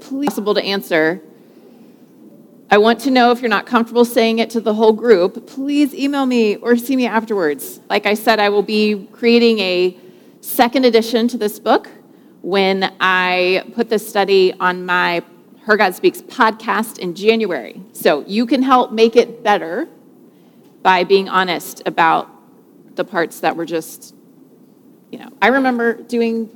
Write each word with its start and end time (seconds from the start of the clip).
please 0.00 0.30
possible 0.30 0.52
to 0.52 0.62
answer. 0.64 1.22
I 2.72 2.78
want 2.78 2.98
to 3.02 3.10
know 3.12 3.30
if 3.30 3.40
you're 3.40 3.48
not 3.48 3.66
comfortable 3.66 4.04
saying 4.04 4.40
it 4.40 4.50
to 4.50 4.60
the 4.60 4.74
whole 4.74 4.92
group, 4.92 5.46
please 5.46 5.94
email 5.94 6.26
me 6.26 6.56
or 6.56 6.76
see 6.76 6.96
me 6.96 7.06
afterwards. 7.06 7.78
Like 7.88 8.04
I 8.04 8.14
said, 8.14 8.40
I 8.40 8.48
will 8.48 8.64
be 8.64 9.06
creating 9.12 9.60
a 9.60 9.96
second 10.40 10.86
edition 10.86 11.28
to 11.28 11.38
this 11.38 11.60
book 11.60 11.88
when 12.42 12.92
I 12.98 13.64
put 13.76 13.88
this 13.88 14.04
study 14.08 14.52
on 14.54 14.84
my 14.84 15.22
Her 15.60 15.76
God 15.76 15.94
Speaks 15.94 16.20
podcast 16.20 16.98
in 16.98 17.14
January. 17.14 17.80
So 17.92 18.24
you 18.26 18.44
can 18.44 18.64
help 18.64 18.90
make 18.90 19.14
it 19.14 19.44
better 19.44 19.86
by 20.82 21.04
being 21.04 21.28
honest 21.28 21.82
about 21.86 22.28
the 22.96 23.04
parts 23.04 23.38
that 23.38 23.54
were 23.54 23.64
just, 23.64 24.16
you 25.12 25.20
know, 25.20 25.30
I 25.40 25.46
remember 25.46 26.02
doing 26.02 26.50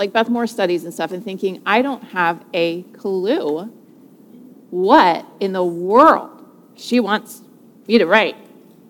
like 0.00 0.14
Beth 0.14 0.30
Moore 0.30 0.46
studies 0.46 0.84
and 0.84 0.94
stuff 0.94 1.12
and 1.12 1.22
thinking, 1.22 1.60
I 1.66 1.82
don't 1.82 2.02
have 2.02 2.42
a 2.54 2.82
clue 2.82 3.70
what 4.70 5.26
in 5.40 5.52
the 5.52 5.62
world 5.62 6.42
she 6.74 7.00
wants 7.00 7.42
me 7.86 7.98
to 7.98 8.06
write. 8.06 8.34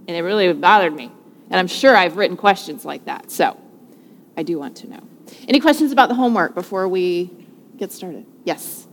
And 0.06 0.16
it 0.16 0.20
really 0.20 0.52
bothered 0.52 0.94
me. 0.94 1.10
And 1.50 1.58
I'm 1.58 1.66
sure 1.66 1.96
I've 1.96 2.16
written 2.16 2.36
questions 2.36 2.84
like 2.84 3.06
that. 3.06 3.32
So 3.32 3.60
I 4.36 4.44
do 4.44 4.56
want 4.56 4.76
to 4.78 4.88
know. 4.88 5.00
Any 5.48 5.58
questions 5.58 5.90
about 5.90 6.10
the 6.10 6.14
homework 6.14 6.54
before 6.54 6.86
we 6.86 7.30
get 7.76 7.90
started? 7.90 8.24
Yes. 8.44 8.86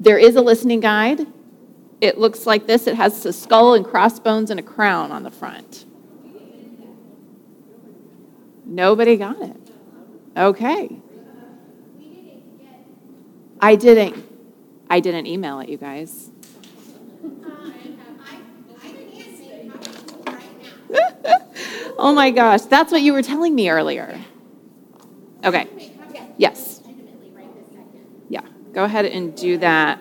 There 0.00 0.18
is 0.18 0.36
a 0.36 0.42
listening 0.42 0.80
guide. 0.80 1.26
It 2.02 2.18
looks 2.18 2.46
like 2.46 2.66
this. 2.66 2.86
It 2.86 2.96
has 2.96 3.24
a 3.24 3.32
skull 3.32 3.72
and 3.72 3.86
crossbones 3.86 4.50
and 4.50 4.60
a 4.60 4.62
crown 4.62 5.12
on 5.12 5.22
the 5.22 5.30
front. 5.30 5.86
Nobody 8.66 9.16
got 9.16 9.40
it. 9.40 9.61
Okay. 10.36 11.00
I 13.60 13.76
didn't. 13.76 14.28
I 14.88 15.00
didn't 15.00 15.26
email 15.26 15.60
it, 15.60 15.68
you 15.68 15.76
guys. 15.76 16.30
oh 21.98 22.12
my 22.14 22.30
gosh, 22.30 22.62
that's 22.62 22.92
what 22.92 23.02
you 23.02 23.12
were 23.12 23.22
telling 23.22 23.54
me 23.54 23.70
earlier. 23.70 24.18
Okay. 25.44 25.68
Yes. 26.36 26.82
Yeah. 28.28 28.42
Go 28.72 28.84
ahead 28.84 29.06
and 29.06 29.36
do 29.36 29.58
that. 29.58 29.98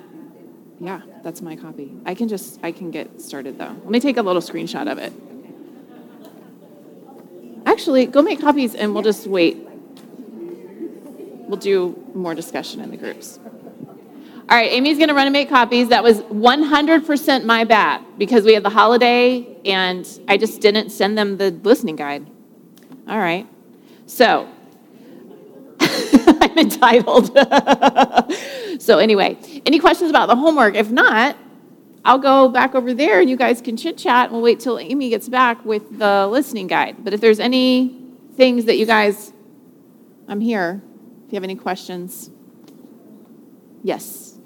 Yeah, 0.80 1.02
that's 1.24 1.42
my 1.42 1.56
copy. 1.56 1.94
I 2.06 2.16
can 2.16 2.28
just 2.28 2.59
I 2.64 2.72
can 2.72 2.90
get 2.90 3.22
started 3.22 3.58
though. 3.58 3.66
Let 3.66 3.90
me 3.90 4.00
take 4.00 4.18
a 4.18 4.22
little 4.22 4.42
screenshot 4.42 4.92
of 4.92 4.98
it. 4.98 5.14
Actually, 7.66 8.08
go 8.08 8.22
make 8.22 8.42
copies 8.42 8.74
and 8.76 8.94
we'll 8.94 9.04
just 9.04 9.28
wait. 9.28 9.68
We'll 11.52 11.60
do 11.60 12.02
more 12.16 12.34
discussion 12.34 12.80
in 12.80 12.92
the 12.92 12.96
groups. 12.96 13.38
All 13.44 14.58
right, 14.58 14.72
Amy's 14.72 14.98
going 14.98 15.10
to 15.10 15.14
run 15.14 15.28
and 15.28 15.34
make 15.34 15.50
copies. 15.50 15.90
That 15.90 16.02
was 16.02 16.22
100% 16.22 17.44
my 17.44 17.66
bad 17.66 18.06
because 18.18 18.46
we 18.46 18.54
had 18.54 18.64
the 18.64 18.70
holiday 18.70 19.58
and 19.66 20.08
I 20.30 20.38
just 20.38 20.62
didn't 20.62 20.92
send 20.92 21.18
them 21.18 21.36
the 21.36 21.52
listening 21.52 21.98
guide. 21.98 22.26
All 23.06 23.18
right. 23.18 23.50
So, 24.06 24.48
I'm 25.82 26.58
entitled. 26.58 27.38
so, 28.82 29.00
anyway, 29.00 29.38
any 29.66 29.78
questions 29.78 30.10
about 30.10 30.30
the 30.30 30.38
homework? 30.38 30.76
If 30.76 30.90
not, 30.90 31.36
I'll 32.06 32.18
go 32.18 32.48
back 32.48 32.76
over 32.76 32.94
there 32.94 33.20
and 33.20 33.30
you 33.30 33.36
guys 33.36 33.60
can 33.60 33.76
chit 33.76 33.98
chat 33.98 34.28
and 34.28 34.36
we'll 34.36 34.42
wait 34.42 34.62
till 34.62 34.80
Amy 34.80 35.10
gets 35.10 35.28
back 35.28 35.66
with 35.66 36.00
the 36.00 36.28
listening 36.28 36.68
guide. 36.68 37.04
But 37.04 37.14
if 37.14 37.20
there's 37.20 37.42
any 37.42 38.02
things 38.38 38.64
that 38.66 38.78
you 38.78 38.86
guys, 38.86 39.34
I'm 40.30 40.40
here. 40.40 40.82
You 41.32 41.38
have 41.38 41.46
any 41.46 41.56
questions, 41.56 42.30
yes. 43.84 44.38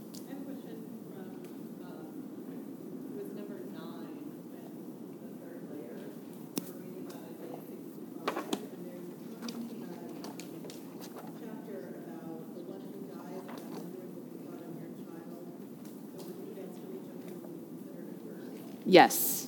Yes. 18.86 19.48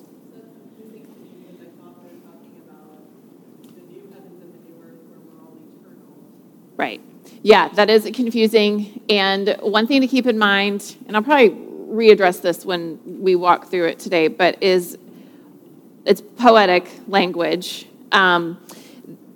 Right. 6.76 7.02
Yeah, 7.44 7.70
that 7.70 7.90
is 7.90 8.10
confusing. 8.14 9.02
And 9.10 9.56
one 9.62 9.88
thing 9.88 10.02
to 10.02 10.08
keep 10.08 10.26
in 10.28 10.38
mind, 10.38 10.98
and 11.08 11.16
I'll 11.16 11.24
probably 11.24 11.50
readdress 11.50 12.42
this 12.42 12.66
when 12.66 13.00
we 13.22 13.36
walk 13.36 13.70
through 13.70 13.88
it 13.88 14.00
today, 14.00 14.28
but 14.28 14.62
is 14.62 14.98
it's 16.06 16.22
poetic 16.22 16.90
language. 17.08 17.88
Um, 18.12 18.60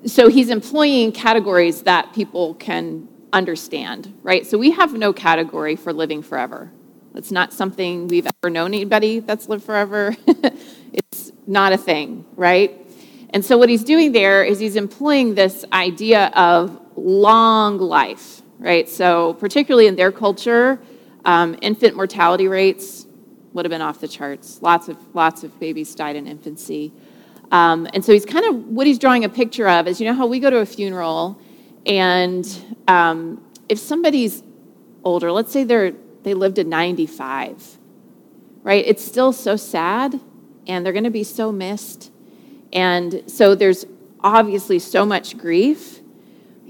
so 0.05 0.29
he's 0.29 0.49
employing 0.49 1.11
categories 1.11 1.83
that 1.83 2.13
people 2.13 2.55
can 2.55 3.07
understand, 3.33 4.13
right? 4.23 4.45
So 4.47 4.57
we 4.57 4.71
have 4.71 4.93
no 4.93 5.13
category 5.13 5.75
for 5.75 5.93
living 5.93 6.21
forever. 6.21 6.71
It's 7.13 7.31
not 7.31 7.53
something 7.53 8.07
we've 8.07 8.27
ever 8.41 8.49
known 8.49 8.73
anybody 8.73 9.19
that's 9.19 9.49
lived 9.49 9.63
forever. 9.63 10.15
it's 10.93 11.31
not 11.45 11.73
a 11.73 11.77
thing, 11.77 12.25
right? 12.35 12.77
And 13.31 13.43
so 13.43 13.57
what 13.57 13.69
he's 13.69 13.83
doing 13.83 14.11
there 14.11 14.43
is 14.43 14.59
he's 14.59 14.75
employing 14.75 15.35
this 15.35 15.65
idea 15.71 16.27
of 16.27 16.80
long 16.95 17.77
life, 17.77 18.41
right? 18.59 18.87
So 18.87 19.33
particularly 19.35 19.87
in 19.87 19.95
their 19.95 20.11
culture, 20.11 20.79
um, 21.25 21.57
infant 21.61 21.95
mortality 21.95 22.47
rates 22.47 23.05
would 23.53 23.65
have 23.65 23.69
been 23.69 23.81
off 23.81 23.99
the 23.99 24.07
charts. 24.07 24.61
Lots 24.61 24.87
of 24.87 24.97
lots 25.13 25.43
of 25.43 25.59
babies 25.59 25.93
died 25.93 26.15
in 26.15 26.27
infancy. 26.27 26.93
Um, 27.51 27.87
and 27.93 28.03
so 28.03 28.13
he's 28.13 28.25
kind 28.25 28.45
of 28.45 28.67
what 28.67 28.87
he's 28.87 28.97
drawing 28.97 29.25
a 29.25 29.29
picture 29.29 29.67
of 29.67 29.87
is 29.87 29.99
you 29.99 30.07
know 30.07 30.13
how 30.13 30.25
we 30.25 30.39
go 30.39 30.49
to 30.49 30.59
a 30.59 30.65
funeral 30.65 31.39
and 31.85 32.77
um, 32.87 33.43
if 33.67 33.79
somebody's 33.79 34.43
older, 35.03 35.31
let's 35.31 35.51
say 35.51 35.63
they're 35.63 35.93
they 36.23 36.33
lived 36.35 36.57
to 36.57 36.63
95, 36.63 37.79
right? 38.61 38.85
It's 38.85 39.03
still 39.03 39.33
so 39.33 39.55
sad, 39.55 40.19
and 40.67 40.85
they're 40.85 40.93
going 40.93 41.05
to 41.05 41.09
be 41.09 41.23
so 41.23 41.51
missed. 41.51 42.11
And 42.71 43.23
so 43.25 43.55
there's 43.55 43.85
obviously 44.19 44.77
so 44.77 45.03
much 45.03 45.37
grief, 45.37 46.00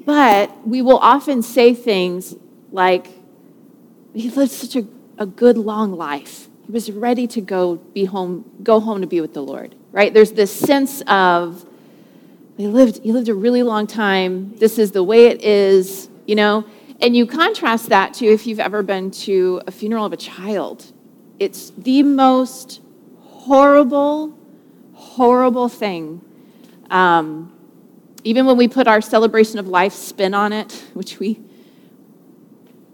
but 0.05 0.67
we 0.67 0.81
will 0.81 0.97
often 0.97 1.41
say 1.41 1.73
things 1.73 2.35
like, 2.71 3.07
he 4.13 4.29
lived 4.29 4.51
such 4.51 4.75
a, 4.75 4.87
a 5.17 5.25
good 5.25 5.57
long 5.57 5.93
life. 5.93 6.47
He 6.65 6.71
was 6.71 6.91
ready 6.91 7.27
to 7.27 7.41
go 7.41 7.75
be 7.75 8.05
home, 8.05 8.49
go 8.63 8.79
home 8.79 9.01
to 9.01 9.07
be 9.07 9.21
with 9.21 9.33
the 9.33 9.41
Lord, 9.43 9.75
right? 9.91 10.13
There's 10.13 10.31
this 10.31 10.51
sense 10.51 11.01
of 11.07 11.65
he 12.57 12.67
lived, 12.67 13.01
he 13.03 13.11
lived 13.11 13.29
a 13.29 13.33
really 13.33 13.63
long 13.63 13.87
time. 13.87 14.55
This 14.57 14.77
is 14.77 14.91
the 14.91 15.03
way 15.03 15.27
it 15.27 15.41
is, 15.43 16.09
you 16.27 16.35
know. 16.35 16.65
And 16.99 17.15
you 17.15 17.25
contrast 17.25 17.89
that 17.89 18.13
to 18.15 18.25
if 18.25 18.45
you've 18.45 18.59
ever 18.59 18.83
been 18.83 19.09
to 19.11 19.61
a 19.65 19.71
funeral 19.71 20.05
of 20.05 20.13
a 20.13 20.17
child. 20.17 20.91
It's 21.39 21.71
the 21.71 22.03
most 22.03 22.81
horrible, 23.17 24.37
horrible 24.93 25.69
thing. 25.69 26.21
Um, 26.91 27.51
even 28.23 28.45
when 28.45 28.57
we 28.57 28.67
put 28.67 28.87
our 28.87 29.01
celebration 29.01 29.59
of 29.59 29.67
life 29.67 29.93
spin 29.93 30.33
on 30.33 30.53
it, 30.53 30.71
which 30.93 31.19
we, 31.19 31.39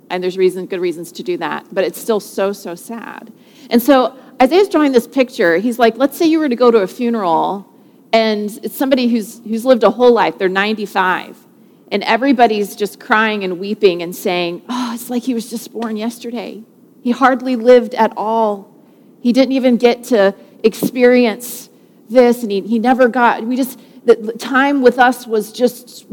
and 0.10 0.24
there's 0.24 0.38
reason, 0.38 0.66
good 0.66 0.80
reasons 0.80 1.12
to 1.14 1.24
do 1.24 1.38
that, 1.38 1.66
but 1.72 1.84
it's 1.84 2.00
still 2.00 2.20
so, 2.20 2.54
so 2.54 2.76
sad. 2.76 3.32
And 3.70 3.82
so 3.82 4.18
Isaiah's 4.42 4.70
drawing 4.70 4.92
this 4.92 5.08
picture. 5.08 5.58
He's 5.58 5.80
like, 5.80 5.98
let's 5.98 6.18
say 6.18 6.26
you 6.26 6.40
were 6.40 6.50
to 6.50 6.56
go 6.56 6.72
to 6.72 6.80
a 6.80 6.88
funeral 6.88 7.68
and 8.14 8.58
it's 8.64 8.76
somebody 8.76 9.08
who's, 9.08 9.40
who's 9.40 9.66
lived 9.66 9.84
a 9.84 9.90
whole 9.90 10.14
life, 10.14 10.38
they're 10.38 10.48
95 10.48 11.48
and 11.92 12.04
everybody's 12.04 12.76
just 12.76 13.00
crying 13.00 13.44
and 13.44 13.60
weeping 13.60 14.02
and 14.02 14.16
saying, 14.16 14.62
Oh, 14.70 14.92
it's 14.94 15.10
like 15.10 15.24
he 15.24 15.34
was 15.34 15.50
just 15.50 15.72
born 15.72 15.98
yesterday. 15.98 16.63
He 17.01 17.12
hardly 17.12 17.56
lived 17.56 17.96
at 17.96 18.13
all. 18.18 18.74
He 19.22 19.31
didn't 19.31 19.54
even 19.54 19.78
get 19.78 20.04
to 20.06 20.36
experience 20.63 21.69
this, 22.10 22.44
and 22.44 22.51
he, 22.51 22.62
he 22.62 22.80
never 22.80 23.07
got, 23.07 23.44
we 23.44 23.56
just, 23.56 23.80
the 24.15 24.33
time 24.33 24.81
with 24.81 25.00
us 25.00 25.27
was 25.27 25.51
just 25.51 26.06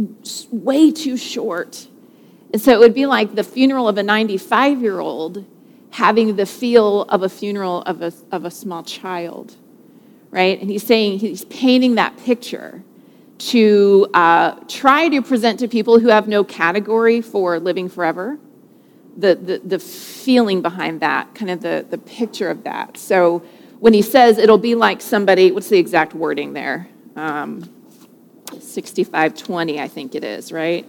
way 0.51 0.91
too 0.91 1.17
short. 1.17 1.89
And 2.53 2.61
so 2.61 2.73
it 2.73 2.79
would 2.79 2.95
be 2.95 3.07
like 3.07 3.35
the 3.35 3.45
funeral 3.45 3.89
of 3.89 3.99
a 3.99 4.03
95 4.03 4.81
year 4.81 5.01
old 5.01 5.45
having 5.91 6.37
the 6.37 6.47
feel 6.47 7.03
of 7.03 7.23
a 7.23 7.29
funeral 7.29 7.83
of 7.83 8.03
a, 8.03 8.13
of 8.33 8.45
a 8.45 8.51
small 8.51 8.83
child, 8.83 9.55
right? 10.31 10.61
And 10.61 10.69
he's 10.69 10.83
saying, 10.83 11.21
he's 11.21 11.45
painting 11.47 11.95
that 11.95 12.17
picture 12.19 12.83
to 13.37 14.09
uh, 14.15 14.53
try 14.69 15.09
to 15.09 15.23
present 15.23 15.61
to 15.61 15.69
people 15.69 15.99
who 15.99 16.09
have 16.09 16.29
no 16.29 16.45
category 16.45 17.21
for 17.21 17.59
living 17.59 17.89
forever 17.89 18.39
the, 19.17 19.35
the, 19.35 19.59
the 19.59 19.79
feeling 19.79 20.63
behind 20.63 21.01
that, 21.01 21.35
kind 21.35 21.51
of 21.51 21.61
the, 21.61 21.87
the 21.89 21.99
picture 21.99 22.51
of 22.51 22.65
that. 22.65 22.97
So 22.97 23.41
when 23.81 23.93
he 23.93 24.03
says 24.03 24.39
it'll 24.39 24.59
be 24.59 24.75
like 24.75 25.01
somebody, 25.01 25.53
what's 25.53 25.69
the 25.69 25.79
exact 25.79 26.15
wording 26.15 26.53
there? 26.53 26.89
Um, 27.17 27.74
6520, 28.75 29.81
I 29.81 29.89
think 29.89 30.15
it 30.15 30.25
is, 30.25 30.53
right? 30.53 30.87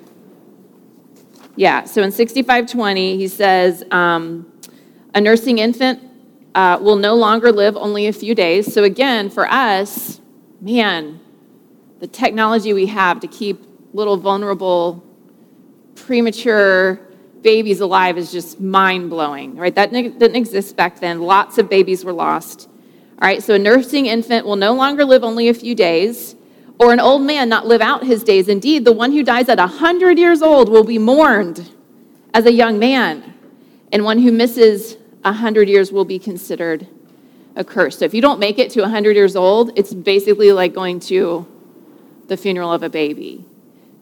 Yeah, 1.56 1.86
so 1.86 2.02
in 2.02 2.12
6520, 2.12 3.18
he 3.18 3.28
says, 3.28 3.84
um, 3.92 4.52
a 5.14 5.22
nursing 5.22 5.60
infant 5.60 6.02
uh, 6.54 6.78
will 6.82 6.98
no 6.98 7.16
longer 7.16 7.52
live 7.52 7.78
only 7.78 8.08
a 8.08 8.14
few 8.14 8.36
days. 8.36 8.74
So 8.74 8.84
again, 8.84 9.30
for 9.30 9.48
us, 9.48 10.20
man, 10.60 11.20
the 12.00 12.08
technology 12.08 12.74
we 12.74 12.88
have 12.88 13.20
to 13.22 13.28
keep 13.28 13.64
little 13.94 14.18
vulnerable, 14.18 15.04
premature 15.96 17.00
babies 17.42 17.80
alive 17.80 18.18
is 18.18 18.32
just 18.32 18.60
mind 18.60 19.10
blowing, 19.10 19.56
right? 19.56 19.76
That 19.76 19.92
didn't 19.92 20.36
exist 20.36 20.76
back 20.76 21.00
then. 21.00 21.22
Lots 21.22 21.58
of 21.58 21.70
babies 21.70 22.04
were 22.04 22.14
lost. 22.14 22.68
All 23.22 23.28
right, 23.28 23.42
so 23.42 23.54
a 23.54 23.60
nursing 23.60 24.08
infant 24.08 24.46
will 24.46 24.58
no 24.58 24.74
longer 24.74 25.06
live 25.06 25.24
only 25.24 25.48
a 25.48 25.54
few 25.54 25.74
days, 25.76 26.36
or 26.80 26.92
an 26.92 27.00
old 27.00 27.22
man 27.22 27.50
not 27.50 27.66
live 27.66 27.82
out 27.82 28.04
his 28.04 28.24
days. 28.24 28.48
Indeed, 28.48 28.86
the 28.86 28.92
one 28.92 29.12
who 29.12 29.24
dies 29.24 29.50
at 29.50 29.60
a 29.60 29.68
100 29.68 30.18
years 30.18 30.42
old 30.42 30.70
will 30.70 30.84
be 30.84 30.98
mourned 30.98 31.72
as 32.34 32.46
a 32.46 32.52
young 32.52 32.78
man, 32.80 33.34
and 33.92 34.04
one 34.04 34.20
who 34.20 34.32
misses 34.32 34.96
a 35.24 35.32
100 35.32 35.70
years 35.70 35.92
will 35.92 36.06
be 36.06 36.20
considered 36.20 36.88
a 37.56 37.64
curse. 37.64 38.00
So 38.00 38.06
if 38.06 38.14
you 38.14 38.22
don't 38.22 38.40
make 38.40 38.60
it 38.60 38.70
to 38.72 38.82
a 38.82 38.84
100 38.84 39.16
years 39.16 39.36
old, 39.36 39.72
it's 39.78 39.94
basically 39.94 40.52
like 40.52 40.74
going 40.74 41.00
to 41.02 41.48
the 42.28 42.36
funeral 42.36 42.72
of 42.72 42.84
a 42.84 42.90
baby. 42.90 43.46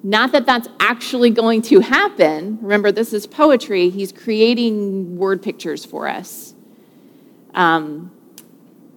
Not 0.02 0.34
that 0.34 0.46
that's 0.46 0.68
actually 0.80 1.30
going 1.30 1.62
to 1.64 1.80
happen. 1.80 2.58
Remember, 2.62 2.92
this 2.92 3.14
is 3.14 3.26
poetry. 3.26 3.90
He's 3.90 4.12
creating 4.12 5.18
word 5.18 5.42
pictures 5.42 5.86
for 5.86 6.10
us 6.10 6.54
um, 7.54 8.12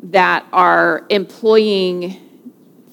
that 0.02 0.44
are 0.52 1.06
employing 1.11 2.25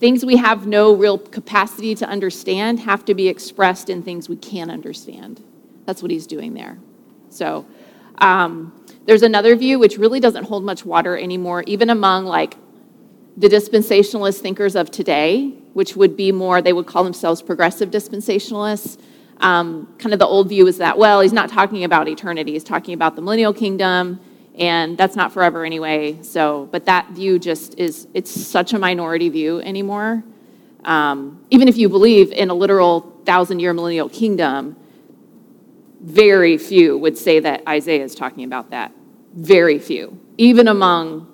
things 0.04 0.26
we 0.26 0.36
have 0.36 0.68
no 0.68 0.94
real 0.94 1.18
capacity 1.18 1.96
to 1.96 2.06
understand, 2.06 2.78
have 2.82 3.06
to 3.06 3.14
be 3.14 3.30
expressed 3.30 3.90
in 3.90 4.04
things 4.04 4.28
we 4.28 4.36
can 4.36 4.70
understand. 4.70 5.42
That's 5.86 6.02
what 6.02 6.12
he's 6.12 6.28
doing 6.28 6.54
there. 6.54 6.78
So, 7.30 7.66
um, 8.18 8.74
there's 9.06 9.22
another 9.22 9.56
view 9.56 9.80
which 9.80 9.98
really 9.98 10.20
doesn't 10.20 10.44
hold 10.44 10.66
much 10.66 10.84
water 10.84 11.18
anymore, 11.18 11.64
even 11.68 11.90
among 11.90 12.26
like 12.26 12.58
the 13.38 13.48
dispensationalist 13.48 14.42
thinkers 14.42 14.76
of 14.76 14.92
today, 14.92 15.54
which 15.72 15.96
would 15.96 16.18
be 16.18 16.34
more, 16.34 16.62
they 16.62 16.74
would 16.74 16.86
call 16.86 17.06
themselves 17.06 17.42
progressive 17.42 17.90
dispensationalists. 17.90 19.00
Um, 19.38 19.96
kind 20.00 20.12
of 20.12 20.20
the 20.20 20.28
old 20.28 20.50
view 20.50 20.68
is 20.68 20.80
that, 20.80 20.98
well, 20.98 21.22
he's 21.22 21.32
not 21.32 21.48
talking 21.48 21.86
about 21.86 22.10
eternity, 22.10 22.52
he's 22.52 22.66
talking 22.66 22.94
about 22.94 23.16
the 23.16 23.22
millennial 23.22 23.54
kingdom, 23.54 24.20
and 24.56 24.98
that's 24.98 25.16
not 25.16 25.34
forever 25.34 25.66
anyway. 25.66 26.22
So, 26.22 26.68
but 26.72 26.86
that 26.86 27.10
view 27.10 27.40
just 27.40 27.80
is, 27.80 28.08
it's 28.14 28.30
such 28.30 28.74
a 28.74 28.80
minority 28.80 29.30
view 29.30 29.60
anymore. 29.62 30.24
Um, 30.86 31.44
even 31.50 31.68
if 31.68 31.78
you 31.78 31.90
believe 31.90 32.32
in 32.32 32.50
a 32.50 32.54
literal 32.54 33.02
thousand 33.26 33.60
year 33.60 33.74
millennial 33.74 34.10
kingdom, 34.10 34.76
very 36.02 36.58
few 36.58 36.98
would 36.98 37.18
say 37.18 37.40
that 37.40 37.68
Isaiah 37.68 38.04
is 38.04 38.14
talking 38.14 38.44
about 38.44 38.72
that. 38.72 38.92
Very 39.34 39.80
few, 39.80 40.20
even 40.38 40.68
among 40.68 41.30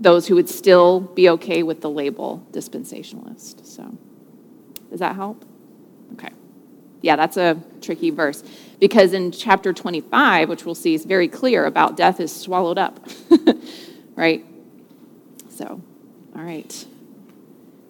those 0.00 0.26
who 0.26 0.36
would 0.36 0.48
still 0.48 1.00
be 1.00 1.28
okay 1.30 1.62
with 1.62 1.80
the 1.80 1.90
label 1.90 2.46
dispensationalist. 2.52 3.66
So, 3.66 3.98
does 4.88 5.00
that 5.00 5.16
help? 5.16 5.44
Okay. 6.14 6.30
Yeah, 7.02 7.16
that's 7.16 7.36
a 7.36 7.60
tricky 7.82 8.10
verse 8.10 8.42
because 8.78 9.12
in 9.12 9.32
chapter 9.32 9.72
25, 9.72 10.48
which 10.48 10.64
we'll 10.64 10.74
see 10.74 10.94
is 10.94 11.04
very 11.04 11.28
clear 11.28 11.66
about 11.66 11.96
death 11.96 12.20
is 12.20 12.34
swallowed 12.34 12.78
up, 12.78 13.06
right? 14.16 14.44
So, 15.50 15.80
all 16.36 16.42
right. 16.42 16.86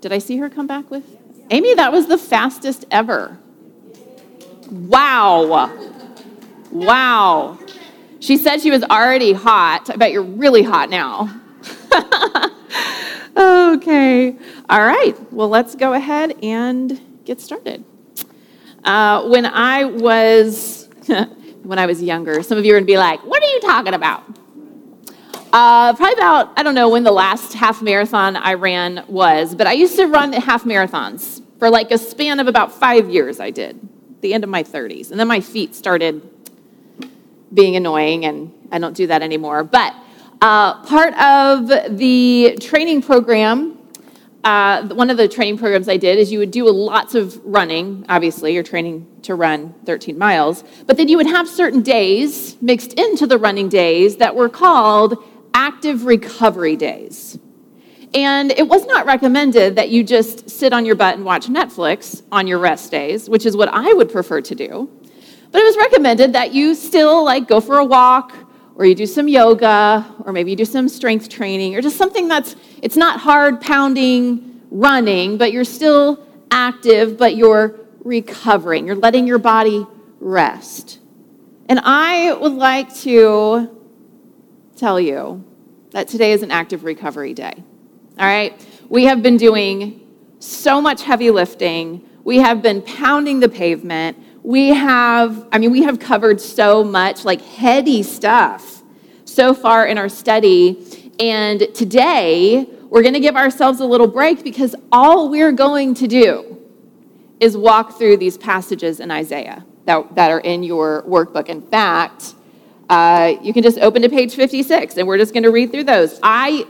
Did 0.01 0.13
I 0.13 0.19
see 0.19 0.37
her 0.39 0.49
come 0.49 0.67
back 0.67 0.91
with? 0.91 1.05
Amy, 1.51 1.75
that 1.75 1.93
was 1.93 2.07
the 2.07 2.19
fastest 2.19 2.85
ever. 2.91 3.39
Wow. 4.71 5.71
Wow. 6.71 7.59
She 8.21 8.37
said 8.37 8.61
she 8.61 8.71
was 8.71 8.83
already 8.85 9.33
hot. 9.33 9.91
I 9.91 9.97
bet 9.97 10.13
you're 10.13 10.23
really 10.23 10.63
hot 10.63 10.91
now. 10.91 11.41
okay. 13.37 14.37
All 14.69 14.85
right. 14.85 15.15
Well, 15.33 15.49
let's 15.49 15.75
go 15.75 15.95
ahead 15.95 16.37
and 16.43 17.01
get 17.25 17.41
started. 17.41 17.85
Uh, 18.85 19.29
when 19.29 19.47
I 19.47 19.85
was 19.85 20.89
when 21.63 21.79
I 21.79 21.87
was 21.87 22.03
younger, 22.03 22.43
some 22.43 22.59
of 22.59 22.65
you 22.65 22.73
gonna 22.73 22.85
be 22.85 22.99
like, 22.99 23.21
"What 23.25 23.43
are 23.43 23.47
you 23.47 23.61
talking 23.61 23.95
about?" 23.95 24.25
Uh, 25.53 25.95
probably 25.95 26.13
about 26.13 26.53
I 26.57 26.63
don't 26.63 26.75
know 26.75 26.89
when 26.89 27.05
the 27.05 27.13
last 27.13 27.55
half 27.55 27.81
marathon 27.83 28.37
I 28.37 28.55
ran 28.55 29.05
was, 29.09 29.55
but 29.55 29.67
I 29.67 29.73
used 29.73 29.97
to 29.97 30.07
run 30.07 30.33
half 30.33 30.65
marathons 30.65 31.43
for 31.59 31.71
like 31.71 31.91
a 31.91 31.99
span 31.99 32.41
of 32.41 32.47
about 32.47 32.73
five 32.73 33.09
years. 33.09 33.41
I 33.41 33.51
did, 33.51 33.81
the 34.21 34.35
end 34.35 34.45
of 34.45 34.51
my 34.51 34.63
30s, 34.63 35.11
and 35.11 35.19
then 35.19 35.27
my 35.29 35.41
feet 35.41 35.75
started 35.75 36.23
being 37.53 37.77
annoying, 37.77 38.25
and 38.27 38.53
I 38.71 38.79
don't 38.79 38.95
do 38.97 39.07
that 39.07 39.23
anymore. 39.23 39.65
But 39.65 39.95
uh, 40.41 40.83
part 40.85 41.15
of 41.15 41.97
the 41.99 42.59
training 42.61 43.03
program, 43.03 43.78
uh, 44.45 44.87
one 44.89 45.11
of 45.11 45.17
the 45.17 45.29
training 45.29 45.59
programs 45.59 45.89
I 45.89 45.97
did 45.97 46.19
is 46.19 46.31
you 46.31 46.39
would 46.39 46.51
do 46.51 46.71
lots 46.71 47.15
of 47.15 47.41
running. 47.45 48.05
Obviously, 48.09 48.55
you're 48.55 48.63
training 48.63 49.07
to 49.23 49.35
run 49.35 49.75
13 49.85 50.17
miles, 50.17 50.65
but 50.87 50.97
then 50.97 51.09
you 51.09 51.17
would 51.17 51.27
have 51.27 51.49
certain 51.49 51.83
days 51.83 52.61
mixed 52.63 52.93
into 52.95 53.27
the 53.27 53.37
running 53.37 53.69
days 53.69 54.17
that 54.19 54.35
were 54.35 54.49
called 54.49 55.23
active 55.55 56.05
recovery 56.05 56.77
days. 56.77 57.39
And 58.15 58.53
it 58.53 58.67
was 58.67 58.87
not 58.87 59.05
recommended 59.07 59.77
that 59.77 59.91
you 59.91 60.03
just 60.03 60.49
sit 60.49 60.73
on 60.73 60.87
your 60.87 60.95
butt 60.95 61.17
and 61.17 61.25
watch 61.25 61.49
Netflix 61.49 62.23
on 62.33 62.47
your 62.47 62.59
rest 62.59 62.91
days, 62.91 63.29
which 63.29 63.45
is 63.45 63.57
what 63.57 63.69
I 63.69 63.93
would 63.93 64.11
prefer 64.11 64.41
to 64.41 64.55
do. 64.55 64.89
But 65.51 65.61
it 65.61 65.65
was 65.65 65.77
recommended 65.77 66.33
that 66.35 66.55
you 66.55 66.75
still 66.75 67.25
like 67.25 67.49
go 67.49 67.61
for 67.61 67.79
a 67.79 67.85
walk 67.85 68.35
or 68.77 68.87
you 68.87 68.95
do 68.95 69.07
some 69.07 69.29
yoga 69.29 70.07
or 70.25 70.33
maybe 70.33 70.51
you 70.51 70.57
do 70.57 70.65
some 70.65 70.89
strength 70.89 71.29
training 71.29 71.75
or 71.75 71.83
just 71.83 71.97
something 71.97 72.29
that's 72.29 72.55
it's 72.83 72.97
not 72.97 73.21
hard 73.21 73.61
pounding 73.61 74.63
running, 74.71 75.39
but 75.39 75.53
you're 75.53 75.65
still 75.65 76.27
active, 76.51 77.17
but 77.17 77.37
you're 77.37 77.81
recovering. 78.05 78.87
You're 78.87 78.97
letting 78.97 79.27
your 79.27 79.39
body 79.39 79.87
rest. 80.21 80.99
And 81.69 81.81
I 81.83 82.33
would 82.35 82.53
like 82.53 82.95
to 83.01 83.77
tell 84.77 85.01
you 85.01 85.45
that 85.91 86.09
today 86.09 86.33
is 86.33 86.43
an 86.43 86.51
active 86.51 86.85
recovery 86.85 87.35
day. 87.35 87.53
All 88.19 88.27
right? 88.27 88.65
We 88.89 89.05
have 89.05 89.23
been 89.23 89.37
doing 89.37 90.07
so 90.39 90.81
much 90.81 91.03
heavy 91.03 91.31
lifting. 91.31 92.09
We 92.25 92.39
have 92.39 92.63
been 92.63 92.83
pounding 92.83 93.41
the 93.41 93.49
pavement 93.49 94.17
we 94.49 94.69
have, 94.69 95.47
I 95.53 95.59
mean, 95.59 95.71
we 95.71 95.83
have 95.83 95.99
covered 95.99 96.41
so 96.41 96.83
much 96.83 97.25
like 97.25 97.43
heady 97.43 98.03
stuff 98.03 98.83
so 99.27 99.53
far 99.53 99.87
in 99.87 99.99
our 99.99 100.09
study. 100.09 101.13
And 101.21 101.69
today, 101.75 102.67
we're 102.91 103.03
going 103.03 103.15
to 103.15 103.21
give 103.21 103.37
ourselves 103.37 103.81
a 103.81 103.87
little 103.87 104.07
break 104.07 104.43
because 104.43 104.75
all 104.91 105.29
we're 105.29 105.53
going 105.53 105.95
to 105.95 106.07
do 106.07 106.59
is 107.41 107.57
walk 107.57 107.99
through 107.99 108.17
these 108.17 108.37
passages 108.37 109.01
in 109.01 109.11
Isaiah 109.11 109.65
that, 109.85 110.15
that 110.15 110.31
are 110.31 110.41
in 110.41 110.63
your 110.63 111.03
workbook. 111.03 111.49
In 111.49 111.63
fact, 111.63 112.35
uh, 112.89 113.35
you 113.43 113.53
can 113.53 113.63
just 113.63 113.79
open 113.79 114.03
to 114.03 114.09
page 114.09 114.35
56 114.35 114.97
and 114.97 115.07
we're 115.07 115.19
just 115.19 115.33
going 115.33 115.43
to 115.43 115.51
read 115.51 115.71
through 115.71 115.85
those. 115.85 116.19
I 116.23 116.67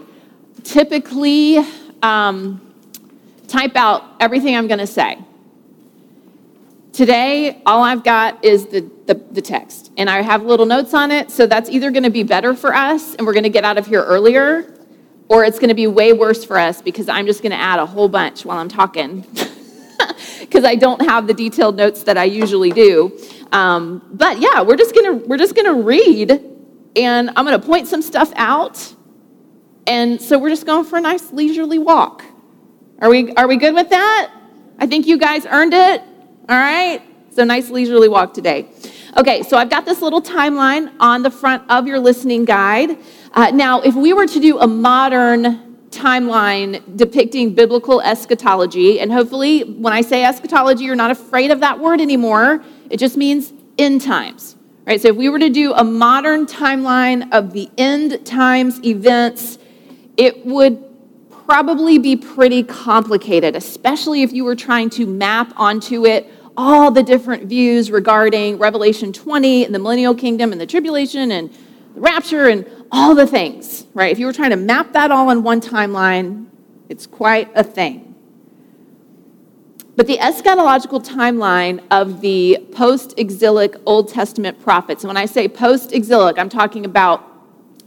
typically 0.65 1.59
um, 2.03 2.75
type 3.47 3.77
out 3.77 4.05
everything 4.21 4.57
I'm 4.57 4.67
going 4.67 4.81
to 4.81 4.87
say. 4.87 5.19
Today, 6.93 7.63
all 7.65 7.85
I've 7.85 8.03
got 8.03 8.45
is 8.45 8.67
the, 8.67 8.81
the, 9.07 9.15
the, 9.15 9.41
text, 9.41 9.93
and 9.97 10.11
I 10.11 10.21
have 10.21 10.43
little 10.43 10.67
notes 10.67 10.95
on 10.95 11.13
it, 11.13 11.31
so 11.31 11.47
that's 11.47 11.71
either 11.71 11.93
going 11.93 12.03
to 12.03 12.11
be 12.11 12.25
better 12.25 12.55
for 12.55 12.75
us 12.75 13.15
and 13.15 13.25
we're 13.25 13.35
going 13.35 13.45
to 13.45 13.51
get 13.51 13.63
out 13.63 13.79
of 13.79 13.87
here 13.87 14.03
earlier, 14.03 14.78
or 15.29 15.45
it's 15.45 15.59
going 15.59 15.69
to 15.69 15.75
be 15.75 15.87
way 15.87 16.13
worse 16.13 16.45
for 16.45 16.59
us 16.59 16.81
because 16.83 17.09
I'm 17.09 17.27
just 17.27 17.43
going 17.43 17.53
to 17.53 17.59
add 17.59 17.79
a 17.79 17.87
whole 17.87 18.09
bunch 18.09 18.45
while 18.45 18.59
I'm 18.59 18.69
talking 18.69 19.25
because 20.41 20.65
I 20.65 20.75
don't 20.75 21.03
have 21.03 21.27
the 21.27 21.35
detailed 21.35 21.77
notes 21.77 22.05
that 22.05 22.17
I 22.17 22.25
usually 22.25 22.71
do. 22.71 23.19
Um, 23.53 24.03
but 24.13 24.41
yeah, 24.41 24.63
we're 24.63 24.77
just 24.77 24.95
gonna 24.95 25.15
we're 25.15 25.39
just 25.39 25.55
gonna 25.55 25.75
read, 25.75 26.31
and 26.97 27.31
I'm 27.31 27.45
gonna 27.45 27.59
point 27.59 27.89
some 27.89 28.03
stuff 28.03 28.31
out, 28.37 28.95
and 29.87 30.21
so 30.21 30.39
we're 30.39 30.51
just 30.51 30.67
going 30.67 30.85
for 30.85 30.99
a 30.99 31.01
nice 31.01 31.33
leisurely 31.33 31.79
walk. 31.79 32.25
Are 33.01 33.09
we 33.09 33.33
are 33.35 33.49
we 33.49 33.57
good 33.57 33.75
with 33.75 33.89
that? 33.91 34.31
I 34.79 34.87
think 34.87 35.07
you 35.07 35.19
guys 35.19 35.47
earned 35.47 35.75
it. 35.75 36.03
All 36.49 36.57
right? 36.57 37.03
So 37.31 37.45
nice 37.45 37.71
leisurely 37.71 38.09
walk 38.09 38.35
today. 38.35 38.69
Okay, 39.17 39.43
so 39.43 39.57
I've 39.57 39.71
got 39.71 39.85
this 39.85 40.03
little 40.03 40.23
timeline 40.23 40.93
on 41.01 41.23
the 41.23 41.31
front 41.31 41.69
of 41.71 41.87
your 41.87 41.99
listening 41.99 42.45
guide. 42.45 42.99
Uh, 43.39 43.53
now, 43.53 43.81
if 43.83 43.95
we 43.95 44.13
were 44.13 44.27
to 44.27 44.41
do 44.41 44.59
a 44.59 44.67
modern 44.67 45.77
timeline 45.91 46.83
depicting 46.97 47.55
biblical 47.55 48.01
eschatology, 48.01 48.99
and 48.99 49.13
hopefully 49.13 49.61
when 49.63 49.93
I 49.93 50.01
say 50.01 50.25
eschatology, 50.25 50.83
you're 50.83 50.97
not 50.97 51.13
afraid 51.13 51.53
of 51.53 51.61
that 51.61 51.79
word 51.79 52.01
anymore, 52.01 52.65
it 52.91 52.97
just 52.97 53.17
means 53.17 53.53
end 53.79 54.03
times. 54.03 54.57
Right? 54.85 55.01
So 55.01 55.11
if 55.11 55.17
we 55.17 55.29
were 55.29 55.39
to 55.39 55.51
do 55.51 55.73
a 55.75 55.85
modern 55.85 56.47
timeline 56.47 57.33
of 57.33 57.53
the 57.53 57.71
end 57.79 58.27
times 58.27 58.85
events, 58.85 59.61
it 60.17 60.45
would 60.45 60.83
probably 61.31 61.97
be 61.97 62.17
pretty 62.17 62.65
complicated, 62.65 63.55
especially 63.55 64.23
if 64.23 64.33
you 64.33 64.43
were 64.43 64.57
trying 64.57 64.91
to 64.91 65.07
map 65.07 65.53
onto 65.57 66.07
it 66.07 66.29
all 66.57 66.91
the 66.91 67.05
different 67.05 67.45
views 67.45 67.93
regarding 67.93 68.59
Revelation 68.59 69.13
20 69.13 69.65
and 69.65 69.73
the 69.73 69.79
millennial 69.79 70.17
kingdom 70.17 70.51
and 70.51 70.61
the 70.61 70.67
tribulation 70.67 71.31
and 71.31 71.57
the 71.99 72.03
rapture 72.03 72.49
and 72.49 72.65
all 72.93 73.15
the 73.15 73.27
things, 73.27 73.87
right? 73.93 74.13
If 74.13 74.19
you 74.19 74.27
were 74.27 74.33
trying 74.33 74.51
to 74.51 74.57
map 74.57 74.93
that 74.93 75.11
all 75.11 75.31
in 75.31 75.43
one 75.43 75.61
timeline, 75.61 76.47
it's 76.89 77.07
quite 77.07 77.51
a 77.57 77.65
thing. 77.65 78.15
But 79.97 80.07
the 80.07 80.19
eschatological 80.19 81.05
timeline 81.05 81.83
of 81.91 82.21
the 82.21 82.65
post 82.73 83.19
exilic 83.19 83.75
Old 83.85 84.09
Testament 84.09 84.61
prophets, 84.61 85.03
and 85.03 85.09
when 85.09 85.17
I 85.17 85.27
say 85.27 85.49
post 85.49 85.93
exilic, 85.93 86.39
I'm 86.39 86.49
talking 86.49 86.85
about 86.85 87.25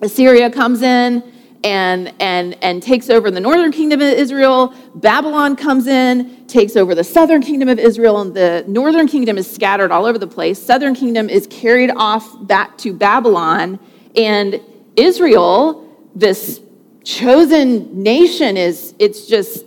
Assyria 0.01 0.49
comes 0.49 0.81
in 0.81 1.23
and, 1.63 2.13
and, 2.19 2.57
and 2.61 2.83
takes 2.83 3.09
over 3.09 3.31
the 3.31 3.39
northern 3.39 3.71
kingdom 3.71 4.01
of 4.01 4.07
Israel. 4.07 4.73
Babylon 4.95 5.55
comes 5.55 5.87
in, 5.87 6.47
takes 6.47 6.75
over 6.75 6.95
the 6.95 7.03
southern 7.03 7.41
kingdom 7.41 7.69
of 7.69 7.79
Israel, 7.79 8.19
and 8.19 8.33
the 8.33 8.65
northern 8.67 9.07
kingdom 9.07 9.37
is 9.37 9.49
scattered 9.49 9.89
all 9.91 10.05
over 10.05 10.17
the 10.17 10.27
place. 10.27 10.61
Southern 10.61 10.95
kingdom 10.95 11.29
is 11.29 11.47
carried 11.47 11.91
off 11.91 12.45
back 12.45 12.77
to 12.79 12.93
Babylon, 12.93 13.79
and 14.15 14.59
Israel, 14.95 15.87
this 16.15 16.61
chosen 17.03 18.03
nation, 18.03 18.57
is 18.57 18.93
it's 18.99 19.27
just 19.27 19.65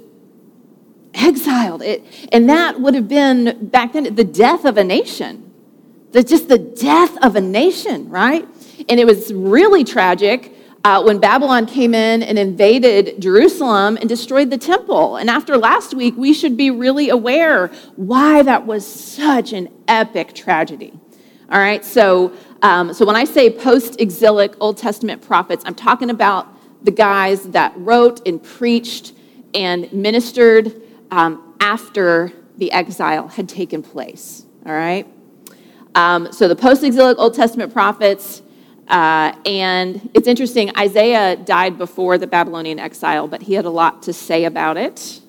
exiled. 1.14 1.82
It, 1.82 2.02
and 2.32 2.48
that 2.48 2.80
would 2.80 2.94
have 2.94 3.08
been 3.08 3.68
back 3.68 3.92
then 3.92 4.14
the 4.14 4.24
death 4.24 4.64
of 4.64 4.76
a 4.76 4.84
nation. 4.84 5.52
The, 6.12 6.22
just 6.22 6.48
the 6.48 6.58
death 6.58 7.16
of 7.24 7.34
a 7.34 7.40
nation, 7.40 8.08
right? 8.08 8.46
And 8.88 9.00
it 9.00 9.06
was 9.06 9.32
really 9.32 9.82
tragic 9.82 10.52
uh, 10.84 11.02
when 11.02 11.18
Babylon 11.18 11.66
came 11.66 11.94
in 11.94 12.22
and 12.22 12.38
invaded 12.38 13.20
Jerusalem 13.20 13.96
and 13.96 14.08
destroyed 14.08 14.50
the 14.50 14.58
temple. 14.58 15.16
And 15.16 15.30
after 15.30 15.56
last 15.56 15.94
week, 15.94 16.14
we 16.16 16.34
should 16.34 16.56
be 16.56 16.70
really 16.70 17.08
aware 17.08 17.68
why 17.96 18.42
that 18.42 18.66
was 18.66 18.86
such 18.86 19.52
an 19.52 19.70
epic 19.88 20.34
tragedy. 20.34 20.92
All 21.54 21.60
right, 21.60 21.84
so, 21.84 22.32
um, 22.62 22.92
so 22.92 23.06
when 23.06 23.14
I 23.14 23.22
say 23.22 23.48
post 23.48 24.00
exilic 24.00 24.56
Old 24.58 24.76
Testament 24.76 25.22
prophets, 25.22 25.62
I'm 25.64 25.76
talking 25.76 26.10
about 26.10 26.48
the 26.82 26.90
guys 26.90 27.44
that 27.50 27.72
wrote 27.76 28.26
and 28.26 28.42
preached 28.42 29.12
and 29.54 29.90
ministered 29.92 30.82
um, 31.12 31.54
after 31.60 32.32
the 32.58 32.72
exile 32.72 33.28
had 33.28 33.48
taken 33.48 33.84
place. 33.84 34.46
All 34.66 34.72
right? 34.72 35.06
Um, 35.94 36.32
so 36.32 36.48
the 36.48 36.56
post 36.56 36.82
exilic 36.82 37.20
Old 37.20 37.34
Testament 37.34 37.72
prophets, 37.72 38.42
uh, 38.88 39.32
and 39.46 40.10
it's 40.12 40.26
interesting, 40.26 40.76
Isaiah 40.76 41.36
died 41.36 41.78
before 41.78 42.18
the 42.18 42.26
Babylonian 42.26 42.80
exile, 42.80 43.28
but 43.28 43.42
he 43.42 43.54
had 43.54 43.64
a 43.64 43.70
lot 43.70 44.02
to 44.02 44.12
say 44.12 44.44
about 44.46 44.76
it. 44.76 45.20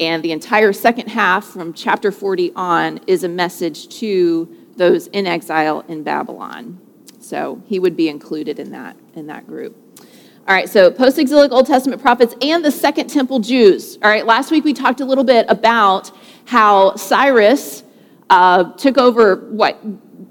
And 0.00 0.20
the 0.24 0.32
entire 0.32 0.72
second 0.72 1.10
half 1.10 1.44
from 1.44 1.74
chapter 1.74 2.10
40 2.10 2.54
on 2.56 2.98
is 3.06 3.22
a 3.22 3.28
message 3.28 3.88
to 4.00 4.63
those 4.76 5.06
in 5.08 5.26
exile 5.26 5.84
in 5.88 6.02
Babylon. 6.02 6.80
So 7.20 7.62
he 7.66 7.78
would 7.78 7.96
be 7.96 8.08
included 8.08 8.58
in 8.58 8.70
that, 8.72 8.96
in 9.14 9.26
that 9.28 9.46
group. 9.46 9.76
All 10.46 10.54
right, 10.54 10.68
so 10.68 10.90
post 10.90 11.18
exilic 11.18 11.52
Old 11.52 11.66
Testament 11.66 12.02
prophets 12.02 12.34
and 12.42 12.62
the 12.62 12.70
Second 12.70 13.08
Temple 13.08 13.38
Jews. 13.38 13.96
All 14.02 14.10
right, 14.10 14.26
last 14.26 14.50
week 14.50 14.62
we 14.62 14.74
talked 14.74 15.00
a 15.00 15.04
little 15.04 15.24
bit 15.24 15.46
about 15.48 16.10
how 16.44 16.94
Cyrus 16.96 17.82
uh, 18.28 18.72
took 18.72 18.98
over 18.98 19.36
what? 19.50 19.78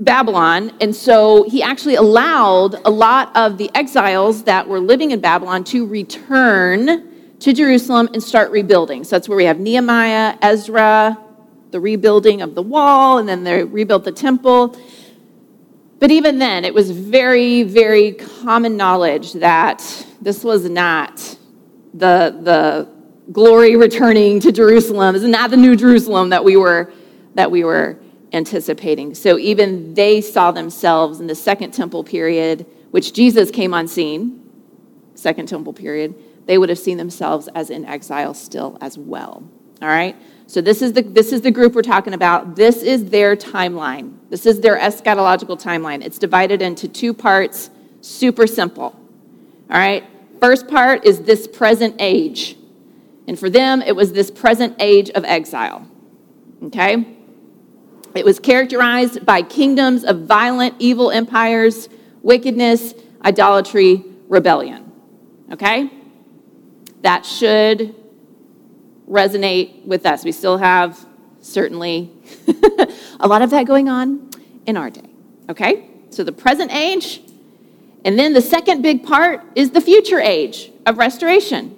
Babylon, 0.04 0.72
and 0.82 0.96
so 0.96 1.44
he 1.50 1.62
actually 1.62 1.96
allowed 1.96 2.76
a 2.86 2.90
lot 2.90 3.36
of 3.36 3.58
the 3.58 3.72
exiles 3.74 4.44
that 4.44 4.68
were 4.68 4.80
living 4.80 5.12
in 5.12 5.20
Babylon 5.20 5.64
to 5.66 5.86
return 5.86 7.10
to 7.40 7.54
Jerusalem 7.54 8.10
and 8.14 8.22
start 8.22 8.52
rebuilding. 8.52 9.04
So 9.04 9.16
that's 9.16 9.30
where 9.30 9.38
we 9.38 9.46
have 9.46 9.60
Nehemiah, 9.60 10.38
Ezra, 10.42 11.18
the 11.74 11.80
rebuilding 11.80 12.42
of 12.42 12.54
the 12.56 12.62
wall, 12.62 13.18
and 13.18 13.28
then 13.28 13.44
they 13.44 13.64
rebuilt 13.64 14.06
the 14.06 14.12
temple. 14.12 14.78
But 16.00 16.12
even 16.12 16.38
then, 16.38 16.64
it 16.66 16.74
was 16.74 16.92
very, 16.92 17.64
very 17.64 18.14
common 18.14 18.78
knowledge 18.78 19.34
that 19.34 20.06
this 20.22 20.44
was 20.44 20.70
not 20.70 21.18
the, 21.94 22.38
the 22.42 22.88
glory 23.32 23.76
returning 23.76 24.40
to 24.42 24.52
Jerusalem. 24.52 25.14
This 25.14 25.24
is 25.24 25.30
not 25.30 25.50
the 25.50 25.58
new 25.58 25.76
Jerusalem 25.76 26.30
that 26.30 26.44
we 26.44 26.56
were, 26.58 26.94
that 27.34 27.50
we 27.50 27.64
were 27.64 28.00
anticipating. 28.34 29.16
So 29.16 29.40
even 29.40 29.96
they 29.96 30.22
saw 30.22 30.52
themselves 30.52 31.20
in 31.20 31.28
the 31.28 31.36
second 31.36 31.72
temple 31.72 32.04
period, 32.04 32.68
which 32.92 33.14
Jesus 33.14 33.50
came 33.50 33.74
on 33.74 33.88
scene, 33.88 34.48
second 35.16 35.48
temple 35.48 35.74
period, 35.74 36.14
they 36.46 36.60
would 36.60 36.70
have 36.70 36.80
seen 36.80 36.98
themselves 36.98 37.50
as 37.56 37.72
in 37.72 37.84
exile 37.86 38.36
still 38.36 38.78
as 38.80 38.96
well. 38.96 39.44
All 39.82 39.88
right? 39.88 40.16
So 40.48 40.62
this 40.62 40.82
is 40.82 40.94
the 40.94 41.02
this 41.02 41.32
is 41.32 41.42
the 41.42 41.52
group 41.52 41.74
we're 41.74 41.82
talking 41.82 42.14
about. 42.14 42.56
This 42.56 42.84
is 42.84 43.06
their 43.06 43.36
timeline. 43.36 44.18
This 44.30 44.46
is 44.46 44.60
their 44.60 44.78
eschatological 44.78 45.62
timeline. 45.62 46.04
It's 46.04 46.18
divided 46.18 46.62
into 46.62 46.88
two 46.88 47.14
parts, 47.14 47.70
super 48.02 48.46
simple. 48.48 48.96
All 49.70 49.78
right? 49.78 50.04
First 50.40 50.68
part 50.68 51.06
is 51.06 51.22
this 51.22 51.48
present 51.48 51.96
age. 52.00 52.58
And 53.28 53.40
for 53.40 53.50
them, 53.50 53.82
it 53.82 53.96
was 53.96 54.12
this 54.12 54.30
present 54.30 54.76
age 54.80 55.10
of 55.12 55.24
exile. 55.24 55.88
Okay? 56.64 57.18
It 58.14 58.26
was 58.26 58.40
characterized 58.40 59.26
by 59.26 59.42
kingdoms 59.42 60.04
of 60.04 60.26
violent, 60.26 60.76
evil 60.80 61.10
empires, 61.10 61.90
wickedness, 62.22 62.94
idolatry, 63.24 64.04
rebellion. 64.28 64.92
Okay? 65.52 65.90
That 67.02 67.26
should 67.26 67.96
resonate 69.10 69.86
with 69.86 70.06
us. 70.06 70.24
We 70.24 70.32
still 70.32 70.58
have 70.58 71.06
certainly 71.42 72.12
a 73.20 73.28
lot 73.28 73.42
of 73.42 73.50
that 73.52 73.66
going 73.66 73.90
on 73.90 74.30
in 74.66 74.78
our 74.78 74.90
day. 74.90 75.10
Okay? 75.50 75.90
So 76.10 76.24
the 76.24 76.32
present 76.32 76.74
age, 76.74 77.22
and 78.06 78.18
then 78.18 78.34
the 78.34 78.42
second 78.42 78.82
big 78.82 79.04
part 79.04 79.44
is 79.56 79.72
the 79.72 79.82
future 79.82 80.20
age 80.20 80.72
of 80.86 80.98
restoration. 80.98 81.78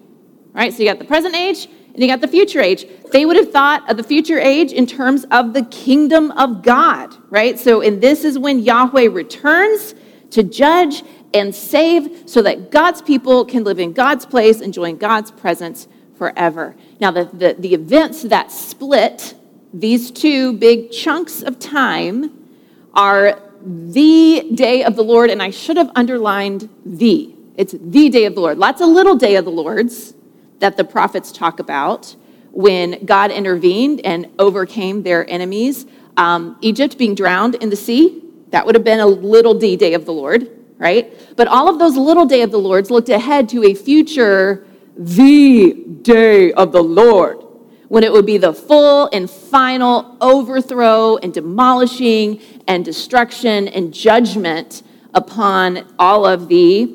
Right? 0.54 0.74
So 0.74 0.84
you 0.84 0.90
got 0.90 1.00
the 1.00 1.06
present 1.06 1.36
age 1.36 1.68
and 1.94 2.04
you 2.04 2.08
got 2.08 2.22
the 2.22 2.28
future 2.28 2.62
age. 2.62 2.86
They 3.12 3.26
would 3.26 3.38
have 3.38 3.52
thought 3.52 3.90
of 3.90 3.98
the 3.98 4.04
future 4.04 4.40
age 4.40 4.72
in 4.72 4.86
terms 4.86 5.26
of 5.32 5.54
the 5.54 5.64
kingdom 5.64 6.32
of 6.32 6.62
God, 6.62 7.16
right? 7.30 7.58
So 7.58 7.82
and 7.82 8.02
this 8.02 8.26
is 8.26 8.38
when 8.38 8.60
Yahweh 8.60 9.08
returns 9.08 9.96
to 10.32 10.44
judge 10.44 11.04
and 11.34 11.56
save 11.56 12.24
so 12.26 12.42
that 12.42 12.72
God's 12.72 13.02
people 13.02 13.46
can 13.46 13.64
live 13.64 13.80
in 13.80 13.94
God's 13.94 14.26
place, 14.26 14.62
enjoying 14.62 14.98
God's 14.98 15.32
presence 15.32 15.88
forever. 16.18 16.76
Now, 17.00 17.12
the, 17.12 17.26
the, 17.26 17.56
the 17.58 17.74
events 17.74 18.24
that 18.24 18.52
split 18.52 19.36
these 19.74 20.12
two 20.12 20.54
big 20.54 20.92
chunks 20.92 21.42
of 21.42 21.60
time 21.60 22.48
are 22.94 23.42
the 23.66 24.52
day 24.54 24.84
of 24.84 24.96
the 24.96 25.04
Lord, 25.04 25.30
and 25.30 25.42
I 25.42 25.50
should 25.50 25.78
have 25.78 25.92
underlined 25.96 26.70
the. 26.86 27.34
It's 27.58 27.74
the 27.78 28.10
day 28.10 28.26
of 28.26 28.36
the 28.36 28.42
Lord. 28.42 28.58
Lots 28.58 28.82
of 28.82 28.90
little 28.90 29.16
day 29.16 29.36
of 29.36 29.46
the 29.46 29.52
Lord's 29.52 30.14
that 30.60 30.78
the 30.78 30.84
prophets 30.84 31.32
talk 31.32 31.60
about 31.60 32.16
when 32.52 33.04
God 33.06 33.32
intervened 33.32 34.02
and 34.06 34.30
overcame 34.40 35.04
their 35.04 35.30
enemies. 35.30 35.86
Um, 36.16 36.58
Egypt 36.62 36.98
being 36.98 37.16
drowned 37.16 37.56
in 37.56 37.70
the 37.70 37.76
sea, 37.76 38.24
that 38.52 38.66
would 38.66 38.76
have 38.76 38.86
been 38.86 39.02
a 39.02 39.06
little 39.06 39.54
d 39.54 39.76
day 39.76 39.94
of 39.94 40.06
the 40.06 40.14
Lord, 40.14 40.50
right? 40.78 41.14
But 41.36 41.48
all 41.50 41.68
of 41.68 41.80
those 41.80 41.98
little 41.98 42.26
day 42.26 42.42
of 42.42 42.52
the 42.52 42.60
Lords 42.60 42.90
looked 42.90 43.10
ahead 43.10 43.50
to 43.50 43.64
a 43.66 43.74
future 43.74 44.66
the 44.98 45.74
day 46.02 46.54
of 46.54 46.72
the 46.72 46.84
Lord, 46.84 47.44
when 47.88 48.04
it 48.04 48.12
would 48.12 48.26
be 48.26 48.38
the 48.38 48.54
full 48.54 49.10
and 49.12 49.30
final 49.30 50.18
overthrow 50.22 51.18
and 51.18 51.34
demolishing 51.34 52.42
and 52.68 52.84
destruction 52.84 53.68
and 53.68 53.94
judgment 53.94 54.84
upon 55.14 55.94
all 56.00 56.26
of 56.26 56.48
the 56.48 56.94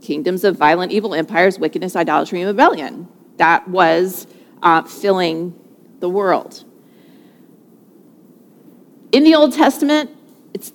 kingdoms 0.00 0.44
of 0.44 0.56
violent, 0.56 0.92
evil 0.92 1.14
empires, 1.14 1.58
wickedness, 1.58 1.94
idolatry, 1.94 2.40
and 2.40 2.48
rebellion. 2.48 3.08
That 3.36 3.68
was 3.68 4.26
uh, 4.62 4.82
filling 4.82 5.58
the 6.00 6.08
world. 6.08 6.64
In 9.12 9.24
the 9.24 9.34
Old 9.34 9.52
Testament, 9.52 10.10
it's 10.54 10.72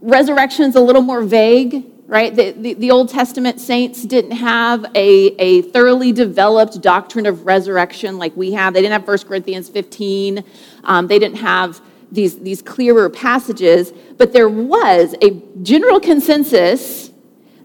resurrection's 0.00 0.76
a 0.76 0.80
little 0.80 1.02
more 1.02 1.22
vague 1.22 1.91
right? 2.12 2.36
The, 2.36 2.50
the, 2.50 2.74
the, 2.74 2.90
Old 2.90 3.08
Testament 3.08 3.58
saints 3.58 4.02
didn't 4.02 4.32
have 4.32 4.84
a, 4.94 5.34
a 5.38 5.62
thoroughly 5.62 6.12
developed 6.12 6.78
doctrine 6.82 7.24
of 7.24 7.46
resurrection 7.46 8.18
like 8.18 8.36
we 8.36 8.52
have. 8.52 8.74
They 8.74 8.82
didn't 8.82 8.92
have 8.92 9.08
1 9.08 9.18
Corinthians 9.20 9.70
15. 9.70 10.44
Um, 10.84 11.06
they 11.06 11.18
didn't 11.18 11.38
have 11.38 11.80
these, 12.10 12.38
these 12.40 12.60
clearer 12.60 13.08
passages, 13.08 13.94
but 14.18 14.34
there 14.34 14.50
was 14.50 15.14
a 15.22 15.40
general 15.62 16.00
consensus 16.00 17.10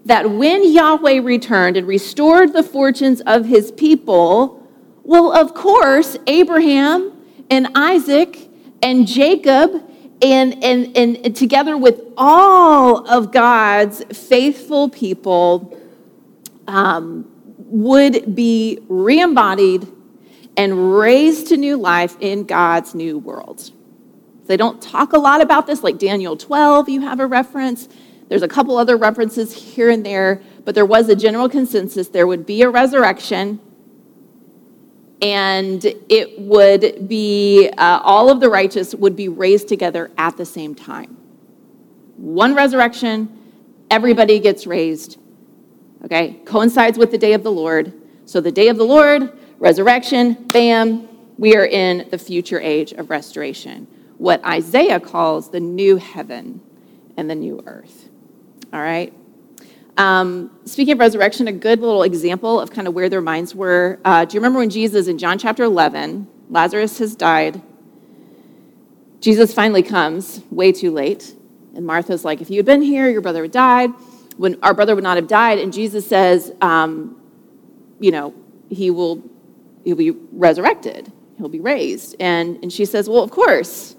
that 0.06 0.30
when 0.30 0.72
Yahweh 0.72 1.20
returned 1.20 1.76
and 1.76 1.86
restored 1.86 2.54
the 2.54 2.62
fortunes 2.62 3.20
of 3.26 3.44
his 3.44 3.70
people, 3.72 4.66
well, 5.02 5.30
of 5.30 5.52
course, 5.52 6.16
Abraham 6.26 7.12
and 7.50 7.68
Isaac 7.74 8.48
and 8.82 9.06
Jacob 9.06 9.84
and, 10.22 10.62
and, 10.64 10.96
and 10.96 11.36
together 11.36 11.76
with 11.76 12.00
all 12.16 13.06
of 13.08 13.32
God's 13.32 14.04
faithful 14.16 14.88
people, 14.88 15.78
um, 16.66 17.30
would 17.58 18.34
be 18.34 18.78
re 18.88 19.20
embodied 19.20 19.86
and 20.56 20.98
raised 20.98 21.48
to 21.48 21.56
new 21.56 21.76
life 21.76 22.16
in 22.20 22.44
God's 22.44 22.94
new 22.94 23.18
world. 23.18 23.70
They 24.46 24.56
don't 24.56 24.80
talk 24.80 25.12
a 25.12 25.18
lot 25.18 25.40
about 25.40 25.66
this, 25.66 25.82
like 25.82 25.98
Daniel 25.98 26.36
12, 26.36 26.88
you 26.88 27.02
have 27.02 27.20
a 27.20 27.26
reference. 27.26 27.88
There's 28.28 28.42
a 28.42 28.48
couple 28.48 28.76
other 28.76 28.96
references 28.96 29.52
here 29.52 29.90
and 29.90 30.04
there, 30.04 30.42
but 30.64 30.74
there 30.74 30.86
was 30.86 31.08
a 31.08 31.16
general 31.16 31.48
consensus 31.48 32.08
there 32.08 32.26
would 32.26 32.46
be 32.46 32.62
a 32.62 32.70
resurrection, 32.70 33.60
and 35.20 35.84
it 36.08 36.38
would 36.40 37.08
be 37.08 37.68
uh, 37.76 38.00
all 38.02 38.30
of 38.30 38.40
the 38.40 38.48
righteous 38.48 38.94
would 38.94 39.16
be 39.16 39.28
raised 39.28 39.68
together 39.68 40.10
at 40.16 40.36
the 40.36 40.44
same 40.44 40.74
time. 40.74 41.16
One 42.16 42.54
resurrection, 42.54 43.36
everybody 43.90 44.38
gets 44.38 44.66
raised. 44.66 45.18
Okay, 46.04 46.40
coincides 46.44 46.96
with 46.98 47.10
the 47.10 47.18
day 47.18 47.32
of 47.32 47.42
the 47.42 47.50
Lord. 47.50 47.92
So 48.26 48.40
the 48.40 48.52
day 48.52 48.68
of 48.68 48.76
the 48.76 48.84
Lord, 48.84 49.36
resurrection, 49.58 50.34
bam, 50.34 51.08
we 51.38 51.56
are 51.56 51.66
in 51.66 52.08
the 52.10 52.18
future 52.18 52.60
age 52.60 52.92
of 52.92 53.10
restoration. 53.10 53.86
What 54.18 54.44
Isaiah 54.44 55.00
calls 55.00 55.50
the 55.50 55.60
new 55.60 55.96
heaven 55.96 56.60
and 57.16 57.28
the 57.28 57.34
new 57.34 57.62
earth. 57.66 58.08
All 58.72 58.80
right? 58.80 59.12
Um, 59.98 60.56
speaking 60.64 60.92
of 60.92 61.00
resurrection, 61.00 61.48
a 61.48 61.52
good 61.52 61.80
little 61.80 62.04
example 62.04 62.60
of 62.60 62.70
kind 62.70 62.86
of 62.86 62.94
where 62.94 63.08
their 63.08 63.20
minds 63.20 63.52
were. 63.54 63.98
Uh, 64.04 64.24
do 64.24 64.34
you 64.34 64.40
remember 64.40 64.60
when 64.60 64.70
Jesus 64.70 65.08
in 65.08 65.18
John 65.18 65.38
chapter 65.38 65.64
11, 65.64 66.28
Lazarus 66.48 66.98
has 67.00 67.16
died? 67.16 67.60
Jesus 69.20 69.52
finally 69.52 69.82
comes, 69.82 70.40
way 70.52 70.70
too 70.70 70.92
late. 70.92 71.34
And 71.74 71.84
Martha's 71.84 72.24
like, 72.24 72.40
if 72.40 72.48
you 72.48 72.56
had 72.58 72.66
been 72.66 72.80
here, 72.80 73.08
your 73.10 73.20
brother 73.20 73.42
would 73.42 73.50
died. 73.50 73.90
When 74.36 74.56
our 74.62 74.72
brother 74.72 74.94
would 74.94 75.02
not 75.02 75.16
have 75.16 75.26
died. 75.26 75.58
And 75.58 75.72
Jesus 75.72 76.06
says, 76.06 76.52
um, 76.60 77.20
you 77.98 78.12
know, 78.12 78.32
he 78.70 78.90
will 78.90 79.22
he'll 79.84 79.96
be 79.96 80.12
resurrected. 80.32 81.10
He'll 81.38 81.48
be 81.48 81.60
raised. 81.60 82.14
And, 82.20 82.58
and 82.62 82.72
she 82.72 82.84
says, 82.84 83.08
well, 83.08 83.22
of 83.22 83.30
course. 83.30 83.96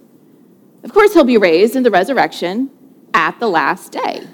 Of 0.84 0.94
course 0.94 1.14
he'll 1.14 1.26
be 1.26 1.38
raised 1.38 1.76
in 1.76 1.84
the 1.84 1.92
resurrection 1.92 2.70
at 3.14 3.38
the 3.40 3.50
last 3.50 3.92
day. 3.92 4.28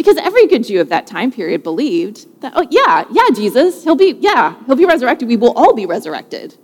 Because 0.00 0.16
every 0.16 0.46
good 0.46 0.64
Jew 0.64 0.80
of 0.80 0.88
that 0.88 1.06
time 1.06 1.30
period 1.30 1.62
believed 1.62 2.40
that, 2.40 2.54
oh, 2.56 2.66
yeah, 2.70 3.04
yeah, 3.10 3.28
Jesus, 3.34 3.84
he'll 3.84 3.94
be, 3.94 4.16
yeah, 4.18 4.56
he'll 4.64 4.74
be 4.74 4.86
resurrected. 4.86 5.28
We 5.28 5.36
will 5.36 5.52
all 5.52 5.74
be 5.74 5.84
resurrected 5.84 6.56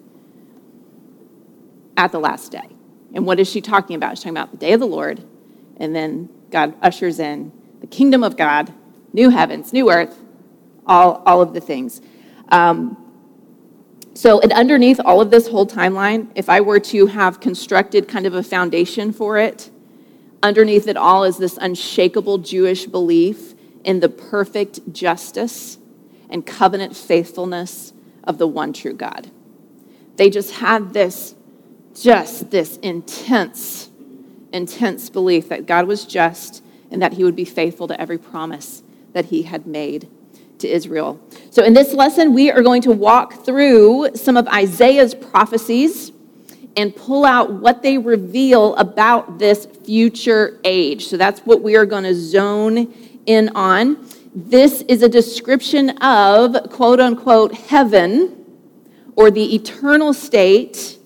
at 1.98 2.12
the 2.12 2.18
last 2.18 2.50
day. 2.50 2.66
And 3.12 3.26
what 3.26 3.38
is 3.38 3.46
she 3.46 3.60
talking 3.60 3.94
about? 3.94 4.12
She's 4.12 4.20
talking 4.20 4.38
about 4.38 4.52
the 4.52 4.56
day 4.56 4.72
of 4.72 4.80
the 4.80 4.86
Lord, 4.86 5.22
and 5.76 5.94
then 5.94 6.30
God 6.50 6.76
ushers 6.80 7.20
in 7.20 7.52
the 7.82 7.86
kingdom 7.86 8.24
of 8.24 8.38
God, 8.38 8.72
new 9.12 9.28
heavens, 9.28 9.70
new 9.70 9.92
earth, 9.92 10.18
all, 10.86 11.22
all 11.26 11.42
of 11.42 11.52
the 11.52 11.60
things. 11.60 12.00
Um, 12.48 12.96
so, 14.14 14.40
and 14.40 14.50
underneath 14.50 14.98
all 15.04 15.20
of 15.20 15.30
this 15.30 15.46
whole 15.46 15.66
timeline, 15.66 16.30
if 16.34 16.48
I 16.48 16.62
were 16.62 16.80
to 16.80 17.04
have 17.04 17.40
constructed 17.40 18.08
kind 18.08 18.24
of 18.24 18.32
a 18.32 18.42
foundation 18.42 19.12
for 19.12 19.36
it, 19.36 19.70
Underneath 20.42 20.86
it 20.86 20.96
all 20.96 21.24
is 21.24 21.38
this 21.38 21.58
unshakable 21.60 22.38
Jewish 22.38 22.86
belief 22.86 23.54
in 23.84 24.00
the 24.00 24.08
perfect 24.08 24.92
justice 24.92 25.78
and 26.28 26.44
covenant 26.44 26.96
faithfulness 26.96 27.92
of 28.24 28.38
the 28.38 28.46
one 28.46 28.72
true 28.72 28.92
God. 28.92 29.30
They 30.16 30.30
just 30.30 30.52
had 30.52 30.92
this, 30.92 31.34
just 31.94 32.50
this 32.50 32.78
intense, 32.78 33.90
intense 34.52 35.10
belief 35.10 35.48
that 35.48 35.66
God 35.66 35.86
was 35.86 36.04
just 36.04 36.62
and 36.90 37.00
that 37.02 37.14
he 37.14 37.24
would 37.24 37.36
be 37.36 37.44
faithful 37.44 37.88
to 37.88 38.00
every 38.00 38.18
promise 38.18 38.82
that 39.12 39.26
he 39.26 39.42
had 39.42 39.66
made 39.66 40.08
to 40.58 40.68
Israel. 40.68 41.20
So, 41.50 41.62
in 41.62 41.74
this 41.74 41.92
lesson, 41.92 42.32
we 42.32 42.50
are 42.50 42.62
going 42.62 42.82
to 42.82 42.92
walk 42.92 43.44
through 43.44 44.10
some 44.14 44.36
of 44.36 44.46
Isaiah's 44.48 45.14
prophecies 45.14 46.12
and 46.76 46.94
pull 46.94 47.24
out 47.24 47.52
what 47.52 47.82
they 47.82 47.98
reveal 47.98 48.74
about 48.76 49.38
this 49.38 49.66
future 49.86 50.60
age. 50.64 51.06
So 51.06 51.16
that's 51.16 51.40
what 51.40 51.62
we 51.62 51.76
are 51.76 51.86
going 51.86 52.04
to 52.04 52.14
zone 52.14 52.92
in 53.24 53.48
on. 53.54 54.06
This 54.34 54.82
is 54.82 55.02
a 55.02 55.08
description 55.08 55.90
of 55.98 56.70
quote 56.70 57.00
unquote 57.00 57.54
heaven 57.54 58.44
or 59.14 59.30
the 59.30 59.54
eternal 59.54 60.12
state 60.12 60.98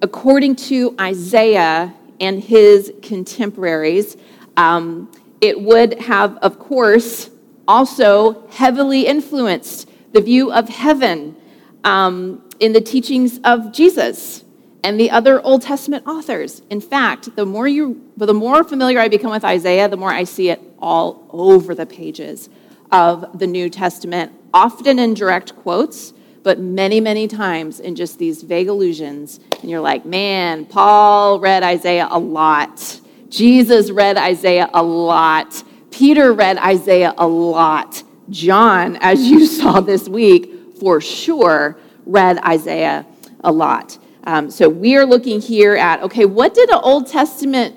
according 0.00 0.56
to 0.56 0.96
Isaiah 1.00 1.94
and 2.20 2.42
his 2.42 2.92
contemporaries. 3.02 4.16
Um, 4.56 5.12
it 5.40 5.60
would 5.60 6.00
have, 6.00 6.36
of 6.38 6.58
course, 6.58 7.30
also 7.68 8.48
heavily 8.48 9.06
influenced 9.06 9.88
the 10.12 10.20
view 10.20 10.50
of 10.52 10.68
heaven 10.68 11.36
um, 11.84 12.42
in 12.58 12.72
the 12.72 12.80
teachings 12.80 13.38
of 13.44 13.72
Jesus 13.72 14.41
and 14.84 14.98
the 14.98 15.10
other 15.10 15.40
Old 15.40 15.62
Testament 15.62 16.06
authors. 16.06 16.62
In 16.70 16.80
fact, 16.80 17.36
the 17.36 17.46
more 17.46 17.68
you 17.68 18.10
the 18.16 18.34
more 18.34 18.64
familiar 18.64 18.98
I 18.98 19.08
become 19.08 19.30
with 19.30 19.44
Isaiah, 19.44 19.88
the 19.88 19.96
more 19.96 20.12
I 20.12 20.24
see 20.24 20.50
it 20.50 20.60
all 20.78 21.26
over 21.30 21.74
the 21.74 21.86
pages 21.86 22.48
of 22.90 23.38
the 23.38 23.46
New 23.46 23.70
Testament, 23.70 24.32
often 24.52 24.98
in 24.98 25.14
direct 25.14 25.56
quotes, 25.56 26.12
but 26.42 26.58
many, 26.58 27.00
many 27.00 27.26
times 27.26 27.80
in 27.80 27.94
just 27.94 28.18
these 28.18 28.42
vague 28.42 28.68
allusions. 28.68 29.40
And 29.60 29.70
you're 29.70 29.80
like, 29.80 30.04
man, 30.04 30.66
Paul 30.66 31.40
read 31.40 31.62
Isaiah 31.62 32.08
a 32.10 32.18
lot. 32.18 33.00
Jesus 33.28 33.90
read 33.90 34.18
Isaiah 34.18 34.68
a 34.74 34.82
lot. 34.82 35.62
Peter 35.90 36.32
read 36.32 36.58
Isaiah 36.58 37.14
a 37.16 37.26
lot. 37.26 38.02
John, 38.28 38.96
as 39.00 39.22
you 39.22 39.46
saw 39.58 39.80
this 39.80 40.08
week, 40.08 40.50
for 40.78 41.00
sure 41.00 41.78
read 42.04 42.38
Isaiah 42.38 43.06
a 43.44 43.52
lot. 43.52 43.98
Um, 44.24 44.50
so 44.50 44.68
we 44.68 44.96
are 44.96 45.04
looking 45.04 45.40
here 45.40 45.74
at 45.74 46.02
okay, 46.02 46.24
what 46.24 46.54
did 46.54 46.70
an 46.70 46.80
Old 46.82 47.06
Testament 47.06 47.76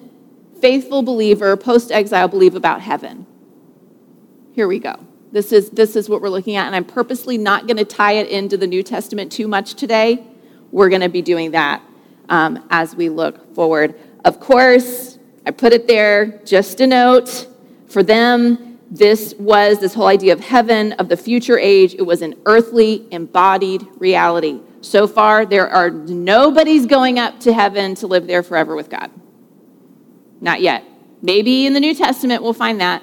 faithful 0.62 1.02
believer, 1.02 1.56
post 1.58 1.92
exile, 1.92 2.28
believe 2.28 2.56
about 2.56 2.82
heaven? 2.82 3.26
Here 4.54 4.68
we 4.68 4.80
go. 4.80 4.96
This 5.32 5.52
is, 5.52 5.70
this 5.72 5.98
is 5.98 6.08
what 6.08 6.22
we're 6.22 6.30
looking 6.30 6.56
at, 6.56 6.66
and 6.66 6.76
I'm 6.76 6.86
purposely 6.86 7.38
not 7.38 7.68
going 7.68 7.78
to 7.78 7.84
tie 7.86 8.14
it 8.14 8.30
into 8.30 8.56
the 8.56 8.68
New 8.68 8.84
Testament 8.84 9.32
too 9.32 9.50
much 9.50 9.74
today. 9.74 10.26
We're 10.72 10.88
going 10.88 11.02
to 11.02 11.10
be 11.10 11.22
doing 11.22 11.52
that 11.52 11.82
um, 12.30 12.66
as 12.70 12.96
we 12.96 13.10
look 13.10 13.54
forward. 13.54 13.96
Of 14.24 14.40
course, 14.40 15.20
I 15.46 15.52
put 15.52 15.74
it 15.74 15.88
there 15.88 16.40
just 16.46 16.80
a 16.80 16.88
note 16.88 17.48
for 17.88 18.02
them. 18.02 18.80
This 18.90 19.34
was 19.38 19.80
this 19.80 19.94
whole 19.94 20.08
idea 20.08 20.32
of 20.32 20.40
heaven, 20.40 20.94
of 20.94 21.10
the 21.10 21.18
future 21.18 21.60
age. 21.60 21.96
It 21.96 22.04
was 22.04 22.22
an 22.22 22.36
earthly, 22.46 23.06
embodied 23.12 23.86
reality. 23.98 24.62
So 24.86 25.08
far, 25.08 25.48
there 25.48 25.68
are 25.68 25.90
nobody's 25.90 26.86
going 26.86 27.18
up 27.18 27.40
to 27.40 27.52
heaven 27.52 27.96
to 27.96 28.08
live 28.08 28.28
there 28.28 28.44
forever 28.44 28.76
with 28.76 28.88
God. 28.88 29.10
Not 30.40 30.62
yet. 30.62 30.84
Maybe 31.24 31.66
in 31.66 31.74
the 31.74 31.80
New 31.80 31.96
Testament 31.96 32.44
we'll 32.44 32.54
find 32.54 32.80
that. 32.82 33.02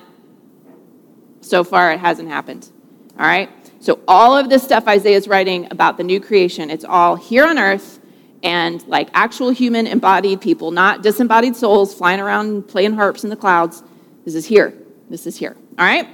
So 1.40 1.64
far, 1.64 1.90
it 1.90 1.98
hasn't 1.98 2.28
happened. 2.28 2.70
All 3.18 3.26
right? 3.26 3.50
So, 3.80 3.98
all 4.06 4.38
of 4.38 4.48
this 4.48 4.62
stuff 4.62 4.86
Isaiah 4.86 5.16
is 5.16 5.26
writing 5.26 5.66
about 5.72 5.96
the 5.96 6.04
new 6.04 6.20
creation, 6.20 6.70
it's 6.70 6.84
all 6.84 7.16
here 7.16 7.44
on 7.44 7.58
earth 7.58 7.98
and 8.44 8.86
like 8.86 9.08
actual 9.12 9.50
human 9.50 9.88
embodied 9.88 10.40
people, 10.40 10.70
not 10.70 11.02
disembodied 11.02 11.56
souls 11.56 11.92
flying 11.92 12.20
around 12.20 12.68
playing 12.68 12.94
harps 12.94 13.24
in 13.24 13.30
the 13.30 13.36
clouds. 13.36 13.82
This 14.24 14.36
is 14.36 14.46
here. 14.46 14.72
This 15.10 15.26
is 15.26 15.36
here. 15.36 15.56
All 15.76 15.84
right? 15.84 16.08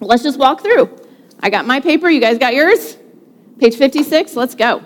Let's 0.00 0.22
just 0.22 0.38
walk 0.38 0.62
through. 0.62 0.88
I 1.40 1.50
got 1.50 1.66
my 1.66 1.78
paper. 1.78 2.08
You 2.08 2.22
guys 2.22 2.38
got 2.38 2.54
yours? 2.54 2.96
Page 3.58 3.74
56, 3.74 4.36
let's 4.36 4.54
go. 4.54 4.80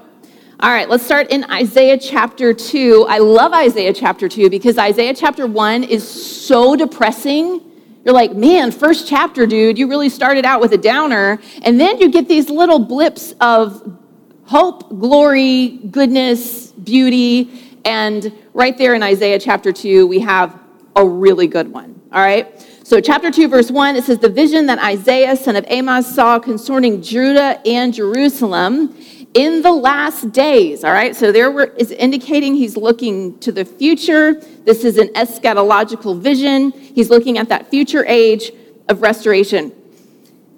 All 0.60 0.70
right, 0.70 0.88
let's 0.88 1.04
start 1.04 1.30
in 1.30 1.44
Isaiah 1.50 1.98
chapter 1.98 2.54
2. 2.54 3.04
I 3.06 3.18
love 3.18 3.52
Isaiah 3.52 3.92
chapter 3.92 4.30
2 4.30 4.48
because 4.48 4.78
Isaiah 4.78 5.12
chapter 5.12 5.46
1 5.46 5.84
is 5.84 6.08
so 6.08 6.74
depressing. 6.74 7.60
You're 8.02 8.14
like, 8.14 8.34
man, 8.34 8.70
first 8.70 9.06
chapter, 9.06 9.46
dude, 9.46 9.76
you 9.76 9.88
really 9.88 10.08
started 10.08 10.46
out 10.46 10.62
with 10.62 10.72
a 10.72 10.78
downer. 10.78 11.38
And 11.64 11.78
then 11.78 11.98
you 11.98 12.10
get 12.10 12.28
these 12.28 12.48
little 12.48 12.78
blips 12.78 13.34
of 13.42 13.98
hope, 14.44 14.88
glory, 14.88 15.78
goodness, 15.90 16.68
beauty. 16.68 17.78
And 17.84 18.32
right 18.54 18.78
there 18.78 18.94
in 18.94 19.02
Isaiah 19.02 19.38
chapter 19.38 19.70
2, 19.70 20.06
we 20.06 20.20
have 20.20 20.58
a 20.96 21.06
really 21.06 21.46
good 21.46 21.70
one. 21.70 22.00
All 22.10 22.22
right? 22.22 22.66
So, 22.84 23.00
chapter 23.00 23.30
2, 23.30 23.46
verse 23.46 23.70
1, 23.70 23.94
it 23.94 24.04
says, 24.04 24.18
The 24.18 24.28
vision 24.28 24.66
that 24.66 24.80
Isaiah, 24.80 25.36
son 25.36 25.54
of 25.54 25.64
Amos, 25.68 26.12
saw 26.12 26.40
concerning 26.40 27.00
Judah 27.00 27.60
and 27.64 27.94
Jerusalem 27.94 28.96
in 29.34 29.62
the 29.62 29.70
last 29.70 30.32
days. 30.32 30.82
All 30.82 30.92
right, 30.92 31.14
so 31.14 31.30
there 31.30 31.64
is 31.74 31.92
indicating 31.92 32.56
he's 32.56 32.76
looking 32.76 33.38
to 33.38 33.52
the 33.52 33.64
future. 33.64 34.34
This 34.64 34.84
is 34.84 34.98
an 34.98 35.08
eschatological 35.08 36.18
vision. 36.18 36.72
He's 36.72 37.08
looking 37.08 37.38
at 37.38 37.48
that 37.50 37.70
future 37.70 38.04
age 38.04 38.50
of 38.88 39.00
restoration. 39.00 39.66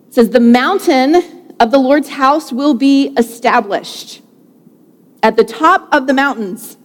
It 0.09 0.15
says, 0.15 0.31
The 0.31 0.41
mountain 0.41 1.55
of 1.61 1.71
the 1.71 1.79
Lord's 1.79 2.09
house 2.09 2.53
will 2.53 2.75
be 2.75 3.09
established 3.19 4.23
at 5.23 5.37
the 5.37 5.45
top 5.45 5.93
of 5.93 6.07
the 6.07 6.15
mountains 6.15 6.79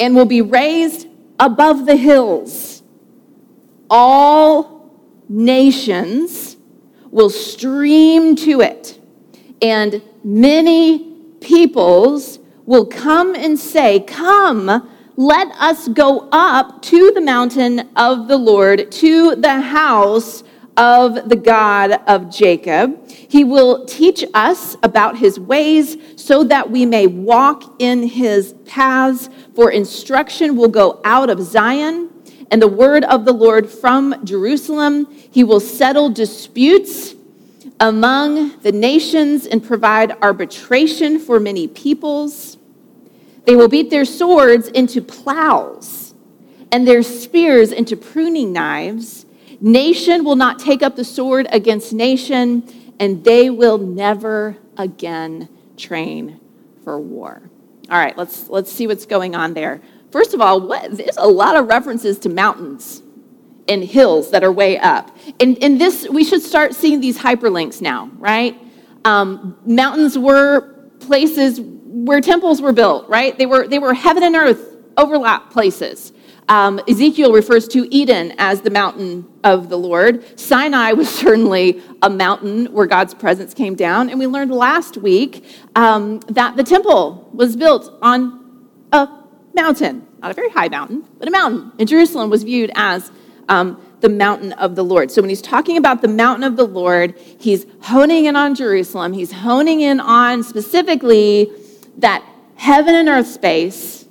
and 0.00 0.16
will 0.16 0.26
be 0.26 0.42
raised 0.42 1.06
above 1.38 1.86
the 1.86 1.96
hills 1.96 2.73
all 3.90 4.90
nations 5.28 6.56
will 7.10 7.30
stream 7.30 8.34
to 8.36 8.60
it, 8.60 9.00
and 9.62 10.02
many 10.22 11.12
peoples 11.40 12.38
will 12.66 12.86
come 12.86 13.34
and 13.34 13.58
say, 13.58 14.00
Come, 14.00 14.90
let 15.16 15.48
us 15.52 15.88
go 15.88 16.28
up 16.32 16.82
to 16.82 17.12
the 17.12 17.20
mountain 17.20 17.88
of 17.96 18.26
the 18.26 18.36
Lord, 18.36 18.90
to 18.90 19.36
the 19.36 19.60
house 19.60 20.42
of 20.76 21.28
the 21.28 21.36
God 21.36 21.92
of 22.06 22.30
Jacob. 22.30 23.08
He 23.08 23.44
will 23.44 23.84
teach 23.86 24.24
us 24.34 24.76
about 24.82 25.18
his 25.18 25.38
ways 25.38 25.96
so 26.16 26.42
that 26.44 26.70
we 26.70 26.84
may 26.84 27.06
walk 27.06 27.76
in 27.78 28.02
his 28.08 28.54
paths. 28.66 29.30
For 29.54 29.70
instruction 29.70 30.56
will 30.56 30.68
go 30.68 31.00
out 31.04 31.30
of 31.30 31.40
Zion 31.42 32.10
and 32.50 32.60
the 32.60 32.68
word 32.68 33.04
of 33.04 33.24
the 33.24 33.32
Lord 33.32 33.68
from 33.68 34.24
Jerusalem. 34.24 35.06
He 35.30 35.44
will 35.44 35.60
settle 35.60 36.10
disputes 36.10 37.14
among 37.80 38.58
the 38.60 38.72
nations 38.72 39.46
and 39.46 39.64
provide 39.64 40.16
arbitration 40.22 41.18
for 41.18 41.40
many 41.40 41.66
peoples. 41.68 42.56
They 43.44 43.56
will 43.56 43.68
beat 43.68 43.90
their 43.90 44.04
swords 44.04 44.68
into 44.68 45.02
plows 45.02 46.14
and 46.72 46.88
their 46.88 47.02
spears 47.02 47.72
into 47.72 47.96
pruning 47.96 48.52
knives. 48.52 49.26
Nation 49.60 50.24
will 50.24 50.36
not 50.36 50.58
take 50.58 50.82
up 50.82 50.96
the 50.96 51.04
sword 51.04 51.46
against 51.50 51.92
nation, 51.92 52.64
and 52.98 53.22
they 53.24 53.48
will 53.48 53.78
never 53.78 54.56
again 54.76 55.48
train 55.76 56.40
for 56.82 56.98
war. 56.98 57.42
All 57.90 57.98
right, 57.98 58.16
let's, 58.16 58.48
let's 58.48 58.72
see 58.72 58.86
what's 58.86 59.06
going 59.06 59.34
on 59.34 59.54
there. 59.54 59.80
First 60.14 60.32
of 60.32 60.40
all, 60.40 60.60
what, 60.60 60.96
there's 60.96 61.16
a 61.16 61.26
lot 61.26 61.56
of 61.56 61.66
references 61.66 62.20
to 62.20 62.28
mountains 62.28 63.02
and 63.66 63.82
hills 63.82 64.30
that 64.30 64.44
are 64.44 64.52
way 64.52 64.78
up. 64.78 65.10
And, 65.40 65.60
and 65.60 65.80
this, 65.80 66.08
we 66.08 66.22
should 66.22 66.40
start 66.40 66.72
seeing 66.72 67.00
these 67.00 67.18
hyperlinks 67.18 67.82
now, 67.82 68.12
right? 68.18 68.56
Um, 69.04 69.58
mountains 69.66 70.16
were 70.16 70.88
places 71.00 71.60
where 71.60 72.20
temples 72.20 72.62
were 72.62 72.72
built, 72.72 73.08
right? 73.08 73.36
They 73.36 73.46
were, 73.46 73.66
they 73.66 73.80
were 73.80 73.92
heaven 73.92 74.22
and 74.22 74.36
earth 74.36 74.76
overlap 74.96 75.50
places. 75.50 76.12
Um, 76.48 76.80
Ezekiel 76.88 77.32
refers 77.32 77.66
to 77.66 77.92
Eden 77.92 78.34
as 78.38 78.60
the 78.60 78.70
mountain 78.70 79.26
of 79.42 79.68
the 79.68 79.76
Lord. 79.76 80.38
Sinai 80.38 80.92
was 80.92 81.12
certainly 81.22 81.82
a 82.02 82.08
mountain 82.08 82.66
where 82.66 82.86
God's 82.86 83.14
presence 83.14 83.52
came 83.52 83.74
down. 83.74 84.10
And 84.10 84.20
we 84.20 84.28
learned 84.28 84.52
last 84.52 84.96
week 84.96 85.44
um, 85.74 86.20
that 86.28 86.56
the 86.56 86.62
temple 86.62 87.28
was 87.34 87.56
built 87.56 87.92
on 88.00 88.68
a 88.92 89.23
mountain, 89.54 90.06
not 90.20 90.30
a 90.30 90.34
very 90.34 90.50
high 90.50 90.68
mountain, 90.68 91.06
but 91.18 91.28
a 91.28 91.30
mountain. 91.30 91.72
And 91.78 91.88
Jerusalem 91.88 92.30
was 92.30 92.42
viewed 92.42 92.70
as 92.74 93.10
um, 93.48 93.80
the 94.00 94.08
mountain 94.08 94.52
of 94.52 94.74
the 94.74 94.84
Lord. 94.84 95.10
So 95.10 95.22
when 95.22 95.28
he's 95.28 95.42
talking 95.42 95.76
about 95.76 96.02
the 96.02 96.08
mountain 96.08 96.44
of 96.44 96.56
the 96.56 96.66
Lord, 96.66 97.18
he's 97.38 97.66
honing 97.82 98.26
in 98.26 98.36
on 98.36 98.54
Jerusalem. 98.54 99.12
He's 99.12 99.32
honing 99.32 99.80
in 99.80 100.00
on 100.00 100.42
specifically 100.42 101.50
that 101.98 102.24
heaven 102.56 102.94
and 102.94 103.08
earth 103.08 103.26
space 103.26 104.06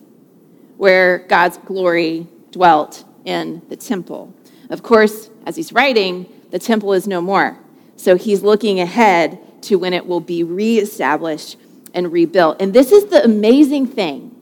where 0.78 1.20
God's 1.20 1.58
glory 1.58 2.28
dwelt 2.52 3.04
in 3.26 3.62
the 3.70 3.76
temple. 3.76 4.34
Of 4.70 4.84
course, 4.84 5.30
as 5.46 5.56
he's 5.56 5.72
writing, 5.72 6.28
the 6.52 6.60
temple 6.60 6.94
is 6.94 7.08
no 7.08 7.22
more. 7.22 7.58
So 7.96 8.16
he's 8.16 8.42
looking 8.44 8.80
ahead 8.80 9.40
to 9.64 9.78
when 9.78 9.94
it 9.94 10.06
will 10.06 10.20
be 10.20 10.44
reestablished 10.44 11.58
and 11.94 12.12
rebuilt. 12.12 12.62
And 12.62 12.74
this 12.74 12.92
is 12.92 13.06
the 13.06 13.24
amazing 13.24 13.88
thing 13.88 14.33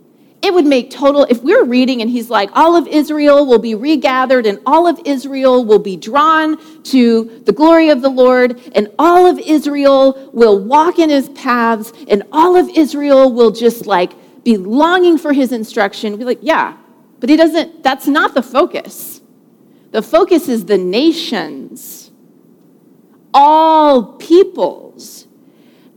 it 0.43 0.53
would 0.53 0.65
make 0.65 0.89
total, 0.89 1.23
if 1.29 1.43
we're 1.43 1.65
reading 1.65 2.01
and 2.01 2.09
he's 2.09 2.29
like, 2.29 2.49
all 2.53 2.75
of 2.75 2.87
Israel 2.87 3.45
will 3.45 3.59
be 3.59 3.75
regathered 3.75 4.47
and 4.47 4.59
all 4.65 4.87
of 4.87 4.99
Israel 5.05 5.63
will 5.63 5.79
be 5.79 5.95
drawn 5.95 6.57
to 6.85 7.41
the 7.45 7.51
glory 7.51 7.89
of 7.89 8.01
the 8.01 8.09
Lord 8.09 8.59
and 8.73 8.89
all 8.97 9.27
of 9.27 9.37
Israel 9.37 10.31
will 10.33 10.59
walk 10.59 10.97
in 10.97 11.11
his 11.11 11.29
paths 11.29 11.93
and 12.07 12.23
all 12.31 12.55
of 12.55 12.69
Israel 12.69 13.31
will 13.31 13.51
just 13.51 13.85
like 13.85 14.13
be 14.43 14.57
longing 14.57 15.19
for 15.19 15.31
his 15.31 15.51
instruction. 15.51 16.17
Be 16.17 16.25
like, 16.25 16.39
yeah, 16.41 16.75
but 17.19 17.29
he 17.29 17.37
doesn't, 17.37 17.83
that's 17.83 18.07
not 18.07 18.33
the 18.33 18.41
focus. 18.41 19.21
The 19.91 20.01
focus 20.01 20.49
is 20.49 20.65
the 20.65 20.77
nations, 20.77 22.09
all 23.31 24.13
peoples. 24.13 25.27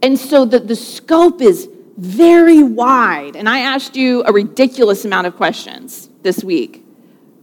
And 0.03 0.19
so 0.19 0.45
the, 0.45 0.59
the 0.59 0.77
scope 0.77 1.41
is 1.41 1.69
very 1.97 2.63
wide. 2.63 3.37
And 3.37 3.49
I 3.49 3.61
asked 3.61 3.97
you 3.97 4.25
a 4.27 4.33
ridiculous 4.33 5.05
amount 5.05 5.27
of 5.27 5.37
questions 5.37 6.09
this 6.23 6.43
week. 6.43 6.85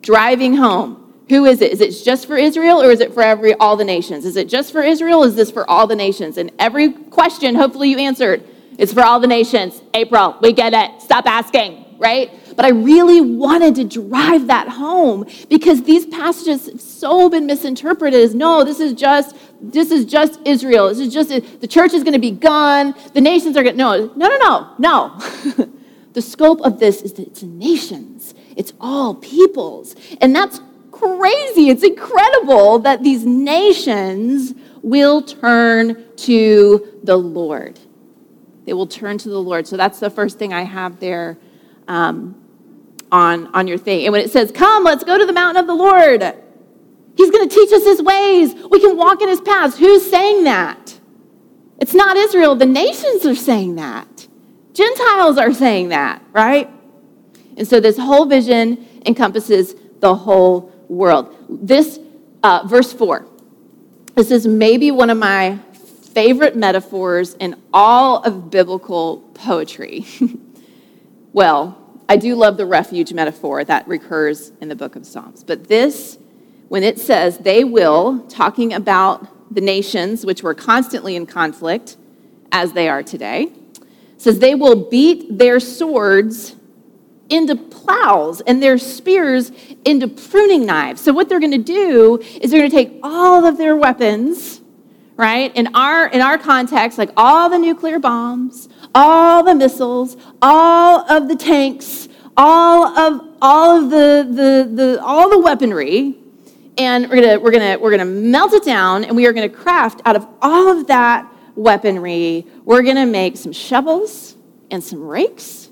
Driving 0.02 0.56
home, 0.56 1.02
who 1.30 1.46
is 1.46 1.62
it? 1.62 1.72
Is 1.72 1.82
it 1.82 2.04
just 2.04 2.28
for 2.28 2.36
Israel 2.36 2.82
or 2.82 2.92
is 2.92 3.00
it 3.00 3.14
for 3.14 3.24
every 3.24 3.54
all 3.54 3.78
the 3.78 3.86
nations? 3.86 4.26
Is 4.26 4.36
it 4.36 4.50
just 4.50 4.72
for 4.72 4.82
Israel? 4.82 5.24
is 5.24 5.36
this 5.36 5.52
for 5.52 5.70
all 5.70 5.88
the 5.88 5.96
nations? 5.96 6.38
And 6.38 6.52
every 6.60 6.92
question, 6.92 7.56
hopefully 7.56 7.90
you 7.90 7.98
answered, 8.00 8.44
it's 8.78 8.92
for 8.92 9.04
all 9.04 9.20
the 9.20 9.28
nations. 9.28 9.82
April, 9.94 10.38
we 10.42 10.54
get 10.54 10.74
it. 10.74 11.02
Stop 11.02 11.28
asking, 11.28 11.96
right? 12.00 12.32
But 12.56 12.66
I 12.66 12.70
really 12.70 13.22
wanted 13.22 13.76
to 13.76 13.84
drive 13.84 14.48
that 14.48 14.68
home 14.68 15.26
because 15.50 15.84
these 15.84 16.06
passages 16.06 16.68
have 16.68 16.82
so 16.82 17.30
been 17.30 17.46
misinterpreted 17.46 18.20
as 18.20 18.36
no, 18.36 18.64
this 18.64 18.80
is 18.80 18.94
just 18.94 19.36
this 19.62 19.92
is 19.92 20.06
just 20.06 20.40
Israel. 20.46 20.90
This 20.90 21.00
is 21.00 21.14
just 21.14 21.30
the 21.30 21.68
church 21.68 21.94
is 21.94 22.04
going 22.04 22.14
to 22.14 22.20
be 22.20 22.32
gone. 22.32 22.96
The 23.14 23.22
nations 23.22 23.58
are 23.58 23.64
going 23.64 23.78
to 23.78 23.78
no, 23.78 24.06
no, 24.16 24.28
no, 24.28 24.38
no, 24.38 24.76
no. 24.78 25.70
the 26.14 26.22
scope 26.22 26.62
of 26.62 26.80
this 26.80 27.02
is 27.02 27.14
that 27.14 27.28
it's 27.28 27.44
nations. 27.44 28.34
It's 28.56 28.74
all 28.80 29.16
peoples. 29.16 29.96
And 30.20 30.36
that's 30.36 30.60
crazy. 30.92 31.70
It's 31.70 31.84
incredible 31.84 32.80
that 32.80 33.04
these 33.04 33.26
nations 33.26 34.54
will 34.84 35.22
turn 35.22 36.06
to 36.18 37.00
the 37.04 37.18
Lord. 37.18 37.80
They 38.66 38.74
will 38.74 38.88
turn 38.88 39.18
to 39.20 39.30
the 39.30 39.40
Lord. 39.40 39.68
So 39.68 39.78
that's 39.78 40.00
the 40.00 40.10
first 40.10 40.38
thing 40.38 40.54
I 40.54 40.64
have 40.64 41.00
there. 41.00 41.38
Um, 41.88 42.41
on, 43.12 43.48
on 43.54 43.68
your 43.68 43.78
thing. 43.78 44.06
And 44.06 44.12
when 44.12 44.22
it 44.22 44.32
says, 44.32 44.52
Come, 44.52 44.84
let's 44.84 45.04
go 45.04 45.18
to 45.18 45.26
the 45.26 45.34
mountain 45.34 45.62
of 45.62 45.68
the 45.68 45.76
Lord, 45.76 46.22
He's 47.16 47.30
going 47.30 47.48
to 47.48 47.54
teach 47.54 47.72
us 47.74 47.84
His 47.84 48.02
ways. 48.02 48.54
We 48.70 48.80
can 48.80 48.98
walk 48.98 49.22
in 49.22 49.30
His 49.30 49.42
paths. 49.42 49.78
Who's 49.78 50.10
saying 50.10 50.46
that? 50.46 51.00
It's 51.80 51.94
not 51.94 52.16
Israel. 52.16 52.56
The 52.56 52.66
nations 52.66 53.26
are 53.26 53.36
saying 53.36 53.76
that. 53.76 54.28
Gentiles 54.74 55.38
are 55.38 55.54
saying 55.54 55.90
that, 55.90 56.24
right? 56.32 56.70
And 57.58 57.68
so 57.68 57.80
this 57.80 57.98
whole 57.98 58.26
vision 58.26 58.88
encompasses 59.06 59.76
the 60.00 60.16
whole 60.16 60.72
world. 60.88 61.36
This, 61.50 62.00
uh, 62.44 62.64
verse 62.66 62.94
4, 62.94 63.28
this 64.16 64.32
is 64.32 64.48
maybe 64.48 64.92
one 64.92 65.10
of 65.10 65.18
my 65.18 65.58
favorite 66.14 66.56
metaphors 66.56 67.34
in 67.36 67.56
all 67.74 68.22
of 68.24 68.50
biblical 68.50 69.18
poetry. 69.34 70.06
well, 71.34 71.81
I 72.12 72.18
do 72.18 72.36
love 72.36 72.58
the 72.58 72.66
refuge 72.66 73.14
metaphor 73.14 73.64
that 73.64 73.88
recurs 73.88 74.52
in 74.60 74.68
the 74.68 74.76
book 74.76 74.98
of 74.98 75.06
Psalms. 75.06 75.46
But 75.46 75.70
this, 75.70 76.18
when 76.68 76.84
it 76.84 77.00
says 77.00 77.38
they 77.38 77.64
will, 77.64 78.20
talking 78.28 78.74
about 78.74 79.26
the 79.50 79.62
nations 79.62 80.26
which 80.26 80.44
were 80.44 80.54
constantly 80.54 81.16
in 81.16 81.26
conflict, 81.26 81.96
as 82.52 82.74
they 82.74 82.90
are 82.90 83.02
today, 83.02 83.54
says 84.18 84.40
they 84.40 84.56
will 84.56 84.90
beat 84.90 85.38
their 85.38 85.62
swords 85.62 86.58
into 87.30 87.56
plows 87.56 88.42
and 88.42 88.62
their 88.62 88.78
spears 88.78 89.54
into 89.86 90.10
pruning 90.10 90.66
knives. 90.66 91.00
So 91.00 91.14
what 91.14 91.30
they're 91.30 91.40
going 91.40 91.52
to 91.52 91.58
do 91.58 92.20
is 92.42 92.52
they're 92.52 92.60
going 92.60 92.72
to 92.72 92.76
take 92.76 93.00
all 93.04 93.46
of 93.46 93.58
their 93.58 93.78
weapons, 93.78 94.61
right? 95.22 95.56
In 95.56 95.68
our 95.76 96.08
in 96.08 96.20
our 96.20 96.40
context, 96.40 96.98
like 96.98 97.12
all 97.16 97.48
the 97.48 97.60
nuclear 97.60 98.00
bombs, 98.00 98.68
all 98.96 99.44
the 99.44 99.54
missiles, 99.54 100.18
all 100.42 101.10
of 101.12 101.28
the 101.28 101.36
tanks, 101.36 102.10
all 102.36 102.88
of 102.98 103.22
all 103.40 103.84
of 103.84 103.92
the, 103.92 104.28
the, 104.28 104.76
the 104.76 105.02
all 105.04 105.30
the 105.30 105.38
weaponry, 105.38 106.18
and 106.80 107.08
we're 107.08 107.22
gonna 107.22 107.40
we're 107.40 107.52
gonna 107.52 107.78
we're 107.78 107.92
gonna 107.92 108.04
melt 108.04 108.54
it 108.54 108.66
down, 108.66 109.04
and 109.04 109.16
we 109.16 109.28
are 109.28 109.32
gonna 109.32 109.48
craft 109.48 110.02
out 110.06 110.16
of 110.16 110.28
all 110.42 110.68
of 110.76 110.88
that 110.88 111.32
weaponry. 111.56 112.48
We're 112.66 112.82
gonna 112.82 113.06
make 113.06 113.38
some 113.38 113.54
shovels 113.54 114.36
and 114.72 114.84
some 114.84 115.08
rakes 115.08 115.70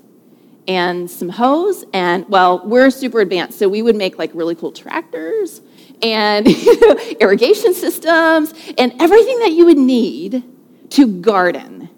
and 0.68 1.10
some 1.10 1.28
hoes, 1.28 1.84
and 1.92 2.24
well, 2.28 2.64
we're 2.68 2.90
super 2.90 3.18
advanced, 3.18 3.58
so 3.58 3.68
we 3.68 3.82
would 3.82 3.96
make 3.96 4.16
like 4.16 4.30
really 4.32 4.54
cool 4.54 4.70
tractors 4.70 5.60
and 6.02 6.46
irrigation 7.20 7.74
systems 7.74 8.54
and 8.78 8.94
everything 9.00 9.38
that 9.40 9.52
you 9.52 9.66
would 9.66 9.78
need 9.78 10.42
to 10.90 11.06
garden 11.20 11.88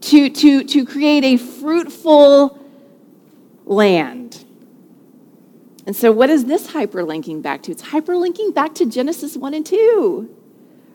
to, 0.00 0.30
to, 0.30 0.64
to 0.64 0.84
create 0.84 1.24
a 1.24 1.36
fruitful 1.36 2.58
land. 3.64 4.44
And 5.86 5.94
so, 5.94 6.10
what 6.10 6.30
is 6.30 6.46
this 6.46 6.68
hyperlinking 6.68 7.42
back 7.42 7.62
to? 7.62 7.72
It's 7.72 7.82
hyperlinking 7.82 8.54
back 8.54 8.74
to 8.76 8.86
Genesis 8.86 9.36
1 9.36 9.54
and 9.54 9.64
2, 9.64 10.36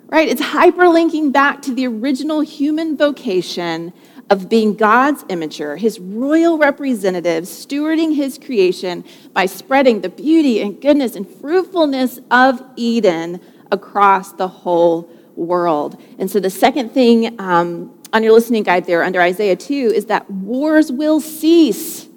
right? 0.07 0.27
It's 0.27 0.41
hyperlinking 0.41 1.31
back 1.31 1.61
to 1.63 1.73
the 1.73 1.87
original 1.87 2.41
human 2.41 2.97
vocation 2.97 3.93
of 4.31 4.47
being 4.47 4.73
God's 4.73 5.25
imager, 5.25 5.77
his 5.77 5.99
royal 5.99 6.57
representative, 6.57 7.43
stewarding 7.43 8.15
his 8.15 8.37
creation 8.37 9.03
by 9.33 9.45
spreading 9.45 9.99
the 9.99 10.07
beauty 10.07 10.61
and 10.61 10.81
goodness 10.81 11.17
and 11.17 11.27
fruitfulness 11.27 12.21
of 12.31 12.63
Eden 12.77 13.41
across 13.73 14.31
the 14.31 14.47
whole 14.47 15.09
world. 15.35 16.01
And 16.17 16.31
so, 16.31 16.39
the 16.39 16.49
second 16.49 16.93
thing 16.93 17.37
um, 17.41 17.93
on 18.13 18.23
your 18.23 18.31
listening 18.31 18.63
guide 18.63 18.85
there 18.85 19.03
under 19.03 19.19
Isaiah 19.19 19.57
2 19.57 19.73
is 19.73 20.05
that 20.05 20.31
wars 20.31 20.93
will 20.93 21.19
cease. 21.19 22.07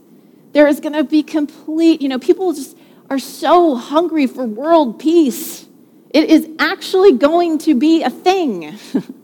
There 0.52 0.68
is 0.68 0.78
going 0.78 0.92
to 0.92 1.02
be 1.02 1.24
complete, 1.24 2.00
you 2.00 2.08
know, 2.08 2.20
people 2.20 2.52
just 2.52 2.78
are 3.10 3.18
so 3.18 3.74
hungry 3.74 4.28
for 4.28 4.44
world 4.44 5.00
peace. 5.00 5.66
It 6.10 6.30
is 6.30 6.48
actually 6.60 7.14
going 7.14 7.58
to 7.58 7.74
be 7.74 8.04
a 8.04 8.10
thing. 8.10 8.78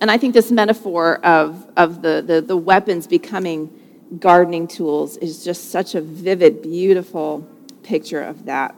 and 0.00 0.10
I 0.10 0.18
think 0.18 0.34
this 0.34 0.50
metaphor 0.50 1.24
of, 1.24 1.66
of 1.76 2.02
the, 2.02 2.22
the, 2.26 2.40
the 2.40 2.56
weapons 2.56 3.06
becoming 3.06 3.70
gardening 4.18 4.68
tools 4.68 5.16
is 5.16 5.44
just 5.44 5.70
such 5.70 5.94
a 5.94 6.00
vivid, 6.00 6.62
beautiful 6.62 7.48
picture 7.82 8.22
of 8.22 8.44
that. 8.44 8.74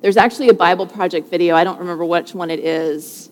There's 0.00 0.16
actually 0.16 0.48
a 0.48 0.54
Bible 0.54 0.86
Project 0.86 1.28
video. 1.28 1.54
I 1.54 1.62
don't 1.62 1.78
remember 1.78 2.04
which 2.04 2.34
one 2.34 2.50
it 2.50 2.58
is, 2.60 3.30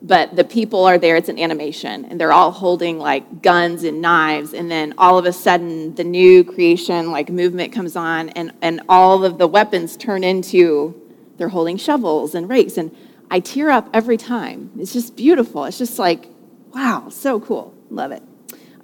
but 0.00 0.34
the 0.36 0.44
people 0.44 0.84
are 0.84 0.96
there. 0.96 1.16
It's 1.16 1.28
an 1.28 1.38
animation, 1.38 2.06
and 2.06 2.18
they're 2.18 2.32
all 2.32 2.50
holding 2.50 2.98
like 2.98 3.42
guns 3.42 3.84
and 3.84 4.00
knives. 4.00 4.54
And 4.54 4.70
then 4.70 4.94
all 4.96 5.18
of 5.18 5.26
a 5.26 5.32
sudden, 5.32 5.94
the 5.96 6.04
new 6.04 6.44
creation 6.44 7.10
like 7.10 7.28
movement 7.28 7.72
comes 7.72 7.96
on, 7.96 8.30
and, 8.30 8.52
and 8.62 8.80
all 8.88 9.24
of 9.24 9.36
the 9.36 9.46
weapons 9.46 9.96
turn 9.96 10.24
into 10.24 10.94
they're 11.38 11.48
holding 11.48 11.76
shovels 11.76 12.34
and 12.34 12.48
rakes. 12.48 12.76
And 12.76 12.94
I 13.30 13.40
tear 13.40 13.70
up 13.70 13.88
every 13.92 14.16
time. 14.16 14.70
It's 14.78 14.92
just 14.92 15.16
beautiful. 15.16 15.64
It's 15.64 15.78
just 15.78 15.98
like, 15.98 16.28
wow, 16.74 17.08
so 17.10 17.40
cool. 17.40 17.74
Love 17.90 18.12
it. 18.12 18.22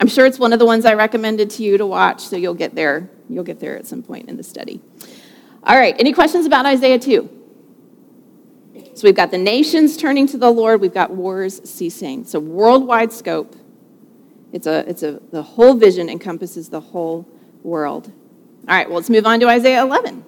I'm 0.01 0.09
sure 0.09 0.27
it's 0.27 0.39
one 0.39 0.53
of 0.53 0.59
the 0.59 0.67
ones 0.67 0.85
I 0.85 0.95
recommended 0.95 1.51
to 1.51 1.63
you 1.63 1.79
to 1.79 1.87
watch, 1.87 2.21
so 2.21 2.37
you'll 2.37 2.55
get 2.55 2.75
there. 2.75 3.09
You'll 3.29 3.45
get 3.45 3.61
there 3.61 3.77
at 3.79 3.87
some 3.87 4.03
point 4.03 4.29
in 4.29 4.37
the 4.37 4.43
study. 4.43 4.81
All 5.63 5.77
right, 5.77 5.95
any 5.99 6.13
questions 6.13 6.47
about 6.47 6.67
Isaiah 6.67 6.99
2? 6.99 7.43
So 8.95 9.03
we've 9.03 9.15
got 9.15 9.31
the 9.31 9.39
nations 9.39 9.97
turning 9.97 10.27
to 10.29 10.37
the 10.37 10.51
Lord, 10.51 10.81
we've 10.81 10.93
got 10.93 11.11
wars 11.11 11.61
ceasing. 11.69 12.21
It's 12.21 12.35
a 12.35 12.41
worldwide 12.41 13.13
scope. 13.13 13.57
It's 14.53 14.67
a, 14.67 14.89
it's 14.89 15.03
a, 15.03 15.21
the 15.33 15.43
whole 15.43 15.75
vision 15.75 16.09
encompasses 16.09 16.69
the 16.69 16.81
whole 16.81 17.27
world. 17.63 18.13
All 18.69 18.75
right, 18.75 18.87
well, 18.87 18.97
let's 18.97 19.11
move 19.11 19.27
on 19.27 19.41
to 19.41 19.49
Isaiah 19.49 19.83
11. 19.83 20.25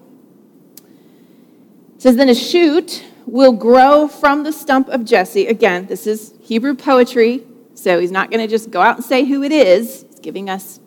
It 1.95 2.03
says, 2.03 2.17
Then 2.17 2.29
a 2.29 2.35
shoot 2.35 3.05
will 3.27 3.53
grow 3.53 4.09
from 4.09 4.45
the 4.45 4.53
stump 4.53 4.89
of 4.89 5.05
Jesse. 5.05 5.47
Again, 5.47 5.87
this 5.87 6.07
is 6.07 6.33
Hebrew 6.41 6.75
poetry, 6.75 7.45
so 7.75 7.99
he's 7.99 8.12
not 8.12 8.31
going 8.31 8.41
to 8.41 8.49
just 8.49 8.71
go 8.71 8.81
out 8.81 8.97
and 8.97 9.05
say 9.05 9.25
who 9.25 9.43
it 9.43 9.53
is. 9.53 10.07
He's 10.09 10.21
giving 10.21 10.49
us 10.49 10.81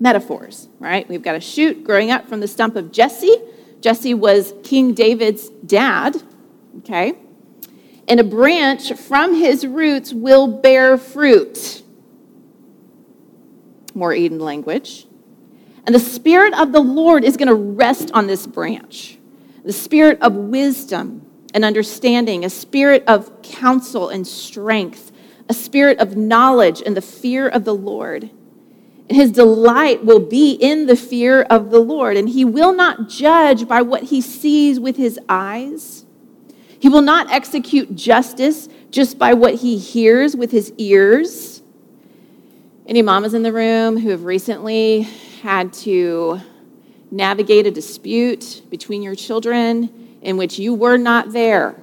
metaphors, 0.00 0.68
right? 0.78 1.08
We've 1.08 1.22
got 1.22 1.34
a 1.34 1.40
shoot 1.40 1.84
growing 1.84 2.10
up 2.10 2.28
from 2.28 2.40
the 2.40 2.48
stump 2.48 2.76
of 2.76 2.92
Jesse 2.92 3.36
Jesse 3.82 4.14
was 4.14 4.54
King 4.62 4.94
David's 4.94 5.48
dad, 5.48 6.22
okay? 6.78 7.14
And 8.06 8.20
a 8.20 8.24
branch 8.24 8.92
from 8.94 9.34
his 9.34 9.66
roots 9.66 10.12
will 10.12 10.46
bear 10.46 10.96
fruit. 10.96 11.82
More 13.94 14.14
Eden 14.14 14.38
language. 14.38 15.06
And 15.84 15.94
the 15.94 16.00
Spirit 16.00 16.54
of 16.54 16.70
the 16.70 16.80
Lord 16.80 17.24
is 17.24 17.36
going 17.36 17.48
to 17.48 17.54
rest 17.54 18.12
on 18.14 18.26
this 18.26 18.46
branch 18.46 19.18
the 19.64 19.72
spirit 19.72 20.20
of 20.20 20.34
wisdom 20.34 21.24
and 21.54 21.64
understanding, 21.64 22.44
a 22.44 22.50
spirit 22.50 23.04
of 23.06 23.42
counsel 23.42 24.08
and 24.08 24.26
strength, 24.26 25.12
a 25.48 25.54
spirit 25.54 25.98
of 25.98 26.16
knowledge 26.16 26.82
and 26.84 26.96
the 26.96 27.02
fear 27.02 27.48
of 27.48 27.64
the 27.64 27.74
Lord. 27.74 28.30
And 29.08 29.16
His 29.16 29.32
delight 29.32 30.04
will 30.04 30.20
be 30.20 30.52
in 30.52 30.86
the 30.86 30.96
fear 30.96 31.42
of 31.42 31.70
the 31.70 31.80
Lord, 31.80 32.16
and 32.16 32.28
he 32.28 32.44
will 32.44 32.72
not 32.72 33.08
judge 33.08 33.68
by 33.68 33.82
what 33.82 34.04
he 34.04 34.20
sees 34.20 34.80
with 34.80 34.96
his 34.96 35.18
eyes. 35.28 36.06
He 36.78 36.88
will 36.88 37.02
not 37.02 37.30
execute 37.30 37.94
justice 37.94 38.68
just 38.90 39.18
by 39.18 39.34
what 39.34 39.56
he 39.56 39.78
hears 39.78 40.34
with 40.36 40.50
his 40.50 40.72
ears. 40.78 41.62
Any 42.86 43.02
mamas 43.02 43.34
in 43.34 43.42
the 43.42 43.52
room 43.52 43.98
who 43.98 44.10
have 44.10 44.24
recently 44.24 45.02
had 45.42 45.72
to 45.74 46.40
navigate 47.10 47.66
a 47.66 47.70
dispute 47.70 48.62
between 48.70 49.02
your 49.02 49.14
children 49.14 50.01
in 50.22 50.36
which 50.36 50.58
you 50.58 50.74
were 50.74 50.96
not 50.96 51.32
there? 51.32 51.82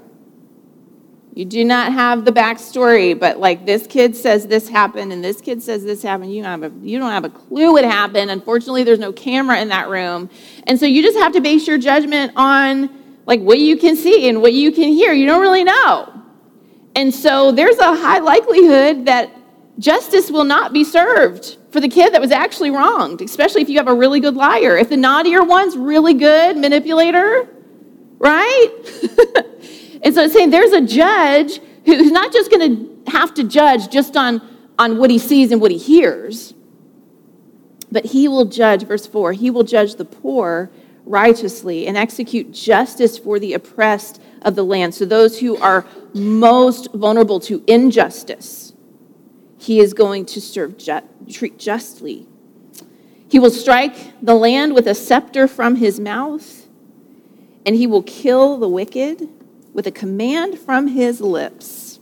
You 1.39 1.45
do 1.45 1.63
not 1.63 1.93
have 1.93 2.25
the 2.25 2.31
backstory, 2.31 3.17
but 3.17 3.39
like 3.39 3.65
this 3.65 3.87
kid 3.87 4.15
says 4.15 4.47
this 4.47 4.67
happened 4.67 5.13
and 5.13 5.23
this 5.23 5.39
kid 5.39 5.63
says 5.63 5.85
this 5.85 6.03
happened. 6.03 6.33
You 6.33 6.43
don't 6.43 6.61
have 6.61 6.73
a, 6.73 6.85
you 6.85 6.99
don't 6.99 7.11
have 7.11 7.23
a 7.23 7.29
clue 7.29 7.71
what 7.71 7.85
happened. 7.85 8.29
Unfortunately, 8.29 8.83
there's 8.83 8.99
no 8.99 9.13
camera 9.13 9.61
in 9.61 9.69
that 9.69 9.87
room. 9.87 10.29
And 10.67 10.77
so 10.77 10.85
you 10.85 11.01
just 11.01 11.17
have 11.17 11.31
to 11.33 11.39
base 11.39 11.65
your 11.67 11.77
judgment 11.77 12.33
on 12.35 12.89
like 13.25 13.39
what 13.39 13.59
you 13.59 13.77
can 13.77 13.95
see 13.95 14.27
and 14.27 14.41
what 14.41 14.53
you 14.53 14.71
can 14.71 14.89
hear. 14.89 15.13
You 15.13 15.27
don't 15.27 15.41
really 15.41 15.63
know. 15.63 16.11
And 16.95 17.13
so 17.13 17.51
there's 17.51 17.77
a 17.77 17.95
high 17.95 18.19
likelihood 18.19 19.05
that 19.05 19.31
justice 19.77 20.29
will 20.29 20.43
not 20.43 20.73
be 20.73 20.83
served 20.83 21.57
for 21.71 21.79
the 21.79 21.87
kid 21.87 22.13
that 22.13 22.19
was 22.19 22.31
actually 22.31 22.71
wronged, 22.71 23.21
especially 23.21 23.61
if 23.61 23.69
you 23.69 23.77
have 23.77 23.87
a 23.87 23.93
really 23.93 24.19
good 24.19 24.35
liar. 24.35 24.75
If 24.77 24.89
the 24.89 24.97
naughtier 24.97 25.43
one's 25.43 25.77
really 25.77 26.15
good 26.15 26.57
manipulator, 26.57 27.47
right? 28.19 28.69
And 30.01 30.15
so 30.15 30.23
it's 30.23 30.33
saying 30.33 30.49
there's 30.49 30.71
a 30.71 30.81
judge 30.81 31.59
who's 31.85 32.11
not 32.11 32.31
just 32.31 32.49
going 32.51 33.03
to 33.05 33.11
have 33.11 33.33
to 33.35 33.43
judge 33.43 33.89
just 33.89 34.15
on, 34.15 34.41
on 34.77 34.97
what 34.97 35.09
he 35.09 35.19
sees 35.19 35.51
and 35.51 35.59
what 35.59 35.71
he 35.71 35.77
hears, 35.77 36.53
but 37.91 38.05
he 38.05 38.27
will 38.27 38.45
judge, 38.45 38.83
verse 38.83 39.05
4, 39.07 39.33
he 39.33 39.49
will 39.49 39.63
judge 39.63 39.95
the 39.95 40.05
poor 40.05 40.69
righteously 41.05 41.87
and 41.87 41.97
execute 41.97 42.51
justice 42.51 43.17
for 43.17 43.39
the 43.39 43.53
oppressed 43.53 44.21
of 44.43 44.55
the 44.55 44.63
land. 44.63 44.93
So 44.93 45.05
those 45.05 45.39
who 45.39 45.57
are 45.57 45.85
most 46.13 46.93
vulnerable 46.93 47.39
to 47.41 47.63
injustice, 47.67 48.73
he 49.57 49.79
is 49.79 49.93
going 49.93 50.25
to 50.27 50.39
serve 50.39 50.77
ju- 50.77 51.01
treat 51.29 51.57
justly. 51.57 52.27
He 53.27 53.39
will 53.39 53.51
strike 53.51 54.13
the 54.23 54.35
land 54.35 54.73
with 54.73 54.87
a 54.87 54.95
scepter 54.95 55.47
from 55.47 55.75
his 55.75 55.99
mouth, 55.99 56.67
and 57.69 57.77
he 57.77 57.85
will 57.85 58.01
kill 58.01 58.57
the 58.57 58.67
wicked 58.67 59.29
with 59.75 59.85
a 59.85 59.91
command 59.91 60.57
from 60.57 60.87
his 60.87 61.21
lips. 61.21 61.99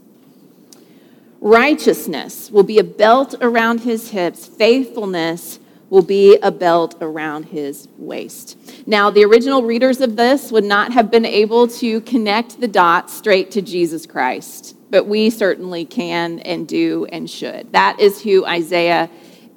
Righteousness 1.41 2.49
will 2.49 2.63
be 2.63 2.79
a 2.79 2.85
belt 2.85 3.35
around 3.41 3.81
his 3.81 4.11
hips, 4.11 4.45
faithfulness 4.45 5.59
will 5.89 6.03
be 6.03 6.37
a 6.37 6.51
belt 6.51 6.95
around 7.01 7.47
his 7.47 7.89
waist. 7.97 8.57
Now, 8.87 9.09
the 9.09 9.25
original 9.25 9.63
readers 9.63 9.99
of 9.99 10.15
this 10.15 10.53
would 10.53 10.63
not 10.63 10.93
have 10.93 11.11
been 11.11 11.25
able 11.25 11.67
to 11.67 11.99
connect 11.99 12.61
the 12.61 12.69
dots 12.69 13.13
straight 13.13 13.51
to 13.51 13.61
Jesus 13.61 14.05
Christ, 14.05 14.73
but 14.89 15.05
we 15.05 15.29
certainly 15.29 15.83
can 15.83 16.39
and 16.39 16.65
do 16.65 17.07
and 17.11 17.29
should. 17.29 17.73
That 17.73 17.99
is 17.99 18.21
who 18.21 18.45
Isaiah 18.45 19.09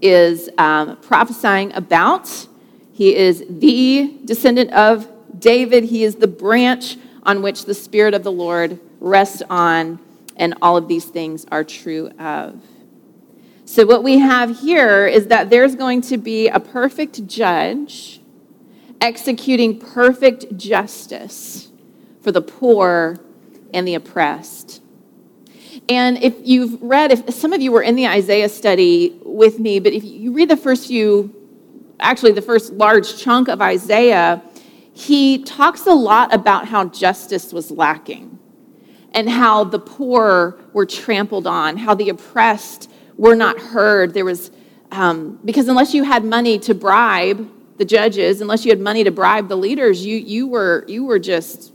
is 0.03 0.51
um, 0.59 0.97
prophesying 0.97 1.73
about. 1.73 2.49
He 2.93 3.15
is 3.15 3.45
the 3.49 4.19
descendant 4.25 4.73
of 4.73 5.10
David, 5.41 5.85
he 5.85 6.05
is 6.05 6.17
the 6.17 6.29
branch 6.29 6.97
on 7.25 7.43
which 7.43 7.65
the 7.65 7.75
Spirit 7.75 8.15
of 8.15 8.23
the 8.23 8.33
Lord 8.33 8.79
rests 9.01 9.43
on, 9.51 9.99
and 10.37 10.55
all 10.63 10.77
of 10.77 10.89
these 10.89 11.05
things 11.05 11.47
are 11.51 11.65
true 11.65 12.09
of. 12.19 12.61
So, 13.65 13.87
what 13.87 14.03
we 14.03 14.19
have 14.19 14.61
here 14.61 15.07
is 15.07 15.29
that 15.29 15.51
there's 15.51 15.75
going 15.75 16.01
to 16.03 16.19
be 16.19 16.49
a 16.49 16.61
perfect 16.61 17.27
judge 17.27 18.21
executing 19.01 19.79
perfect 19.79 20.57
justice 20.57 21.69
for 22.21 22.33
the 22.33 22.43
poor 22.43 23.19
and 23.73 23.87
the 23.87 23.95
oppressed. 23.95 24.83
And 25.89 26.23
if 26.23 26.35
you've 26.43 26.81
read, 26.83 27.11
if 27.11 27.33
some 27.35 27.53
of 27.53 27.61
you 27.61 27.73
were 27.73 27.83
in 27.83 27.97
the 27.97 28.07
Isaiah 28.07 28.49
study 28.49 29.19
with 29.25 29.59
me, 29.59 29.81
but 29.81 29.93
if 29.93 30.05
you 30.05 30.33
read 30.33 30.49
the 30.49 30.57
first 30.57 30.89
few, 30.89 31.35
actually 31.99 32.33
the 32.33 32.43
first 32.43 32.73
large 32.75 33.19
chunk 33.19 33.49
of 33.49 33.61
Isaiah, 33.63 34.43
he 35.01 35.39
talks 35.39 35.87
a 35.87 35.95
lot 35.95 36.35
about 36.35 36.69
how 36.69 36.85
justice 36.85 37.55
was 37.55 37.71
lacking 37.71 38.39
and 39.13 39.31
how 39.31 39.65
the 39.65 39.79
poor 39.79 40.61
were 40.75 40.85
trampled 40.85 41.47
on, 41.47 41.79
how 41.79 41.95
the 41.95 42.11
oppressed 42.11 42.91
were 43.17 43.35
not 43.35 43.59
heard. 43.59 44.13
There 44.13 44.27
was, 44.27 44.51
um, 44.93 45.41
because 45.43 45.69
unless 45.69 45.95
you 45.95 46.05
had 46.05 46.23
money 46.23 46.59
to 46.61 46.75
bribe 46.75 47.51
the 47.79 47.85
judges, 47.87 48.43
unless 48.43 48.67
you 48.67 48.71
had 48.71 48.81
money 48.81 49.03
to 49.03 49.11
bribe 49.11 49.49
the 49.49 49.57
leaders, 49.57 50.05
you, 50.05 50.19
you, 50.19 50.47
were, 50.47 50.85
you 50.87 51.05
were 51.05 51.19
just, 51.19 51.73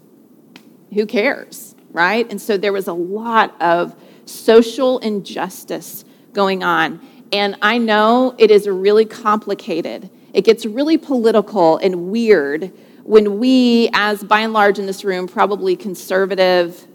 who 0.94 1.08
cares, 1.08 1.76
right? 1.90 2.30
And 2.30 2.40
so 2.40 2.58
there 2.58 2.74
was 2.74 2.88
a 2.88 2.94
lot 2.94 3.60
of 3.60 3.96
social 4.26 5.00
injustice 5.00 6.06
going 6.32 6.64
on. 6.64 7.02
And 7.32 7.58
I 7.64 7.80
know 7.80 8.36
it 8.38 8.52
is 8.52 8.68
really 8.68 9.06
complicated. 9.06 10.12
It 10.32 10.46
gets 10.46 10.68
really 10.68 11.00
political 11.00 11.78
and 11.78 12.12
weird 12.12 12.72
when 13.06 13.38
we, 13.38 13.88
as 13.94 14.24
by 14.24 14.40
and 14.40 14.52
large 14.52 14.80
in 14.80 14.88
this 14.88 15.06
room, 15.06 15.28
probably 15.28 15.76
conservative 15.76 16.88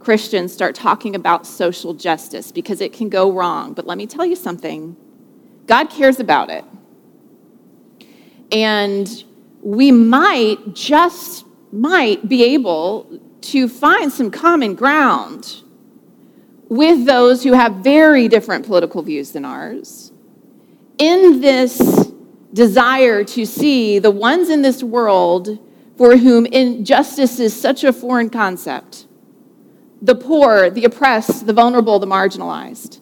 Christians, 0.00 0.52
start 0.52 0.74
talking 0.74 1.14
about 1.14 1.46
social 1.46 1.94
justice 1.94 2.50
because 2.50 2.80
it 2.80 2.92
can 2.92 3.08
go 3.08 3.30
wrong. 3.30 3.72
But 3.72 3.86
let 3.86 3.96
me 3.96 4.08
tell 4.08 4.26
you 4.26 4.34
something 4.34 4.96
God 5.66 5.88
cares 5.88 6.18
about 6.18 6.50
it. 6.50 6.64
And 8.50 9.24
we 9.62 9.92
might, 9.92 10.74
just 10.74 11.46
might, 11.70 12.28
be 12.28 12.42
able 12.42 13.20
to 13.42 13.68
find 13.68 14.12
some 14.12 14.32
common 14.32 14.74
ground 14.74 15.62
with 16.68 17.06
those 17.06 17.44
who 17.44 17.52
have 17.52 17.76
very 17.76 18.26
different 18.26 18.66
political 18.66 19.00
views 19.02 19.30
than 19.30 19.44
ours 19.44 20.10
in 20.98 21.40
this 21.40 22.11
desire 22.52 23.24
to 23.24 23.46
see 23.46 23.98
the 23.98 24.10
ones 24.10 24.50
in 24.50 24.62
this 24.62 24.82
world 24.82 25.58
for 25.96 26.16
whom 26.16 26.46
injustice 26.46 27.38
is 27.38 27.58
such 27.58 27.84
a 27.84 27.92
foreign 27.92 28.30
concept 28.30 29.06
the 30.00 30.14
poor, 30.16 30.68
the 30.68 30.84
oppressed, 30.84 31.46
the 31.46 31.52
vulnerable, 31.52 32.00
the 32.00 32.06
marginalized. 32.08 33.00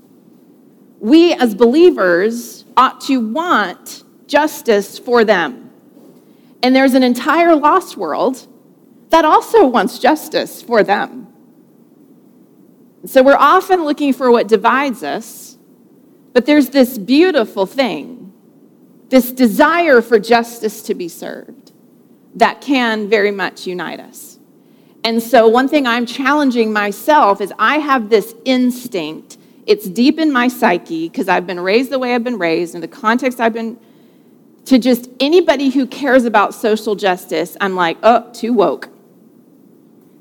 We 0.98 1.32
as 1.32 1.54
believers 1.54 2.66
ought 2.76 3.00
to 3.02 3.26
want 3.26 4.04
justice 4.26 4.98
for 4.98 5.24
them. 5.24 5.70
And 6.62 6.76
there's 6.76 6.92
an 6.92 7.02
entire 7.02 7.56
lost 7.56 7.96
world 7.96 8.46
that 9.08 9.24
also 9.24 9.66
wants 9.66 9.98
justice 9.98 10.60
for 10.60 10.82
them. 10.82 11.26
So 13.06 13.22
we're 13.22 13.34
often 13.34 13.84
looking 13.84 14.12
for 14.12 14.30
what 14.30 14.46
divides 14.46 15.02
us, 15.02 15.56
but 16.34 16.44
there's 16.44 16.68
this 16.68 16.98
beautiful 16.98 17.64
thing, 17.64 18.19
this 19.11 19.33
desire 19.33 20.01
for 20.01 20.18
justice 20.18 20.83
to 20.83 20.94
be 20.94 21.09
served 21.09 21.73
that 22.37 22.61
can 22.61 23.09
very 23.09 23.33
much 23.33 23.66
unite 23.66 24.01
us. 24.01 24.38
And 25.03 25.23
so, 25.23 25.49
one 25.49 25.66
thing 25.66 25.87
I'm 25.87 26.07
challenging 26.07 26.73
myself 26.73 27.40
is 27.40 27.53
I 27.59 27.79
have 27.79 28.09
this 28.09 28.35
instinct. 28.44 29.37
It's 29.66 29.88
deep 29.88 30.18
in 30.18 30.33
my 30.33 30.49
psyche 30.49 31.09
because 31.09 31.29
I've 31.29 31.46
been 31.46 31.61
raised 31.61 31.90
the 31.90 31.99
way 31.99 32.14
I've 32.14 32.25
been 32.25 32.38
raised, 32.38 32.75
in 32.75 32.81
the 32.81 32.88
context 32.88 33.40
I've 33.40 33.53
been, 33.53 33.79
to 34.66 34.79
just 34.79 35.11
anybody 35.18 35.70
who 35.70 35.87
cares 35.87 36.25
about 36.25 36.55
social 36.55 36.94
justice, 36.94 37.57
I'm 37.61 37.75
like, 37.75 37.99
oh, 38.03 38.31
too 38.33 38.53
woke. 38.53 38.90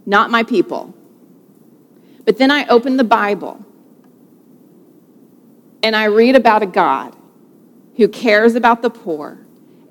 Not 0.06 0.32
my 0.32 0.44
people. 0.44 0.96
But 2.26 2.38
then 2.38 2.50
I 2.50 2.66
open 2.68 2.98
the 2.98 3.04
Bible 3.04 3.64
and 5.84 5.96
I 5.96 6.06
read 6.06 6.36
about 6.36 6.64
a 6.64 6.68
God 6.68 7.16
who 8.00 8.08
cares 8.08 8.56
about 8.56 8.82
the 8.82 8.90
poor 8.90 9.38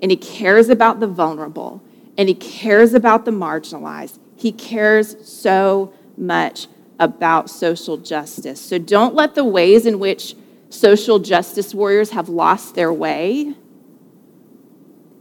and 0.01 0.11
he 0.11 0.17
cares 0.17 0.67
about 0.67 0.99
the 0.99 1.07
vulnerable 1.07 1.81
and 2.17 2.27
he 2.27 2.35
cares 2.35 2.93
about 2.93 3.23
the 3.23 3.31
marginalized 3.31 4.19
he 4.39 4.53
cares 4.53 5.17
so 5.27 5.93
much 6.15 6.67
about 6.97 7.49
social 7.49 7.97
justice. 7.97 8.59
So 8.61 8.77
don't 8.79 9.13
let 9.13 9.35
the 9.35 9.43
ways 9.43 9.85
in 9.85 9.99
which 9.99 10.33
social 10.69 11.19
justice 11.19 11.73
warriors 11.73 12.11
have 12.11 12.29
lost 12.29 12.75
their 12.75 12.93
way 12.93 13.53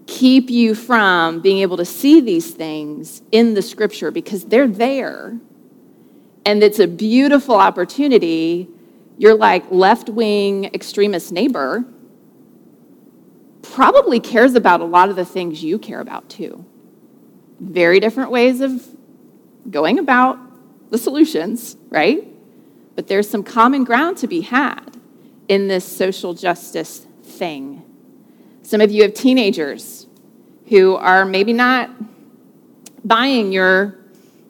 keep 0.06 0.48
you 0.48 0.74
from 0.74 1.40
being 1.40 1.58
able 1.58 1.76
to 1.76 1.84
see 1.84 2.20
these 2.20 2.52
things 2.52 3.22
in 3.30 3.54
the 3.54 3.60
scripture 3.60 4.10
because 4.10 4.44
they're 4.46 4.68
there. 4.68 5.38
And 6.46 6.62
it's 6.62 6.78
a 6.78 6.86
beautiful 6.86 7.56
opportunity. 7.56 8.68
You're 9.18 9.34
like 9.34 9.64
left 9.70 10.08
wing 10.08 10.66
extremist 10.66 11.30
neighbor 11.32 11.84
probably 13.72 14.20
cares 14.20 14.54
about 14.54 14.80
a 14.80 14.84
lot 14.84 15.08
of 15.08 15.16
the 15.16 15.24
things 15.24 15.62
you 15.62 15.78
care 15.78 16.00
about 16.00 16.28
too. 16.28 16.64
Very 17.60 18.00
different 18.00 18.30
ways 18.30 18.60
of 18.60 18.86
going 19.70 19.98
about 19.98 20.38
the 20.90 20.98
solutions, 20.98 21.76
right? 21.88 22.26
But 22.94 23.06
there's 23.06 23.28
some 23.28 23.42
common 23.42 23.84
ground 23.84 24.18
to 24.18 24.26
be 24.26 24.40
had 24.40 24.96
in 25.48 25.68
this 25.68 25.84
social 25.84 26.34
justice 26.34 27.06
thing. 27.22 27.82
Some 28.62 28.80
of 28.80 28.90
you 28.90 29.02
have 29.02 29.14
teenagers 29.14 30.06
who 30.68 30.96
are 30.96 31.24
maybe 31.24 31.52
not 31.52 31.90
buying 33.04 33.52
your 33.52 33.96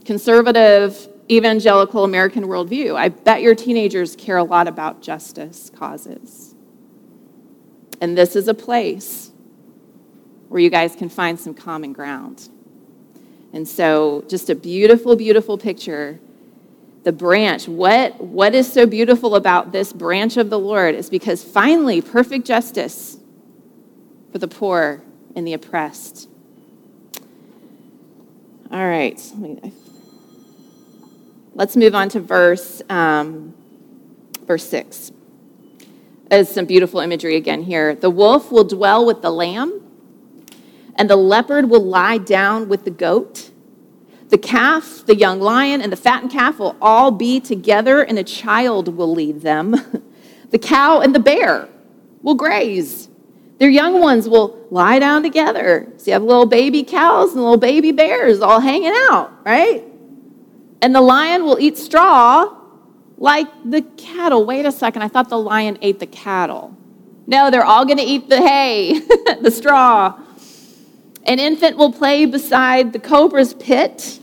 conservative 0.04 1.08
evangelical 1.30 2.04
American 2.04 2.44
worldview. 2.46 2.96
I 2.96 3.10
bet 3.10 3.42
your 3.42 3.54
teenagers 3.54 4.16
care 4.16 4.38
a 4.38 4.44
lot 4.44 4.66
about 4.66 5.02
justice 5.02 5.70
causes. 5.74 6.47
And 8.00 8.16
this 8.16 8.36
is 8.36 8.48
a 8.48 8.54
place 8.54 9.32
where 10.48 10.60
you 10.60 10.70
guys 10.70 10.94
can 10.96 11.08
find 11.08 11.38
some 11.38 11.54
common 11.54 11.92
ground. 11.92 12.48
And 13.52 13.66
so, 13.66 14.24
just 14.28 14.50
a 14.50 14.54
beautiful, 14.54 15.16
beautiful 15.16 15.58
picture. 15.58 16.20
The 17.04 17.12
branch, 17.12 17.68
what, 17.68 18.20
what 18.20 18.54
is 18.54 18.70
so 18.70 18.84
beautiful 18.84 19.34
about 19.36 19.72
this 19.72 19.92
branch 19.92 20.36
of 20.36 20.50
the 20.50 20.58
Lord 20.58 20.94
is 20.94 21.08
because 21.08 21.42
finally, 21.42 22.02
perfect 22.02 22.46
justice 22.46 23.16
for 24.30 24.38
the 24.38 24.48
poor 24.48 25.02
and 25.34 25.46
the 25.46 25.54
oppressed. 25.54 26.28
All 28.70 28.86
right, 28.86 29.18
let's 31.54 31.74
move 31.74 31.94
on 31.94 32.10
to 32.10 32.20
verse, 32.20 32.82
um, 32.90 33.54
verse 34.46 34.68
6. 34.68 35.12
There's 36.28 36.48
some 36.48 36.66
beautiful 36.66 37.00
imagery 37.00 37.36
again 37.36 37.62
here. 37.62 37.94
The 37.94 38.10
wolf 38.10 38.52
will 38.52 38.64
dwell 38.64 39.04
with 39.06 39.22
the 39.22 39.30
lamb 39.30 39.88
and 40.98 41.08
the 41.08 41.16
leopard 41.16 41.70
will 41.70 41.84
lie 41.84 42.18
down 42.18 42.68
with 42.68 42.84
the 42.84 42.90
goat. 42.90 43.50
The 44.30 44.36
calf, 44.36 45.04
the 45.06 45.14
young 45.14 45.40
lion, 45.40 45.80
and 45.80 45.90
the 45.90 45.96
fattened 45.96 46.32
calf 46.32 46.58
will 46.58 46.76
all 46.82 47.10
be 47.10 47.40
together, 47.40 48.02
and 48.02 48.18
a 48.18 48.24
child 48.24 48.94
will 48.94 49.10
lead 49.10 49.40
them. 49.40 49.76
The 50.50 50.58
cow 50.58 51.00
and 51.00 51.14
the 51.14 51.20
bear 51.20 51.68
will 52.22 52.34
graze. 52.34 53.10
Their 53.58 53.68
young 53.68 54.00
ones 54.00 54.26
will 54.30 54.66
lie 54.70 54.98
down 54.98 55.22
together. 55.22 55.92
So 55.98 56.06
you 56.06 56.12
have 56.14 56.22
little 56.22 56.46
baby 56.46 56.82
cows 56.82 57.32
and 57.32 57.42
little 57.42 57.58
baby 57.58 57.92
bears 57.92 58.40
all 58.40 58.58
hanging 58.58 58.94
out, 59.10 59.30
right? 59.44 59.84
And 60.80 60.94
the 60.94 61.02
lion 61.02 61.44
will 61.44 61.58
eat 61.60 61.76
straw 61.76 62.57
like 63.18 63.48
the 63.68 63.82
cattle. 63.82 64.46
Wait 64.46 64.64
a 64.64 64.72
second, 64.72 65.02
I 65.02 65.08
thought 65.08 65.28
the 65.28 65.38
lion 65.38 65.78
ate 65.82 65.98
the 65.98 66.06
cattle. 66.06 66.76
No, 67.26 67.50
they're 67.50 67.64
all 67.64 67.84
going 67.84 67.98
to 67.98 68.04
eat 68.04 68.28
the 68.28 68.40
hay, 68.40 69.00
the 69.42 69.50
straw. 69.50 70.18
An 71.24 71.38
infant 71.38 71.76
will 71.76 71.92
play 71.92 72.24
beside 72.24 72.92
the 72.92 72.98
cobra's 72.98 73.52
pit. 73.52 74.18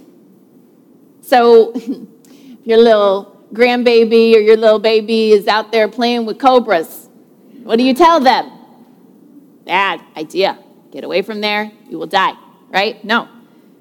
So, 1.22 1.76
your 2.64 2.80
little 2.80 3.46
grandbaby 3.54 4.36
or 4.36 4.40
your 4.40 4.58
little 4.58 4.80
baby 4.80 5.32
is 5.32 5.48
out 5.48 5.72
there 5.72 5.88
playing 5.88 6.26
with 6.26 6.40
cobras, 6.40 7.10
what 7.64 7.78
do 7.78 7.84
you 7.84 7.94
tell 7.94 8.20
them? 8.20 8.52
Bad 9.66 10.02
idea. 10.16 10.58
Get 10.92 11.04
away 11.04 11.22
from 11.22 11.42
there, 11.42 11.72
you 11.90 11.98
will 11.98 12.08
die, 12.08 12.34
right? 12.70 13.04
No. 13.04 13.28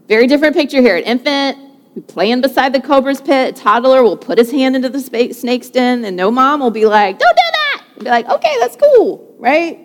Very 0.08 0.26
different 0.26 0.54
picture 0.54 0.80
here. 0.80 0.96
An 0.96 1.04
infant 1.04 1.63
playing 2.00 2.40
beside 2.40 2.72
the 2.72 2.80
cobra's 2.80 3.20
pit, 3.20 3.56
a 3.56 3.62
toddler 3.62 4.02
will 4.02 4.16
put 4.16 4.38
his 4.38 4.50
hand 4.50 4.76
into 4.76 4.88
the 4.88 5.00
snake's 5.00 5.70
den, 5.70 6.04
and 6.04 6.16
no 6.16 6.30
mom 6.30 6.60
will 6.60 6.70
be 6.70 6.86
like, 6.86 7.18
don't 7.18 7.36
do 7.36 7.42
that. 7.52 7.84
be 7.98 8.04
like, 8.04 8.28
okay, 8.28 8.56
that's 8.60 8.76
cool, 8.76 9.34
right? 9.38 9.80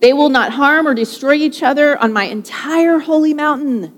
They 0.00 0.12
will 0.12 0.28
not 0.28 0.52
harm 0.52 0.86
or 0.86 0.94
destroy 0.94 1.34
each 1.34 1.62
other 1.62 1.98
on 1.98 2.12
my 2.12 2.24
entire 2.24 2.98
holy 2.98 3.34
mountain, 3.34 3.94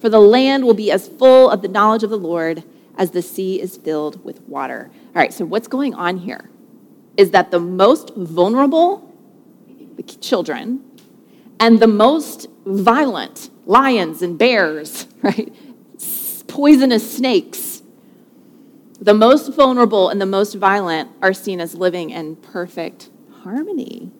for 0.00 0.08
the 0.08 0.20
land 0.20 0.64
will 0.64 0.74
be 0.74 0.90
as 0.90 1.08
full 1.08 1.50
of 1.50 1.62
the 1.62 1.68
knowledge 1.68 2.02
of 2.02 2.10
the 2.10 2.18
Lord 2.18 2.64
as 2.96 3.10
the 3.10 3.22
sea 3.22 3.60
is 3.60 3.76
filled 3.76 4.24
with 4.24 4.40
water. 4.42 4.90
All 4.92 5.12
right, 5.14 5.32
so 5.32 5.44
what's 5.44 5.68
going 5.68 5.94
on 5.94 6.18
here 6.18 6.50
is 7.16 7.30
that 7.32 7.50
the 7.50 7.60
most 7.60 8.14
vulnerable, 8.14 9.12
the 9.96 10.02
children, 10.02 10.84
and 11.58 11.80
the 11.80 11.86
most 11.86 12.46
violent, 12.64 13.50
lions 13.66 14.22
and 14.22 14.38
bears, 14.38 15.06
right? 15.22 15.54
Poisonous 16.50 17.16
snakes, 17.16 17.82
the 19.00 19.14
most 19.14 19.54
vulnerable 19.54 20.08
and 20.08 20.20
the 20.20 20.26
most 20.26 20.54
violent 20.54 21.10
are 21.22 21.32
seen 21.32 21.60
as 21.60 21.74
living 21.74 22.10
in 22.10 22.36
perfect 22.36 23.10
harmony 23.42 24.12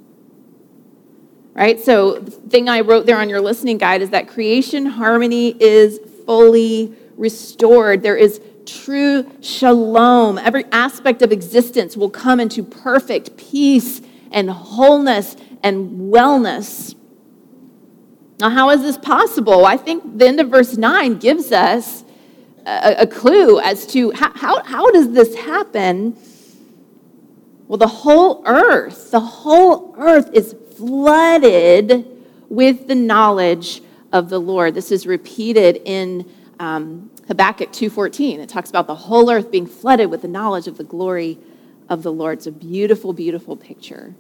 right? 1.54 1.80
So 1.80 2.18
the 2.18 2.30
thing 2.30 2.68
I 2.68 2.80
wrote 2.80 3.06
there 3.06 3.18
on 3.18 3.28
your 3.28 3.40
listening 3.40 3.78
guide 3.78 4.02
is 4.02 4.10
that 4.10 4.28
creation 4.28 4.86
harmony 4.86 5.56
is 5.60 6.00
fully 6.24 6.94
restored. 7.16 8.02
There 8.02 8.16
is 8.16 8.40
true 8.64 9.30
shalom. 9.40 10.38
Every 10.38 10.64
aspect 10.72 11.22
of 11.22 11.32
existence 11.32 11.96
will 11.96 12.10
come 12.10 12.40
into 12.40 12.62
perfect 12.62 13.36
peace 13.36 14.00
and 14.30 14.50
wholeness 14.50 15.36
and 15.62 16.12
wellness. 16.12 16.94
Now, 18.38 18.48
how 18.48 18.70
is 18.70 18.81
this 18.81 18.96
possible? 18.96 19.66
I 19.66 19.76
think 19.76 20.16
the 20.18 20.26
end 20.26 20.40
of 20.40 20.48
verse 20.48 20.78
9 20.78 21.18
gives 21.18 21.52
us 21.52 22.04
a, 22.67 23.02
a 23.02 23.06
clue 23.06 23.61
as 23.61 23.87
to 23.88 24.11
how, 24.13 24.33
how, 24.35 24.63
how 24.65 24.90
does 24.90 25.13
this 25.13 25.35
happen? 25.35 26.17
Well, 27.69 27.79
the 27.79 27.87
whole 27.87 28.42
earth, 28.46 29.11
the 29.11 29.21
whole 29.21 29.94
earth 29.96 30.31
is 30.33 30.54
flooded 30.77 32.06
with 32.48 32.88
the 32.88 32.94
knowledge 32.94 33.83
of 34.13 34.29
the 34.29 34.40
Lord. 34.40 34.75
This 34.75 34.90
is 34.90 35.06
repeated 35.06 35.81
in 35.85 36.29
um, 36.58 37.11
Habakkuk 37.29 37.71
2.14. 37.71 38.38
It 38.38 38.48
talks 38.48 38.71
about 38.71 38.87
the 38.87 38.94
whole 38.94 39.31
earth 39.31 39.50
being 39.50 39.67
flooded 39.67 40.11
with 40.11 40.23
the 40.23 40.29
knowledge 40.29 40.67
of 40.67 40.79
the 40.79 40.85
glory 40.85 41.38
of 41.88 42.02
the 42.02 42.13
Lord. 42.13 42.38
It's 42.38 42.46
a 42.46 42.52
beautiful, 42.52 43.13
beautiful 43.13 43.56
picture. 43.56 44.15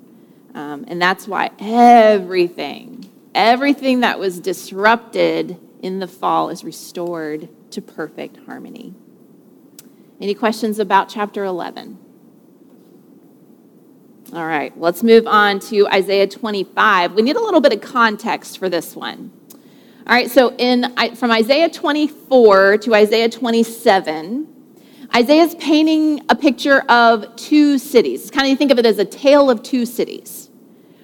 Um, 0.54 0.84
and 0.88 1.02
that's 1.02 1.26
why 1.26 1.50
everything, 1.58 3.10
everything 3.34 4.00
that 4.00 4.18
was 4.18 4.38
disrupted 4.38 5.58
in 5.82 5.98
the 5.98 6.06
fall 6.06 6.50
is 6.50 6.62
restored 6.62 7.48
to 7.72 7.82
perfect 7.82 8.38
harmony. 8.46 8.94
Any 10.20 10.34
questions 10.34 10.78
about 10.78 11.08
chapter 11.08 11.44
11? 11.44 11.98
All 14.32 14.46
right, 14.46 14.78
let's 14.78 15.02
move 15.02 15.26
on 15.26 15.58
to 15.60 15.88
Isaiah 15.88 16.26
25. 16.26 17.14
We 17.14 17.22
need 17.22 17.36
a 17.36 17.40
little 17.40 17.60
bit 17.60 17.72
of 17.72 17.80
context 17.80 18.58
for 18.58 18.68
this 18.68 18.94
one. 18.94 19.32
All 20.06 20.14
right, 20.14 20.30
so 20.30 20.54
in 20.56 20.94
from 21.16 21.30
Isaiah 21.30 21.68
24 21.68 22.78
to 22.78 22.94
Isaiah 22.94 23.28
27, 23.28 24.46
Isaiah 25.16 25.42
is 25.42 25.54
painting 25.56 26.24
a 26.28 26.36
picture 26.36 26.80
of 26.88 27.34
two 27.34 27.78
cities. 27.78 28.30
Kind 28.30 28.52
of 28.52 28.58
think 28.58 28.70
of 28.70 28.78
it 28.78 28.86
as 28.86 28.98
a 28.98 29.04
tale 29.04 29.50
of 29.50 29.62
two 29.62 29.84
cities. 29.84 30.48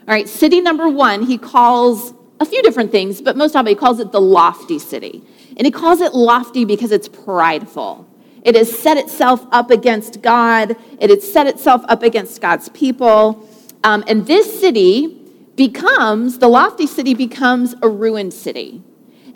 All 0.07 0.15
right, 0.15 0.29
city 0.29 0.61
number 0.61 0.89
one, 0.89 1.23
he 1.23 1.39
calls 1.39 2.15
a 2.39 2.47
few 2.47 2.63
different 2.63 2.93
things, 2.93 3.21
but 3.21 3.37
most 3.37 3.57
of 3.57 3.67
it, 3.67 3.71
he 3.71 3.75
calls 3.75 3.99
it 3.99 4.13
the 4.13 4.21
lofty 4.21 4.79
city. 4.79 5.25
And 5.57 5.67
he 5.67 5.71
calls 5.71 6.01
it 6.01 6.15
lofty 6.15 6.65
because 6.65 6.93
it's 6.93 7.09
prideful. 7.09 8.07
It 8.43 8.55
has 8.55 8.77
set 8.77 8.97
itself 8.97 9.45
up 9.51 9.71
against 9.71 10.23
God, 10.23 10.77
it 11.01 11.11
has 11.11 11.31
set 11.31 11.47
itself 11.47 11.83
up 11.89 12.03
against 12.03 12.41
God's 12.41 12.69
people. 12.71 13.49
Um, 13.83 14.05
and 14.07 14.27
this 14.27 14.61
city 14.61 15.21
becomes, 15.57 16.39
the 16.39 16.49
lofty 16.49 16.87
city 16.87 17.15
becomes 17.15 17.75
a 17.83 17.89
ruined 17.89 18.33
city. 18.33 18.83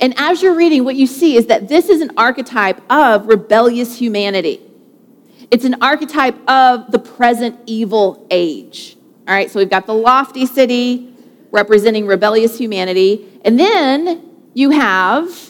And 0.01 0.15
as 0.17 0.43
you're 0.43 0.55
reading, 0.55 0.85
what 0.85 0.97
you 0.97 1.07
see 1.07 1.37
is 1.37 1.47
that 1.47 1.69
this 1.69 1.89
is 1.89 2.01
an 2.01 2.13
archetype 2.17 2.81
of 2.91 3.27
rebellious 3.27 3.99
humanity. 3.99 4.61
It's 5.51 5.65
an 5.65 5.83
archetype 5.83 6.37
of 6.49 6.91
the 6.91 6.99
present 6.99 7.59
evil 7.67 8.27
age. 8.31 8.97
All 9.27 9.35
right, 9.35 9.51
so 9.51 9.59
we've 9.59 9.71
got 9.71 9.87
the 9.87 9.95
lofty 9.95 10.47
city 10.47 11.13
representing 11.51 12.07
rebellious 12.07 12.57
humanity. 12.57 13.29
And 13.45 13.59
then 13.59 14.23
you 14.55 14.71
have 14.71 15.50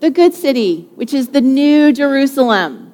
the 0.00 0.10
good 0.10 0.32
city, 0.32 0.88
which 0.94 1.12
is 1.12 1.28
the 1.28 1.40
new 1.40 1.92
Jerusalem. 1.92 2.92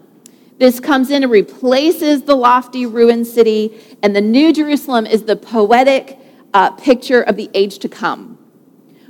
This 0.58 0.80
comes 0.80 1.10
in 1.10 1.22
and 1.22 1.30
replaces 1.30 2.22
the 2.22 2.34
lofty 2.34 2.84
ruined 2.86 3.26
city, 3.26 3.78
and 4.02 4.14
the 4.14 4.20
new 4.20 4.52
Jerusalem 4.52 5.06
is 5.06 5.22
the 5.22 5.36
poetic 5.36 6.18
uh, 6.52 6.70
picture 6.70 7.22
of 7.22 7.36
the 7.36 7.50
age 7.54 7.78
to 7.80 7.88
come, 7.88 8.38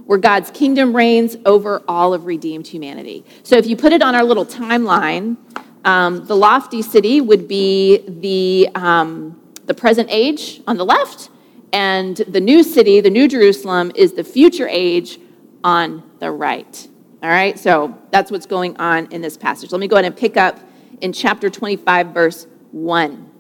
where 0.05 0.19
God's 0.19 0.51
kingdom 0.51 0.95
reigns 0.95 1.37
over 1.47 1.83
all 1.89 2.13
of 2.13 2.27
redeemed 2.27 2.67
humanity. 2.67 3.25
So 3.45 3.57
if 3.57 3.67
you 3.67 3.77
put 3.77 3.93
it 3.93 4.03
on 4.03 4.15
our 4.15 4.25
little 4.25 4.45
timeline, 4.45 5.37
um, 5.85 6.27
the 6.27 6.37
lofty 6.37 6.83
city 6.83 7.21
would 7.21 7.47
be 7.47 7.99
the, 8.09 8.69
um, 8.75 9.41
the 9.67 9.75
present 9.75 10.09
age 10.11 10.61
on 10.67 10.77
the 10.77 10.85
left, 10.85 11.31
and 11.73 12.17
the 12.17 12.41
new 12.41 12.63
city, 12.63 13.01
the 13.01 13.11
new 13.11 13.29
Jerusalem, 13.29 13.93
is 13.95 14.13
the 14.13 14.25
future 14.25 14.69
age 14.69 15.19
on 15.63 16.03
the 16.19 16.31
right. 16.31 16.89
All 17.23 17.31
right, 17.31 17.59
so 17.59 17.97
that's 18.11 18.31
what's 18.31 18.45
going 18.45 18.77
on 18.77 19.07
in 19.11 19.23
this 19.23 19.39
passage. 19.39 19.73
Let 19.73 19.81
me 19.81 19.89
go 19.89 19.97
ahead 19.97 20.05
and 20.05 20.15
pick 20.15 20.37
up 20.37 20.61
in 21.01 21.15
chapter 21.15 21.49
25, 21.49 22.09
verse 22.09 22.47
1. 22.73 23.31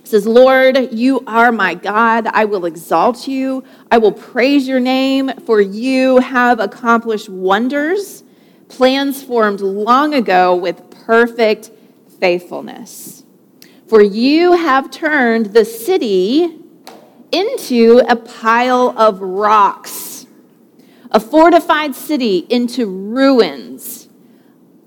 It 0.00 0.08
says, 0.08 0.26
Lord, 0.26 0.92
you 0.92 1.22
are 1.26 1.52
my 1.52 1.74
God. 1.74 2.26
I 2.28 2.46
will 2.46 2.64
exalt 2.64 3.28
you. 3.28 3.62
I 3.90 3.98
will 3.98 4.12
praise 4.12 4.66
your 4.66 4.80
name, 4.80 5.30
for 5.44 5.60
you 5.60 6.18
have 6.18 6.60
accomplished 6.60 7.28
wonders, 7.28 8.24
plans 8.68 9.22
formed 9.22 9.60
long 9.60 10.14
ago 10.14 10.56
with 10.56 10.90
perfect 10.90 11.70
faithfulness. 12.18 13.24
For 13.86 14.00
you 14.00 14.52
have 14.52 14.90
turned 14.90 15.52
the 15.52 15.66
city 15.66 16.58
into 17.32 18.02
a 18.08 18.16
pile 18.16 18.94
of 18.96 19.20
rocks 19.20 20.03
a 21.14 21.20
fortified 21.20 21.94
city 21.94 22.44
into 22.50 22.86
ruins. 22.86 24.08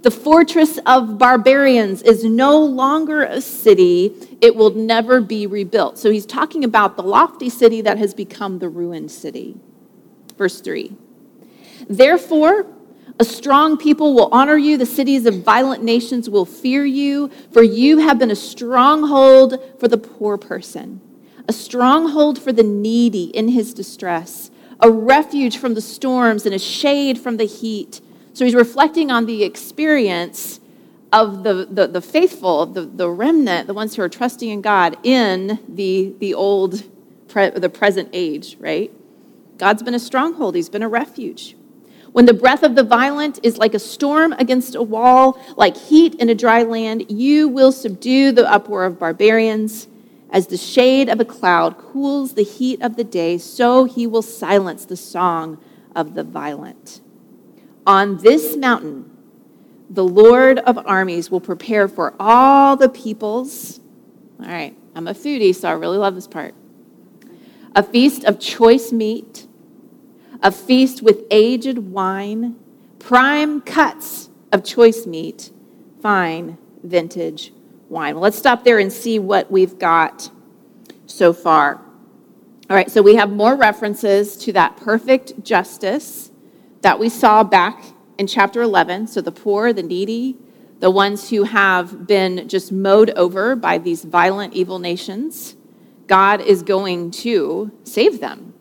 The 0.02 0.12
fortress 0.12 0.78
of 0.86 1.18
barbarians 1.18 2.02
is 2.02 2.24
no 2.26 2.60
longer 2.60 3.24
a 3.24 3.40
city, 3.40 4.14
it 4.42 4.56
will 4.56 4.72
never 4.72 5.22
be 5.22 5.48
rebuilt. 5.48 5.98
So 5.98 6.12
he's 6.12 6.26
talking 6.26 6.66
about 6.66 6.98
the 6.98 7.04
lofty 7.04 7.50
city 7.50 7.82
that 7.82 7.98
has 7.98 8.14
become 8.14 8.60
the 8.60 8.68
ruined 8.68 9.10
city. 9.10 9.56
Verse 10.38 10.60
3 10.60 10.96
Therefore, 11.90 12.68
a 13.20 13.24
strong 13.24 13.78
people 13.78 14.14
will 14.14 14.30
honor 14.32 14.58
you, 14.58 14.78
the 14.78 14.86
cities 14.86 15.26
of 15.26 15.44
violent 15.44 15.82
nations 15.82 16.30
will 16.30 16.46
fear 16.46 16.86
you, 16.86 17.32
for 17.52 17.64
you 17.64 18.00
have 18.00 18.20
been 18.20 18.32
a 18.32 18.36
stronghold 18.36 19.58
for 19.80 19.88
the 19.88 19.98
poor 19.98 20.38
person, 20.38 21.00
a 21.48 21.54
stronghold 21.54 22.38
for 22.38 22.52
the 22.52 22.64
needy 22.64 23.26
in 23.26 23.48
his 23.48 23.74
distress 23.74 24.52
a 24.80 24.92
refuge 24.92 25.58
from 25.58 25.74
the 25.74 25.82
storms 25.82 26.46
and 26.46 26.54
a 26.54 26.60
shade 26.60 27.18
from 27.18 27.38
the 27.38 27.46
heat. 27.46 28.02
So 28.34 28.46
he's 28.46 28.56
reflecting 28.56 29.12
on 29.12 29.26
the 29.26 29.44
experience 29.44 30.60
of 31.12 31.44
the, 31.44 31.68
the, 31.70 31.88
the 31.88 32.02
faithful, 32.02 32.66
the, 32.66 32.82
the 32.82 33.10
remnant, 33.10 33.68
the 33.68 33.74
ones 33.74 33.96
who 33.96 34.02
are 34.02 34.10
trusting 34.10 34.50
in 34.50 34.62
God 34.62 34.98
in 35.04 35.60
the, 35.68 36.14
the 36.20 36.34
old, 36.34 36.84
pre, 37.28 37.50
the 37.50 37.70
present 37.70 38.10
age, 38.14 38.58
right? 38.60 38.92
God's 39.58 39.82
been 39.82 39.96
a 39.96 40.00
stronghold, 40.00 40.56
he's 40.56 40.70
been 40.70 40.84
a 40.84 40.90
refuge. 40.90 41.56
When 42.12 42.26
the 42.26 42.34
breath 42.34 42.64
of 42.64 42.76
the 42.76 42.84
violent 42.84 43.40
is 43.44 43.58
like 43.58 43.74
a 43.74 43.80
storm 43.80 44.34
against 44.34 44.76
a 44.76 44.82
wall, 44.82 45.40
like 45.56 45.76
heat 45.78 46.16
in 46.16 46.30
a 46.30 46.36
dry 46.36 46.64
land, 46.64 47.12
you 47.12 47.48
will 47.48 47.72
subdue 47.72 48.32
the 48.32 48.50
uproar 48.52 48.86
of 48.86 49.00
barbarians. 49.00 49.88
As 50.30 50.48
the 50.48 50.58
shade 50.58 51.10
of 51.10 51.20
a 51.20 51.26
cloud 51.26 51.78
cools 51.78 52.34
the 52.34 52.44
heat 52.44 52.82
of 52.82 52.98
the 52.98 53.04
day, 53.04 53.38
so 53.38 53.86
he 53.86 54.06
will 54.06 54.22
silence 54.22 54.86
the 54.86 54.98
song 54.98 55.58
of 55.96 56.16
the 56.16 56.24
violent. 56.24 57.02
On 57.86 58.18
this 58.18 58.58
mountain, 58.58 59.10
the 59.90 60.04
Lord 60.04 60.60
of 60.60 60.78
armies 60.86 61.32
will 61.32 61.40
prepare 61.40 61.88
for 61.88 62.14
all 62.20 62.76
the 62.76 62.90
peoples. 62.90 63.80
All 64.42 64.48
right, 64.48 64.78
I'm 64.96 65.08
a 65.08 65.14
foodie, 65.14 65.56
so 65.56 65.70
I 65.70 65.72
really 65.72 65.98
love 65.98 66.16
this 66.16 66.28
part. 66.28 66.54
A 67.74 67.82
feast 67.82 68.26
of 68.26 68.40
choice 68.40 68.92
meat, 68.92 69.48
a 70.44 70.52
feast 70.52 71.02
with 71.02 71.24
aged 71.32 71.78
wine, 71.78 72.58
prime 73.00 73.62
cuts 73.62 74.30
of 74.52 74.64
choice 74.64 75.06
meat, 75.06 75.52
fine 76.02 76.58
vintage 76.84 77.54
wine. 77.90 78.16
Well, 78.16 78.24
let's 78.24 78.38
stop 78.38 78.64
there 78.64 78.80
and 78.80 78.92
see 78.92 79.20
what 79.20 79.52
we've 79.52 79.78
got 79.78 80.30
so 81.06 81.34
far. 81.34 81.76
All 82.70 82.76
right, 82.76 82.92
so 82.92 83.02
we 83.02 83.16
have 83.16 83.30
more 83.30 83.56
references 83.56 84.36
to 84.38 84.54
that 84.54 84.76
perfect 84.78 85.44
justice 85.44 86.32
that 86.82 87.00
we 87.00 87.10
saw 87.10 87.44
back 87.44 87.84
in 88.18 88.28
chapter 88.28 88.62
11. 88.62 89.08
So 89.08 89.22
the 89.22 89.32
poor, 89.32 89.72
the 89.72 89.84
needy, 89.84 90.36
the 90.80 90.92
ones 90.92 91.30
who 91.30 91.44
have 91.44 92.08
been 92.08 92.48
just 92.48 92.72
mowed 92.72 93.10
over 93.12 93.56
by 93.56 93.78
these 93.78 94.04
violent, 94.04 94.54
evil 94.54 94.80
nations, 94.80 95.56
God 96.08 96.42
is 96.42 96.62
going 96.62 97.12
to 97.12 97.72
save 97.84 98.20
them. 98.20 98.54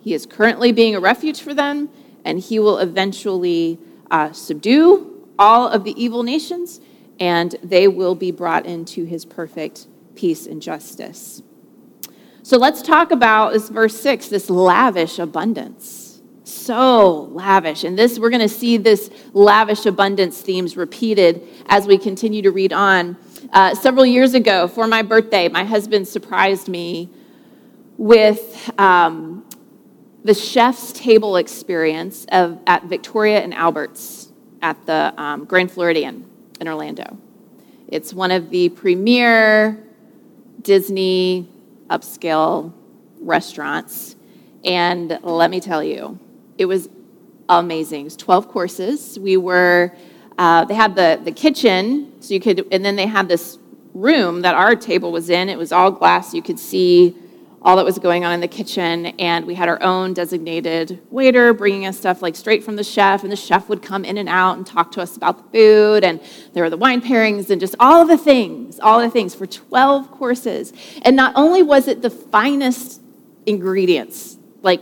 He 0.00 0.14
is 0.14 0.24
currently 0.24 0.72
being 0.72 0.94
a 0.94 1.00
refuge 1.00 1.40
for 1.42 1.52
them, 1.52 1.90
and 2.24 2.38
he 2.38 2.58
will 2.58 2.78
eventually 2.78 3.78
uh, 4.10 4.32
subdue 4.32 5.28
all 5.38 5.68
of 5.68 5.84
the 5.84 6.00
evil 6.02 6.22
nations 6.22 6.80
and 7.20 7.54
they 7.62 7.86
will 7.86 8.14
be 8.14 8.30
brought 8.30 8.64
into 8.64 9.04
his 9.04 9.24
perfect 9.24 9.86
peace 10.14 10.46
and 10.46 10.60
justice. 10.60 11.42
So 12.42 12.56
let's 12.56 12.80
talk 12.80 13.10
about 13.10 13.52
this 13.52 13.68
verse 13.68 14.00
6, 14.00 14.28
this 14.28 14.48
lavish 14.48 15.18
abundance. 15.18 16.22
So 16.44 17.24
lavish. 17.32 17.84
And 17.84 17.98
this 17.98 18.18
we're 18.18 18.30
going 18.30 18.40
to 18.40 18.48
see 18.48 18.78
this 18.78 19.10
lavish 19.34 19.86
abundance 19.86 20.40
themes 20.40 20.76
repeated 20.76 21.46
as 21.66 21.86
we 21.86 21.98
continue 21.98 22.42
to 22.42 22.50
read 22.50 22.72
on. 22.72 23.16
Uh, 23.52 23.74
several 23.74 24.06
years 24.06 24.34
ago, 24.34 24.66
for 24.66 24.86
my 24.86 25.02
birthday, 25.02 25.48
my 25.48 25.64
husband 25.64 26.08
surprised 26.08 26.68
me 26.68 27.10
with 27.98 28.70
um, 28.78 29.44
the 30.24 30.34
chef's 30.34 30.92
table 30.92 31.36
experience 31.36 32.26
of, 32.32 32.58
at 32.66 32.84
Victoria 32.84 33.40
and 33.40 33.52
Albert's 33.52 34.32
at 34.62 34.86
the 34.86 35.14
um, 35.20 35.44
Grand 35.44 35.70
Floridian 35.70 36.29
in 36.60 36.68
Orlando. 36.68 37.16
It's 37.88 38.12
one 38.14 38.30
of 38.30 38.50
the 38.50 38.68
premier 38.68 39.82
Disney 40.62 41.48
upscale 41.88 42.72
restaurants. 43.20 44.14
And 44.64 45.18
let 45.22 45.50
me 45.50 45.60
tell 45.60 45.82
you, 45.82 46.18
it 46.58 46.66
was 46.66 46.88
amazing. 47.48 48.02
It 48.02 48.04
was 48.04 48.16
12 48.16 48.48
courses. 48.48 49.18
We 49.18 49.36
were, 49.36 49.96
uh, 50.38 50.66
they 50.66 50.74
had 50.74 50.94
the, 50.94 51.20
the 51.24 51.32
kitchen, 51.32 52.12
so 52.20 52.34
you 52.34 52.40
could, 52.40 52.66
and 52.70 52.84
then 52.84 52.96
they 52.96 53.06
had 53.06 53.28
this 53.28 53.58
room 53.94 54.42
that 54.42 54.54
our 54.54 54.76
table 54.76 55.10
was 55.10 55.30
in. 55.30 55.48
It 55.48 55.58
was 55.58 55.72
all 55.72 55.90
glass. 55.90 56.32
You 56.32 56.42
could 56.42 56.58
see 56.58 57.16
all 57.62 57.76
that 57.76 57.84
was 57.84 57.98
going 57.98 58.24
on 58.24 58.32
in 58.32 58.40
the 58.40 58.48
kitchen. 58.48 59.06
And 59.18 59.44
we 59.46 59.54
had 59.54 59.68
our 59.68 59.82
own 59.82 60.14
designated 60.14 61.00
waiter 61.10 61.52
bringing 61.52 61.86
us 61.86 61.98
stuff 61.98 62.22
like 62.22 62.34
straight 62.36 62.64
from 62.64 62.76
the 62.76 62.84
chef. 62.84 63.22
And 63.22 63.30
the 63.30 63.36
chef 63.36 63.68
would 63.68 63.82
come 63.82 64.04
in 64.04 64.16
and 64.16 64.28
out 64.28 64.56
and 64.56 64.66
talk 64.66 64.92
to 64.92 65.02
us 65.02 65.16
about 65.16 65.36
the 65.36 65.58
food. 65.58 66.04
And 66.04 66.20
there 66.52 66.64
were 66.64 66.70
the 66.70 66.76
wine 66.76 67.02
pairings 67.02 67.50
and 67.50 67.60
just 67.60 67.74
all 67.78 68.02
of 68.02 68.08
the 68.08 68.18
things, 68.18 68.80
all 68.80 69.00
the 69.00 69.10
things 69.10 69.34
for 69.34 69.46
12 69.46 70.10
courses. 70.10 70.72
And 71.02 71.16
not 71.16 71.32
only 71.36 71.62
was 71.62 71.88
it 71.88 72.02
the 72.02 72.10
finest 72.10 73.02
ingredients, 73.46 74.38
like 74.62 74.80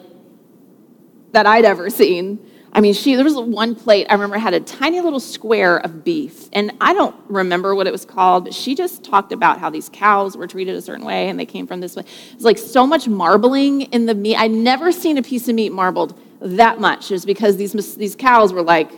that 1.32 1.46
I'd 1.46 1.64
ever 1.64 1.90
seen, 1.90 2.38
I 2.72 2.80
mean, 2.80 2.92
she, 2.94 3.14
there 3.14 3.24
was 3.24 3.36
one 3.36 3.74
plate 3.74 4.06
I 4.10 4.14
remember 4.14 4.38
had 4.38 4.54
a 4.54 4.60
tiny 4.60 5.00
little 5.00 5.20
square 5.20 5.78
of 5.78 6.04
beef. 6.04 6.48
And 6.52 6.72
I 6.80 6.92
don't 6.92 7.16
remember 7.28 7.74
what 7.74 7.86
it 7.86 7.92
was 7.92 8.04
called, 8.04 8.44
but 8.44 8.54
she 8.54 8.74
just 8.74 9.02
talked 9.02 9.32
about 9.32 9.58
how 9.58 9.70
these 9.70 9.88
cows 9.88 10.36
were 10.36 10.46
treated 10.46 10.76
a 10.76 10.82
certain 10.82 11.04
way 11.04 11.28
and 11.28 11.38
they 11.38 11.46
came 11.46 11.66
from 11.66 11.80
this 11.80 11.96
way. 11.96 12.04
It's 12.32 12.44
like 12.44 12.58
so 12.58 12.86
much 12.86 13.08
marbling 13.08 13.82
in 13.82 14.06
the 14.06 14.14
meat. 14.14 14.36
I'd 14.36 14.50
never 14.50 14.92
seen 14.92 15.18
a 15.18 15.22
piece 15.22 15.48
of 15.48 15.54
meat 15.54 15.72
marbled 15.72 16.18
that 16.40 16.78
much. 16.78 17.10
It 17.10 17.14
was 17.14 17.24
because 17.24 17.56
these, 17.56 17.96
these 17.96 18.14
cows 18.14 18.52
were 18.52 18.62
like 18.62 18.90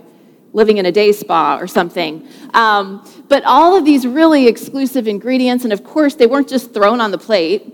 living 0.52 0.78
in 0.78 0.86
a 0.86 0.92
day 0.92 1.12
spa 1.12 1.56
or 1.58 1.66
something. 1.66 2.26
Um, 2.54 3.06
but 3.28 3.44
all 3.44 3.76
of 3.76 3.84
these 3.84 4.06
really 4.06 4.48
exclusive 4.48 5.06
ingredients, 5.06 5.64
and 5.64 5.72
of 5.72 5.84
course, 5.84 6.16
they 6.16 6.26
weren't 6.26 6.48
just 6.48 6.74
thrown 6.74 7.00
on 7.00 7.12
the 7.12 7.18
plate, 7.18 7.72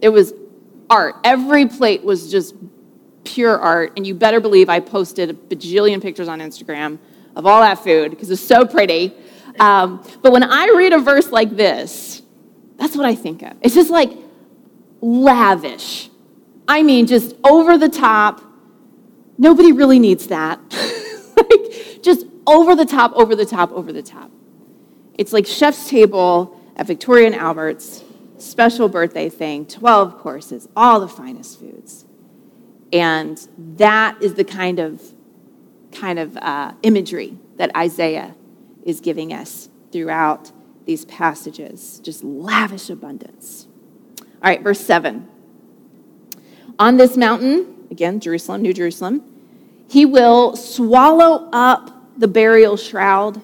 it 0.00 0.08
was 0.08 0.32
art. 0.88 1.16
Every 1.24 1.66
plate 1.66 2.02
was 2.02 2.30
just 2.30 2.54
pure 3.24 3.58
art. 3.58 3.92
And 3.96 4.06
you 4.06 4.14
better 4.14 4.40
believe 4.40 4.68
I 4.68 4.80
posted 4.80 5.30
a 5.30 5.34
bajillion 5.34 6.00
pictures 6.00 6.28
on 6.28 6.40
Instagram 6.40 6.98
of 7.36 7.46
all 7.46 7.60
that 7.60 7.78
food 7.82 8.10
because 8.10 8.30
it's 8.30 8.42
so 8.42 8.64
pretty. 8.64 9.14
Um, 9.58 10.06
but 10.22 10.32
when 10.32 10.42
I 10.42 10.72
read 10.76 10.92
a 10.92 10.98
verse 10.98 11.30
like 11.30 11.56
this, 11.56 12.22
that's 12.76 12.96
what 12.96 13.06
I 13.06 13.14
think 13.14 13.42
of. 13.42 13.52
It's 13.60 13.74
just 13.74 13.90
like 13.90 14.10
lavish. 15.00 16.10
I 16.66 16.82
mean, 16.82 17.06
just 17.06 17.34
over 17.44 17.76
the 17.78 17.88
top. 17.88 18.42
Nobody 19.36 19.72
really 19.72 19.98
needs 19.98 20.28
that. 20.28 20.60
like, 21.36 22.02
just 22.02 22.26
over 22.46 22.74
the 22.76 22.84
top, 22.84 23.12
over 23.14 23.34
the 23.34 23.44
top, 23.44 23.72
over 23.72 23.92
the 23.92 24.02
top. 24.02 24.30
It's 25.14 25.32
like 25.32 25.46
chef's 25.46 25.88
table 25.88 26.60
at 26.76 26.86
Victoria 26.86 27.26
and 27.26 27.34
Albert's, 27.34 28.04
special 28.38 28.88
birthday 28.88 29.28
thing, 29.28 29.66
12 29.66 30.18
courses, 30.18 30.68
all 30.76 31.00
the 31.00 31.08
finest 31.08 31.58
foods. 31.58 32.03
And 32.94 33.46
that 33.76 34.22
is 34.22 34.34
the 34.34 34.44
kind 34.44 34.78
of, 34.78 35.02
kind 35.90 36.20
of 36.20 36.36
uh, 36.36 36.74
imagery 36.82 37.36
that 37.56 37.74
Isaiah 37.76 38.36
is 38.84 39.00
giving 39.00 39.32
us 39.32 39.68
throughout 39.90 40.52
these 40.86 41.04
passages. 41.06 41.98
Just 42.04 42.22
lavish 42.22 42.88
abundance. 42.88 43.66
All 44.20 44.50
right, 44.50 44.62
verse 44.62 44.78
7. 44.78 45.28
On 46.78 46.96
this 46.96 47.16
mountain, 47.16 47.86
again, 47.90 48.20
Jerusalem, 48.20 48.62
New 48.62 48.72
Jerusalem, 48.72 49.24
he 49.88 50.06
will 50.06 50.54
swallow 50.54 51.48
up 51.52 51.90
the 52.16 52.28
burial 52.28 52.76
shroud, 52.76 53.42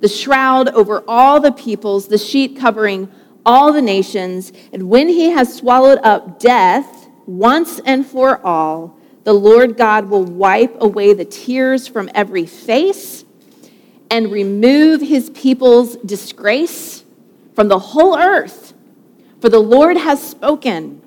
the 0.00 0.08
shroud 0.08 0.70
over 0.70 1.04
all 1.06 1.38
the 1.38 1.52
peoples, 1.52 2.08
the 2.08 2.18
sheet 2.18 2.56
covering 2.58 3.12
all 3.44 3.74
the 3.74 3.82
nations. 3.82 4.52
And 4.72 4.88
when 4.88 5.08
he 5.08 5.30
has 5.30 5.54
swallowed 5.54 5.98
up 6.02 6.38
death 6.38 6.95
once 7.26 7.80
and 7.84 8.06
for 8.06 8.44
all, 8.46 8.96
the 9.24 9.32
Lord 9.32 9.76
God 9.76 10.08
will 10.08 10.24
wipe 10.24 10.80
away 10.80 11.12
the 11.12 11.24
tears 11.24 11.88
from 11.88 12.08
every 12.14 12.46
face 12.46 13.24
and 14.08 14.30
remove 14.30 15.00
his 15.00 15.30
people's 15.30 15.96
disgrace 15.96 17.04
from 17.54 17.66
the 17.66 17.78
whole 17.78 18.16
earth. 18.16 18.72
For 19.40 19.48
the 19.48 19.58
Lord 19.58 19.96
has 19.96 20.22
spoken. 20.22 21.02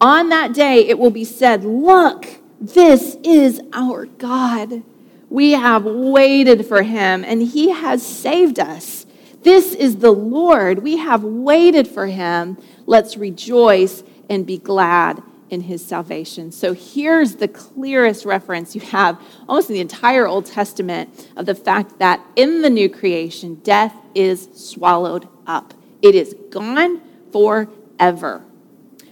On 0.00 0.28
that 0.28 0.52
day 0.52 0.86
it 0.86 0.98
will 0.98 1.10
be 1.10 1.24
said, 1.24 1.64
Look, 1.64 2.26
this 2.60 3.16
is 3.24 3.60
our 3.72 4.04
God. 4.04 4.82
We 5.30 5.52
have 5.52 5.84
waited 5.84 6.66
for 6.66 6.82
him, 6.82 7.24
and 7.24 7.42
he 7.42 7.70
has 7.70 8.06
saved 8.06 8.60
us. 8.60 9.06
This 9.42 9.74
is 9.74 9.96
the 9.96 10.12
Lord. 10.12 10.80
We 10.82 10.98
have 10.98 11.24
waited 11.24 11.88
for 11.88 12.06
him. 12.06 12.58
Let's 12.84 13.16
rejoice 13.16 14.04
and 14.28 14.46
be 14.46 14.58
glad 14.58 15.22
in 15.52 15.60
his 15.60 15.84
salvation. 15.84 16.50
So 16.50 16.72
here's 16.72 17.36
the 17.36 17.46
clearest 17.46 18.24
reference 18.24 18.74
you 18.74 18.80
have 18.80 19.20
almost 19.46 19.68
in 19.68 19.74
the 19.74 19.80
entire 19.80 20.26
Old 20.26 20.46
Testament 20.46 21.28
of 21.36 21.44
the 21.44 21.54
fact 21.54 21.98
that 21.98 22.24
in 22.36 22.62
the 22.62 22.70
new 22.70 22.88
creation, 22.88 23.56
death 23.56 23.94
is 24.14 24.48
swallowed 24.54 25.28
up, 25.46 25.74
it 26.00 26.14
is 26.14 26.34
gone 26.50 27.02
forever. 27.32 28.42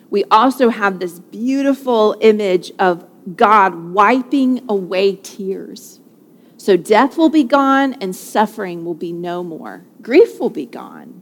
We 0.08 0.24
also 0.30 0.70
have 0.70 0.98
this 0.98 1.18
beautiful 1.18 2.16
image 2.20 2.72
of 2.78 3.06
God 3.36 3.74
wiping 3.74 4.64
away 4.66 5.16
tears. 5.16 6.00
So 6.56 6.76
death 6.76 7.18
will 7.18 7.28
be 7.28 7.44
gone 7.44 7.94
and 8.00 8.16
suffering 8.16 8.84
will 8.84 8.94
be 8.94 9.12
no 9.12 9.44
more. 9.44 9.84
Grief 10.00 10.40
will 10.40 10.50
be 10.50 10.66
gone. 10.66 11.20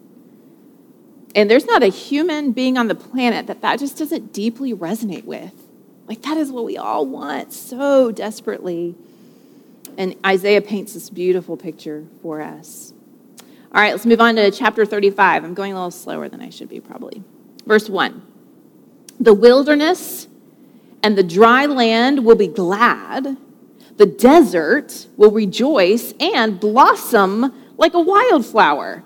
And 1.35 1.51
there's 1.51 1.67
not 1.67 1.83
a 1.83 1.89
human 1.89 2.53
being 2.53 2.79
on 2.79 2.89
the 2.89 2.95
planet 2.95 3.47
that 3.47 3.61
that 3.63 3.79
just 3.79 3.99
doesn't 3.99 4.33
deeply 4.33 4.75
resonate 4.75 5.25
with. 5.25 5.53
Like, 6.07 6.23
that 6.23 6.37
is 6.37 6.51
what 6.51 6.65
we 6.65 6.77
all 6.77 7.07
want 7.07 7.53
so 7.53 8.11
desperately. 8.11 8.95
And 9.99 10.17
Isaiah 10.25 10.63
paints 10.63 10.95
this 10.95 11.11
beautiful 11.11 11.57
picture 11.57 12.07
for 12.23 12.41
us. 12.41 12.93
All 13.75 13.83
right, 13.83 13.93
let's 13.93 14.07
move 14.07 14.21
on 14.21 14.37
to 14.37 14.51
chapter 14.51 14.87
35. 14.87 15.45
I'm 15.45 15.55
going 15.55 15.73
a 15.73 15.75
little 15.75 15.91
slower 15.91 16.29
than 16.29 16.41
I 16.41 16.49
should 16.49 16.71
be, 16.71 16.81
probably. 16.81 17.23
Verse 17.67 17.91
1 17.91 18.23
The 19.21 19.35
wilderness 19.35 20.29
and 21.03 21.19
the 21.19 21.23
dry 21.23 21.67
land 21.67 22.25
will 22.25 22.37
be 22.37 22.49
glad 22.49 23.37
the 23.99 24.07
desert 24.07 25.09
will 25.17 25.33
rejoice 25.33 26.15
and 26.21 26.59
blossom 26.59 27.53
like 27.77 27.95
a 27.95 28.01
wildflower. 28.01 29.03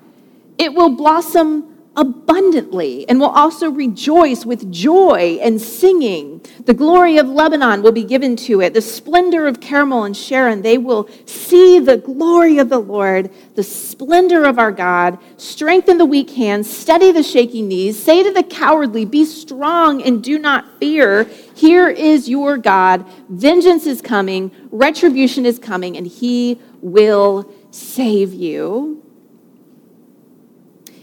It 0.58 0.74
will 0.74 0.90
blossom 0.90 1.71
abundantly 1.96 3.06
and 3.08 3.20
will 3.20 3.28
also 3.28 3.70
rejoice 3.70 4.46
with 4.46 4.72
joy 4.72 5.38
and 5.42 5.60
singing. 5.60 6.40
The 6.64 6.74
glory 6.74 7.18
of 7.18 7.28
Lebanon 7.28 7.82
will 7.82 7.92
be 7.92 8.04
given 8.04 8.34
to 8.36 8.60
it, 8.62 8.72
the 8.72 8.80
splendor 8.80 9.46
of 9.46 9.60
Carmel 9.60 10.04
and 10.04 10.16
Sharon. 10.16 10.62
They 10.62 10.78
will 10.78 11.08
see 11.26 11.78
the 11.78 11.98
glory 11.98 12.58
of 12.58 12.68
the 12.68 12.78
Lord, 12.78 13.30
the 13.54 13.62
splendor 13.62 14.44
of 14.44 14.58
our 14.58 14.72
God. 14.72 15.18
Strengthen 15.36 15.98
the 15.98 16.06
weak 16.06 16.30
hands, 16.30 16.70
steady 16.70 17.12
the 17.12 17.22
shaking 17.22 17.68
knees. 17.68 18.02
Say 18.02 18.22
to 18.22 18.32
the 18.32 18.42
cowardly, 18.42 19.04
Be 19.04 19.24
strong 19.24 20.02
and 20.02 20.22
do 20.22 20.38
not 20.38 20.78
fear. 20.78 21.24
Here 21.54 21.88
is 21.88 22.28
your 22.28 22.56
God. 22.56 23.04
Vengeance 23.28 23.86
is 23.86 24.00
coming, 24.00 24.50
retribution 24.70 25.44
is 25.44 25.58
coming, 25.58 25.96
and 25.96 26.06
he 26.06 26.58
will 26.80 27.52
save 27.70 28.32
you. 28.32 29.01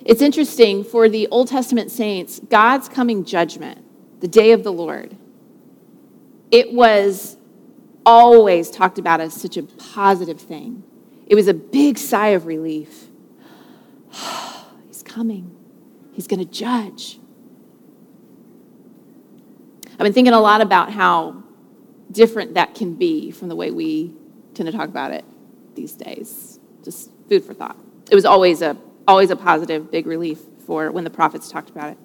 It's 0.10 0.24
interesting 0.24 0.84
for 0.84 1.08
the 1.08 1.28
Old 1.28 1.50
Testament 1.50 1.92
saints, 1.92 2.40
God's 2.50 2.90
coming 2.90 3.24
judgment, 3.26 3.86
the 4.22 4.28
day 4.28 4.54
of 4.54 4.64
the 4.64 4.72
Lord, 4.72 5.16
it 6.50 6.74
was 6.74 7.38
always 8.08 8.72
talked 8.72 8.98
about 8.98 9.22
as 9.22 9.36
such 9.36 9.56
a 9.56 9.62
positive 9.62 10.42
thing. 10.42 10.84
It 11.28 11.36
was 11.36 11.48
a 11.48 11.54
big 11.54 12.00
sigh 12.00 12.30
of 12.30 12.48
relief. 12.48 13.06
He's 14.88 15.04
coming, 15.04 15.56
He's 16.14 16.26
going 16.26 16.40
to 16.40 16.52
judge. 16.52 17.20
I've 19.92 20.00
been 20.00 20.14
thinking 20.14 20.34
a 20.34 20.40
lot 20.40 20.62
about 20.62 20.92
how 20.92 21.44
different 22.12 22.56
that 22.56 22.74
can 22.74 22.96
be 22.96 23.30
from 23.30 23.48
the 23.48 23.56
way 23.56 23.70
we 23.70 24.16
tend 24.56 24.66
to 24.66 24.76
talk 24.76 24.90
about 24.90 25.12
it 25.12 25.24
these 25.76 25.94
days. 25.94 26.60
Just 26.84 27.12
food 27.30 27.44
for 27.44 27.54
thought. 27.54 27.78
It 28.10 28.16
was 28.16 28.26
always 28.26 28.64
a 28.64 28.76
always 29.10 29.32
a 29.32 29.36
positive, 29.36 29.90
big 29.90 30.06
relief 30.06 30.40
for 30.68 30.92
when 30.92 31.04
the 31.04 31.10
prophets 31.10 31.50
talked 31.50 31.72
about 31.72 31.90
it. 31.90 31.98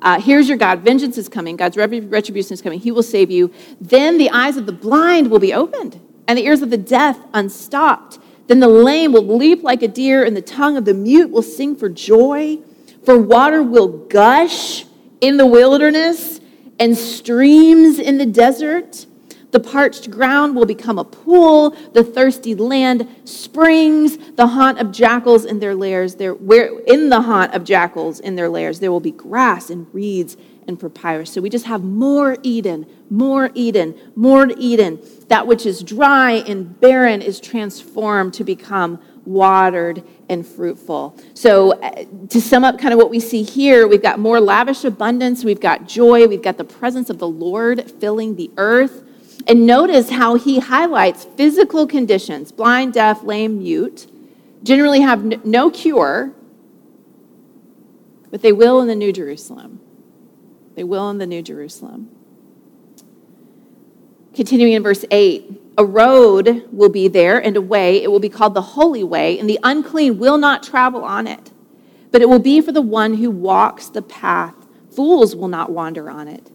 Uh, 0.00 0.18
here's 0.18 0.48
your 0.48 0.56
God. 0.56 0.80
Vengeance 0.80 1.18
is 1.18 1.28
coming. 1.28 1.56
God's 1.56 1.76
retribution 1.76 2.54
is 2.54 2.62
coming. 2.62 2.80
He 2.80 2.90
will 2.90 3.02
save 3.02 3.30
you. 3.30 3.52
Then 3.82 4.16
the 4.16 4.30
eyes 4.30 4.56
of 4.56 4.64
the 4.64 4.72
blind 4.72 5.30
will 5.30 5.40
be 5.40 5.52
opened, 5.52 6.00
and 6.26 6.38
the 6.38 6.44
ears 6.46 6.62
of 6.62 6.70
the 6.70 6.78
deaf 6.78 7.18
unstopped. 7.34 8.18
Then 8.46 8.60
the 8.60 8.68
lame 8.68 9.12
will 9.12 9.26
leap 9.26 9.62
like 9.62 9.82
a 9.82 9.88
deer, 9.88 10.24
and 10.24 10.34
the 10.34 10.40
tongue 10.40 10.78
of 10.78 10.86
the 10.86 10.94
mute 10.94 11.30
will 11.30 11.42
sing 11.42 11.76
for 11.76 11.90
joy. 11.90 12.58
For 13.04 13.18
water 13.18 13.62
will 13.62 13.88
gush 13.88 14.86
in 15.20 15.36
the 15.36 15.46
wilderness 15.46 16.40
and 16.78 16.96
streams 16.96 17.98
in 17.98 18.16
the 18.16 18.26
desert. 18.26 19.04
The 19.50 19.60
parched 19.60 20.10
ground 20.10 20.56
will 20.56 20.66
become 20.66 20.98
a 20.98 21.04
pool, 21.04 21.70
the 21.92 22.04
thirsty 22.04 22.54
land 22.54 23.08
springs, 23.24 24.18
the 24.34 24.48
haunt 24.48 24.78
of 24.78 24.92
jackals 24.92 25.46
in 25.46 25.58
their 25.58 25.74
lairs. 25.74 26.16
There, 26.16 26.34
where 26.34 26.78
in 26.80 27.08
the 27.08 27.22
haunt 27.22 27.54
of 27.54 27.64
jackals 27.64 28.20
in 28.20 28.36
their 28.36 28.50
lairs, 28.50 28.80
there 28.80 28.92
will 28.92 29.00
be 29.00 29.10
grass 29.10 29.70
and 29.70 29.86
reeds 29.94 30.36
and 30.66 30.78
papyrus. 30.78 31.32
So 31.32 31.40
we 31.40 31.48
just 31.48 31.64
have 31.64 31.82
more 31.82 32.36
Eden, 32.42 32.86
more 33.08 33.50
Eden, 33.54 33.98
more 34.14 34.50
Eden. 34.58 35.00
That 35.28 35.46
which 35.46 35.64
is 35.64 35.82
dry 35.82 36.32
and 36.32 36.78
barren 36.78 37.22
is 37.22 37.40
transformed 37.40 38.34
to 38.34 38.44
become 38.44 39.00
watered 39.24 40.02
and 40.28 40.46
fruitful. 40.46 41.16
So, 41.34 41.72
uh, 41.72 42.04
to 42.28 42.40
sum 42.40 42.64
up 42.64 42.78
kind 42.78 42.92
of 42.92 42.98
what 42.98 43.10
we 43.10 43.20
see 43.20 43.42
here, 43.42 43.86
we've 43.88 44.02
got 44.02 44.18
more 44.18 44.40
lavish 44.40 44.84
abundance, 44.84 45.44
we've 45.44 45.60
got 45.60 45.86
joy, 45.86 46.26
we've 46.26 46.42
got 46.42 46.58
the 46.58 46.64
presence 46.64 47.08
of 47.10 47.18
the 47.18 47.28
Lord 47.28 47.90
filling 47.92 48.36
the 48.36 48.50
earth. 48.56 49.04
And 49.46 49.66
notice 49.66 50.10
how 50.10 50.34
he 50.34 50.58
highlights 50.58 51.24
physical 51.24 51.86
conditions 51.86 52.52
blind, 52.52 52.92
deaf, 52.92 53.22
lame, 53.22 53.58
mute 53.58 54.06
generally 54.62 55.00
have 55.00 55.44
no 55.44 55.70
cure, 55.70 56.32
but 58.30 58.42
they 58.42 58.52
will 58.52 58.80
in 58.80 58.88
the 58.88 58.96
New 58.96 59.12
Jerusalem. 59.12 59.80
They 60.74 60.84
will 60.84 61.08
in 61.10 61.18
the 61.18 61.26
New 61.26 61.42
Jerusalem. 61.42 62.10
Continuing 64.34 64.74
in 64.74 64.82
verse 64.82 65.04
8 65.10 65.62
a 65.78 65.84
road 65.84 66.68
will 66.72 66.88
be 66.88 67.06
there 67.06 67.38
and 67.38 67.56
a 67.56 67.60
way. 67.60 68.02
It 68.02 68.10
will 68.10 68.18
be 68.18 68.28
called 68.28 68.54
the 68.54 68.60
Holy 68.60 69.04
Way, 69.04 69.38
and 69.38 69.48
the 69.48 69.60
unclean 69.62 70.18
will 70.18 70.36
not 70.36 70.64
travel 70.64 71.04
on 71.04 71.28
it. 71.28 71.52
But 72.10 72.20
it 72.20 72.28
will 72.28 72.40
be 72.40 72.60
for 72.60 72.72
the 72.72 72.82
one 72.82 73.14
who 73.14 73.30
walks 73.30 73.88
the 73.88 74.02
path. 74.02 74.54
Fools 74.90 75.36
will 75.36 75.46
not 75.46 75.70
wander 75.70 76.10
on 76.10 76.26
it. 76.26 76.50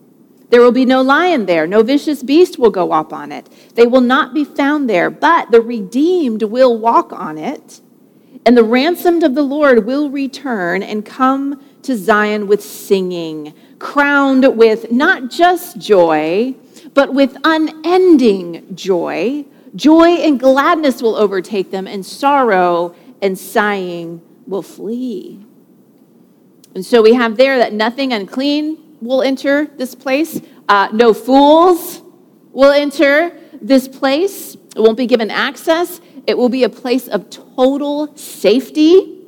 There 0.54 0.62
will 0.62 0.72
be 0.72 0.86
no 0.86 1.01
lion 1.01 1.47
there, 1.47 1.66
no 1.66 1.82
vicious 1.82 2.22
beast 2.22 2.60
will 2.60 2.70
go 2.70 2.91
up 2.91 3.12
on 3.12 3.32
it. 3.32 3.49
They 3.74 3.88
will 3.88 4.01
not 4.01 4.36
be 4.36 4.45
found 4.45 4.88
there, 4.88 5.10
but 5.10 5.49
the 5.49 5.60
redeemed 5.60 6.43
will 6.43 6.78
walk 6.78 7.12
on 7.12 7.39
it. 7.39 7.82
And 8.45 8.56
the 8.56 8.64
ransomed 8.64 9.24
of 9.24 9.34
the 9.34 9.41
Lord 9.41 9.88
will 9.88 10.12
return 10.12 10.84
and 10.84 11.04
come 11.04 11.60
to 11.82 11.97
Zion 11.97 12.45
with 12.45 12.64
singing, 12.64 13.56
crowned 13.80 14.56
with 14.56 14.91
not 14.91 15.32
just 15.32 15.80
joy, 15.80 16.54
but 16.93 17.16
with 17.16 17.36
unending 17.43 18.76
joy. 18.76 19.45
Joy 19.76 20.18
and 20.18 20.39
gladness 20.39 21.01
will 21.01 21.16
overtake 21.16 21.72
them, 21.72 21.88
and 21.88 22.06
sorrow 22.06 22.93
and 23.24 23.39
sighing 23.39 24.22
will 24.45 24.62
flee. 24.62 25.43
And 26.76 26.86
so 26.86 27.01
we 27.01 27.16
have 27.16 27.38
there 27.38 27.58
that 27.58 27.74
nothing 27.74 28.14
unclean 28.14 28.83
will 29.04 29.22
enter 29.22 29.66
this 29.66 29.95
place, 29.95 30.41
uh, 30.70 30.89
no 30.93 31.14
fools 31.14 32.01
will 32.51 32.72
enter 32.72 33.38
this 33.62 33.88
place. 33.88 34.56
It 34.56 34.80
won't 34.80 34.97
be 34.97 35.08
given 35.08 35.30
access. 35.30 36.01
It 36.26 36.38
will 36.38 36.49
be 36.49 36.64
a 36.64 36.70
place 36.70 37.08
of 37.08 37.30
total 37.30 38.16
safety, 38.16 39.22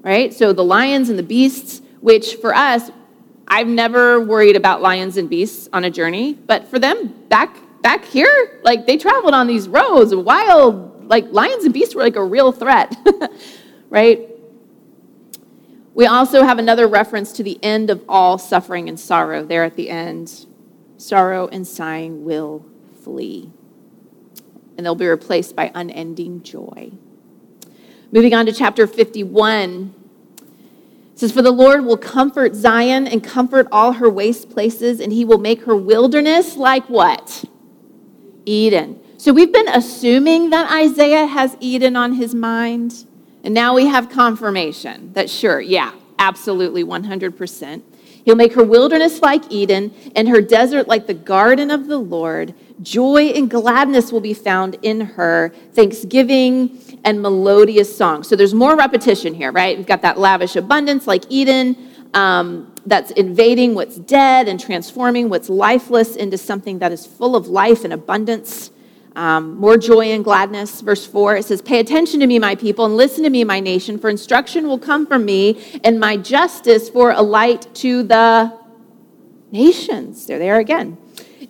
right? 0.00 0.32
So 0.32 0.52
the 0.52 0.64
lions 0.64 1.10
and 1.10 1.18
the 1.18 1.22
beasts, 1.22 1.82
which 2.00 2.36
for 2.36 2.54
us, 2.54 2.90
I've 3.46 3.68
never 3.68 4.20
worried 4.20 4.56
about 4.56 4.80
lions 4.80 5.16
and 5.16 5.28
beasts 5.28 5.68
on 5.72 5.84
a 5.84 5.90
journey, 5.90 6.34
but 6.34 6.68
for 6.68 6.78
them 6.78 7.14
back 7.28 7.58
back 7.82 8.04
here, 8.04 8.60
like 8.62 8.86
they 8.86 8.96
traveled 8.96 9.34
on 9.34 9.46
these 9.46 9.68
roads, 9.68 10.14
wild, 10.14 11.08
like 11.08 11.26
lions 11.32 11.64
and 11.64 11.74
beasts 11.74 11.94
were 11.94 12.02
like 12.02 12.16
a 12.16 12.24
real 12.24 12.52
threat, 12.52 12.96
right? 13.90 14.31
We 15.94 16.06
also 16.06 16.44
have 16.44 16.58
another 16.58 16.86
reference 16.86 17.32
to 17.32 17.42
the 17.42 17.62
end 17.62 17.90
of 17.90 18.02
all 18.08 18.38
suffering 18.38 18.88
and 18.88 18.98
sorrow 18.98 19.44
there 19.44 19.64
at 19.64 19.76
the 19.76 19.90
end. 19.90 20.46
Sorrow 20.96 21.48
and 21.48 21.66
sighing 21.66 22.24
will 22.24 22.64
flee, 23.02 23.50
and 24.76 24.86
they'll 24.86 24.94
be 24.94 25.06
replaced 25.06 25.54
by 25.54 25.70
unending 25.74 26.42
joy. 26.42 26.92
Moving 28.10 28.34
on 28.34 28.46
to 28.46 28.52
chapter 28.52 28.86
51 28.86 29.94
says, 31.14 31.32
For 31.32 31.42
the 31.42 31.50
Lord 31.50 31.84
will 31.84 31.96
comfort 31.96 32.54
Zion 32.54 33.06
and 33.06 33.22
comfort 33.22 33.68
all 33.72 33.92
her 33.92 34.08
waste 34.08 34.50
places, 34.50 35.00
and 35.00 35.12
he 35.12 35.24
will 35.24 35.38
make 35.38 35.62
her 35.62 35.76
wilderness 35.76 36.56
like 36.56 36.88
what? 36.88 37.44
Eden. 38.44 39.00
So 39.18 39.32
we've 39.32 39.52
been 39.52 39.68
assuming 39.68 40.50
that 40.50 40.70
Isaiah 40.70 41.26
has 41.26 41.56
Eden 41.60 41.96
on 41.96 42.14
his 42.14 42.34
mind, 42.34 43.06
and 43.42 43.54
now 43.54 43.74
we 43.74 43.86
have 43.86 44.08
confirmation 44.08 45.12
that 45.14 45.28
sure, 45.28 45.60
yeah, 45.60 45.92
absolutely 46.18 46.84
100%. 46.84 47.82
He'll 48.24 48.36
make 48.36 48.54
her 48.54 48.64
wilderness 48.64 49.20
like 49.20 49.42
Eden 49.50 49.92
and 50.14 50.28
her 50.28 50.40
desert 50.40 50.86
like 50.86 51.06
the 51.06 51.14
garden 51.14 51.70
of 51.70 51.88
the 51.88 51.98
Lord. 51.98 52.54
Joy 52.80 53.26
and 53.28 53.50
gladness 53.50 54.12
will 54.12 54.20
be 54.20 54.34
found 54.34 54.76
in 54.82 55.00
her. 55.00 55.52
Thanksgiving 55.72 56.78
and 57.04 57.20
melodious 57.20 57.94
song. 57.94 58.22
So 58.22 58.36
there's 58.36 58.54
more 58.54 58.76
repetition 58.76 59.34
here, 59.34 59.50
right? 59.50 59.76
We've 59.76 59.86
got 59.86 60.02
that 60.02 60.18
lavish 60.18 60.54
abundance 60.54 61.06
like 61.08 61.24
Eden 61.28 61.76
um, 62.14 62.72
that's 62.86 63.10
invading 63.12 63.74
what's 63.74 63.96
dead 63.96 64.48
and 64.48 64.60
transforming 64.60 65.28
what's 65.28 65.48
lifeless 65.48 66.16
into 66.16 66.38
something 66.38 66.78
that 66.78 66.92
is 66.92 67.06
full 67.06 67.34
of 67.34 67.48
life 67.48 67.84
and 67.84 67.92
abundance. 67.92 68.70
Um, 69.14 69.56
more 69.56 69.76
joy 69.76 70.12
and 70.12 70.24
gladness. 70.24 70.80
Verse 70.80 71.06
4, 71.06 71.36
it 71.36 71.44
says, 71.44 71.60
Pay 71.60 71.80
attention 71.80 72.20
to 72.20 72.26
me, 72.26 72.38
my 72.38 72.54
people, 72.54 72.86
and 72.86 72.96
listen 72.96 73.24
to 73.24 73.30
me, 73.30 73.44
my 73.44 73.60
nation, 73.60 73.98
for 73.98 74.08
instruction 74.08 74.66
will 74.66 74.78
come 74.78 75.06
from 75.06 75.24
me, 75.24 75.80
and 75.84 76.00
my 76.00 76.16
justice 76.16 76.88
for 76.88 77.10
a 77.10 77.20
light 77.22 77.72
to 77.76 78.02
the 78.02 78.58
nations. 79.50 80.26
There 80.26 80.38
They're 80.38 80.46
there 80.46 80.58
again. 80.60 80.96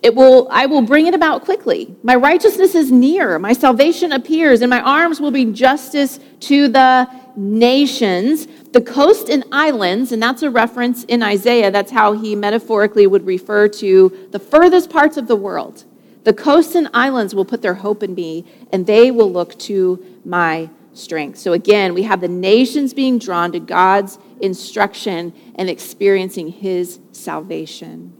It 0.01 0.13
will, 0.15 0.49
I 0.51 0.65
will 0.65 0.81
bring 0.81 1.07
it 1.07 1.13
about 1.13 1.45
quickly. 1.45 1.95
My 2.03 2.15
righteousness 2.15 2.75
is 2.75 2.91
near. 2.91 3.39
My 3.39 3.53
salvation 3.53 4.11
appears, 4.11 4.61
and 4.61 4.69
my 4.69 4.81
arms 4.81 5.21
will 5.21 5.31
be 5.31 5.45
justice 5.45 6.19
to 6.41 6.67
the 6.67 7.07
nations. 7.37 8.47
The 8.73 8.81
coast 8.81 9.29
and 9.29 9.45
islands, 9.53 10.11
and 10.11 10.21
that's 10.21 10.43
a 10.43 10.49
reference 10.49 11.05
in 11.05 11.23
Isaiah, 11.23 11.71
that's 11.71 11.91
how 11.91 12.11
he 12.13 12.35
metaphorically 12.35 13.07
would 13.07 13.25
refer 13.25 13.69
to 13.69 14.27
the 14.31 14.39
furthest 14.39 14.89
parts 14.89 15.15
of 15.15 15.27
the 15.27 15.35
world. 15.37 15.85
The 16.23 16.33
coasts 16.33 16.75
and 16.75 16.89
islands 16.93 17.35
will 17.35 17.45
put 17.45 17.61
their 17.61 17.73
hope 17.73 18.01
in 18.01 18.15
me, 18.15 18.45
and 18.71 18.85
they 18.85 19.11
will 19.11 19.31
look 19.31 19.57
to 19.59 20.03
my 20.23 20.69
strength. 20.93 21.39
So 21.39 21.53
again, 21.53 21.93
we 21.93 22.03
have 22.03 22.21
the 22.21 22.27
nations 22.27 22.93
being 22.93 23.19
drawn 23.19 23.51
to 23.51 23.59
God's 23.59 24.19
instruction 24.41 25.33
and 25.55 25.69
experiencing 25.69 26.49
his 26.49 26.99
salvation. 27.11 28.13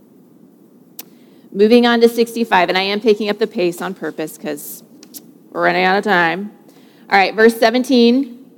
Moving 1.52 1.86
on 1.86 2.02
to 2.02 2.10
65, 2.10 2.70
and 2.70 2.78
I 2.78 2.82
am 2.82 3.00
picking 3.00 3.30
up 3.30 3.38
the 3.38 3.48
pace 3.48 3.82
on 3.82 3.94
purpose 3.94 4.38
because 4.38 4.84
we're 5.52 5.64
running 5.64 5.84
out 5.84 5.98
of 5.98 6.04
time. 6.04 6.52
All 7.10 7.18
right, 7.18 7.34
verse 7.36 7.56
17. 7.58 8.52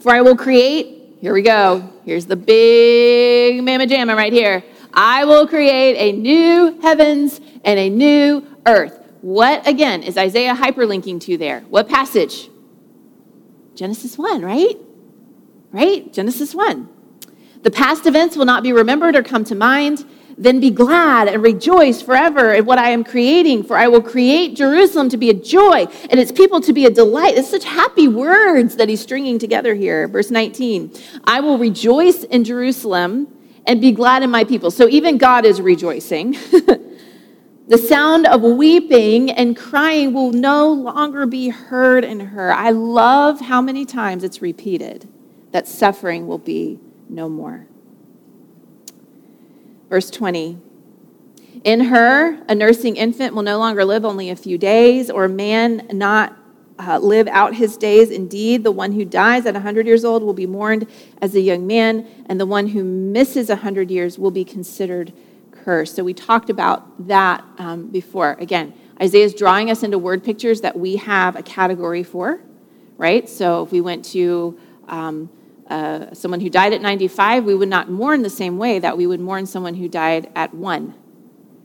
For 0.00 0.10
I 0.10 0.22
will 0.22 0.36
create, 0.36 1.16
here 1.20 1.34
we 1.34 1.42
go. 1.42 1.88
Here's 2.04 2.26
the 2.26 2.34
big 2.34 3.62
mamma 3.62 3.86
jamma 3.86 4.16
right 4.16 4.32
here. 4.32 4.64
I 4.94 5.24
will 5.24 5.46
create 5.46 5.96
a 5.96 6.12
new 6.12 6.78
heavens 6.80 7.40
and 7.64 7.78
a 7.78 7.88
new 7.88 8.46
earth. 8.66 8.98
What, 9.22 9.66
again, 9.66 10.02
is 10.02 10.18
Isaiah 10.18 10.54
hyperlinking 10.54 11.20
to 11.22 11.36
there? 11.36 11.60
What 11.70 11.88
passage? 11.88 12.50
Genesis 13.74 14.18
1, 14.18 14.42
right? 14.42 14.76
Right? 15.70 16.12
Genesis 16.12 16.54
1. 16.54 16.88
The 17.62 17.70
past 17.70 18.06
events 18.06 18.36
will 18.36 18.44
not 18.44 18.62
be 18.62 18.72
remembered 18.72 19.14
or 19.14 19.22
come 19.22 19.44
to 19.44 19.54
mind. 19.54 20.04
Then 20.36 20.60
be 20.60 20.70
glad 20.70 21.28
and 21.28 21.42
rejoice 21.42 22.02
forever 22.02 22.54
in 22.54 22.64
what 22.64 22.78
I 22.78 22.90
am 22.90 23.04
creating, 23.04 23.64
for 23.64 23.76
I 23.76 23.86
will 23.86 24.02
create 24.02 24.56
Jerusalem 24.56 25.08
to 25.10 25.16
be 25.16 25.30
a 25.30 25.34
joy 25.34 25.86
and 26.10 26.18
its 26.18 26.32
people 26.32 26.60
to 26.62 26.72
be 26.72 26.86
a 26.86 26.90
delight. 26.90 27.36
It's 27.36 27.50
such 27.50 27.64
happy 27.64 28.08
words 28.08 28.76
that 28.76 28.88
he's 28.88 29.00
stringing 29.00 29.38
together 29.38 29.74
here. 29.74 30.08
Verse 30.08 30.30
19 30.30 30.92
I 31.24 31.40
will 31.40 31.58
rejoice 31.58 32.24
in 32.24 32.44
Jerusalem 32.44 33.28
and 33.66 33.80
be 33.80 33.92
glad 33.92 34.22
in 34.22 34.30
my 34.30 34.44
people. 34.44 34.70
So 34.70 34.88
even 34.88 35.18
God 35.18 35.44
is 35.44 35.60
rejoicing. 35.60 36.32
the 37.68 37.78
sound 37.78 38.26
of 38.26 38.42
weeping 38.42 39.30
and 39.30 39.56
crying 39.56 40.12
will 40.12 40.32
no 40.32 40.72
longer 40.72 41.26
be 41.26 41.48
heard 41.48 42.04
in 42.04 42.20
her. 42.20 42.52
I 42.52 42.70
love 42.70 43.40
how 43.40 43.62
many 43.62 43.84
times 43.84 44.24
it's 44.24 44.42
repeated 44.42 45.08
that 45.52 45.68
suffering 45.68 46.26
will 46.26 46.38
be 46.38 46.80
no 47.08 47.28
more. 47.28 47.66
Verse 49.88 50.10
20 50.10 50.58
In 51.64 51.80
her, 51.80 52.42
a 52.48 52.54
nursing 52.54 52.96
infant 52.96 53.34
will 53.34 53.42
no 53.42 53.58
longer 53.58 53.84
live 53.84 54.04
only 54.04 54.30
a 54.30 54.36
few 54.36 54.58
days, 54.58 55.10
or 55.10 55.26
a 55.26 55.28
man 55.28 55.86
not 55.92 56.36
uh, 56.86 56.98
live 56.98 57.28
out 57.28 57.54
his 57.54 57.76
days. 57.76 58.10
Indeed, 58.10 58.64
the 58.64 58.72
one 58.72 58.92
who 58.92 59.04
dies 59.04 59.46
at 59.46 59.54
100 59.54 59.86
years 59.86 60.04
old 60.04 60.22
will 60.22 60.34
be 60.34 60.46
mourned 60.46 60.86
as 61.20 61.34
a 61.34 61.40
young 61.40 61.66
man, 61.66 62.06
and 62.26 62.40
the 62.40 62.46
one 62.46 62.68
who 62.68 62.82
misses 62.82 63.48
100 63.48 63.90
years 63.90 64.18
will 64.18 64.30
be 64.30 64.44
considered 64.44 65.12
cursed. 65.50 65.96
So 65.96 66.04
we 66.04 66.14
talked 66.14 66.50
about 66.50 67.06
that 67.06 67.44
um, 67.58 67.88
before. 67.88 68.36
Again, 68.40 68.74
Isaiah 69.00 69.24
is 69.24 69.34
drawing 69.34 69.70
us 69.70 69.82
into 69.82 69.98
word 69.98 70.24
pictures 70.24 70.60
that 70.62 70.78
we 70.78 70.96
have 70.96 71.36
a 71.36 71.42
category 71.42 72.02
for, 72.02 72.40
right? 72.96 73.28
So 73.28 73.62
if 73.62 73.72
we 73.72 73.80
went 73.80 74.04
to 74.06 74.58
um, 74.88 75.30
uh, 75.68 76.12
someone 76.14 76.40
who 76.40 76.50
died 76.50 76.72
at 76.72 76.80
95, 76.82 77.44
we 77.44 77.54
would 77.54 77.68
not 77.68 77.90
mourn 77.90 78.22
the 78.22 78.30
same 78.30 78.58
way 78.58 78.78
that 78.78 78.96
we 78.96 79.06
would 79.06 79.20
mourn 79.20 79.46
someone 79.46 79.74
who 79.74 79.88
died 79.88 80.30
at 80.34 80.52
one, 80.52 80.94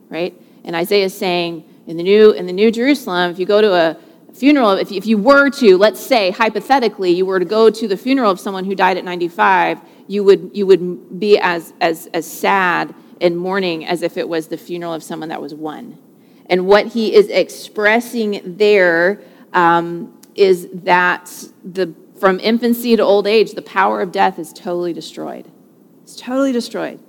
right? 0.10 0.40
And 0.64 0.76
Isaiah 0.76 1.06
is 1.06 1.18
saying 1.18 1.66
in 1.88 1.98
the 1.98 2.04
new 2.04 2.32
in 2.32 2.46
the 2.46 2.54
New 2.54 2.72
Jerusalem, 2.72 3.32
if 3.32 3.40
you 3.40 3.46
go 3.46 3.62
to 3.62 3.74
a 3.74 3.98
funeral, 4.38 4.72
if, 4.72 4.92
if 4.92 5.06
you 5.06 5.18
were 5.18 5.50
to, 5.50 5.78
let's 5.78 6.00
say 6.00 6.32
hypothetically, 6.32 7.12
you 7.12 7.26
were 7.26 7.40
to 7.40 7.46
go 7.46 7.70
to 7.70 7.88
the 7.88 7.98
funeral 7.98 8.32
of 8.32 8.40
someone 8.40 8.66
who 8.66 8.76
died 8.76 8.98
at 8.98 9.04
95, 9.04 9.80
you 10.08 10.24
would 10.24 10.52
you 10.54 10.66
would 10.66 11.20
be 11.20 11.38
as 11.38 11.74
as 11.82 12.08
as 12.14 12.26
sad 12.26 12.96
and 13.20 13.38
mourning 13.38 13.86
as 13.86 14.02
if 14.02 14.16
it 14.16 14.30
was 14.30 14.48
the 14.48 14.58
funeral 14.58 14.94
of 14.94 15.04
someone 15.04 15.30
that 15.30 15.42
was 15.42 15.54
one. 15.54 15.98
And 16.50 16.66
what 16.66 16.88
he 16.88 17.14
is 17.14 17.28
expressing 17.28 18.58
there 18.58 19.22
um, 19.54 20.18
is 20.36 20.70
that 20.72 21.26
the 21.64 21.94
from 22.20 22.40
infancy 22.40 22.96
to 22.96 23.04
old 23.04 23.28
age, 23.28 23.52
the 23.52 23.62
power 23.62 24.02
of 24.02 24.12
death 24.12 24.40
is 24.40 24.52
totally 24.54 24.94
destroyed. 24.94 25.52
It's 26.04 26.16
totally 26.16 26.52
destroyed. 26.52 27.00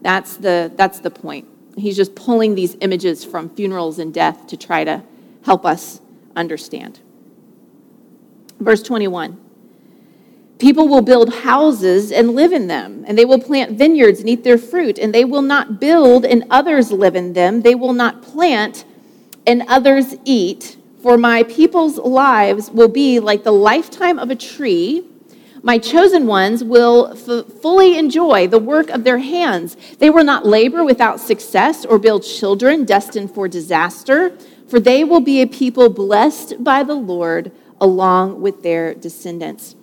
That's 0.00 0.36
the, 0.36 0.72
that's 0.76 1.00
the 1.00 1.10
point. 1.10 1.48
He's 1.76 1.96
just 1.96 2.14
pulling 2.14 2.54
these 2.54 2.76
images 2.80 3.24
from 3.24 3.50
funerals 3.50 3.98
and 3.98 4.12
death 4.12 4.46
to 4.48 4.56
try 4.56 4.84
to 4.84 5.02
help 5.44 5.64
us 5.64 6.00
understand. 6.36 7.00
Verse 8.60 8.82
21 8.82 9.40
People 10.58 10.88
will 10.88 11.02
build 11.02 11.34
houses 11.34 12.10
and 12.10 12.30
live 12.30 12.52
in 12.52 12.66
them, 12.66 13.04
and 13.06 13.18
they 13.18 13.26
will 13.26 13.38
plant 13.38 13.76
vineyards 13.76 14.20
and 14.20 14.28
eat 14.28 14.42
their 14.42 14.56
fruit, 14.56 14.98
and 14.98 15.14
they 15.14 15.24
will 15.24 15.42
not 15.42 15.80
build 15.80 16.24
and 16.24 16.44
others 16.50 16.90
live 16.90 17.14
in 17.14 17.34
them. 17.34 17.60
They 17.60 17.74
will 17.74 17.92
not 17.92 18.22
plant 18.22 18.84
and 19.46 19.62
others 19.68 20.14
eat, 20.24 20.76
for 21.02 21.18
my 21.18 21.42
people's 21.42 21.98
lives 21.98 22.70
will 22.70 22.88
be 22.88 23.20
like 23.20 23.44
the 23.44 23.52
lifetime 23.52 24.18
of 24.18 24.30
a 24.30 24.34
tree. 24.34 25.04
My 25.62 25.78
chosen 25.78 26.26
ones 26.26 26.64
will 26.64 27.12
f- 27.12 27.46
fully 27.60 27.98
enjoy 27.98 28.48
the 28.48 28.58
work 28.58 28.88
of 28.88 29.04
their 29.04 29.18
hands. 29.18 29.76
They 29.98 30.10
will 30.10 30.24
not 30.24 30.46
labor 30.46 30.84
without 30.84 31.20
success 31.20 31.84
or 31.84 31.98
build 31.98 32.22
children 32.22 32.84
destined 32.84 33.32
for 33.32 33.46
disaster, 33.46 34.36
for 34.68 34.80
they 34.80 35.04
will 35.04 35.20
be 35.20 35.42
a 35.42 35.46
people 35.46 35.88
blessed 35.88 36.62
by 36.62 36.82
the 36.82 36.94
Lord 36.94 37.52
along 37.80 38.40
with 38.40 38.62
their 38.62 38.94
descendants. 38.94 39.76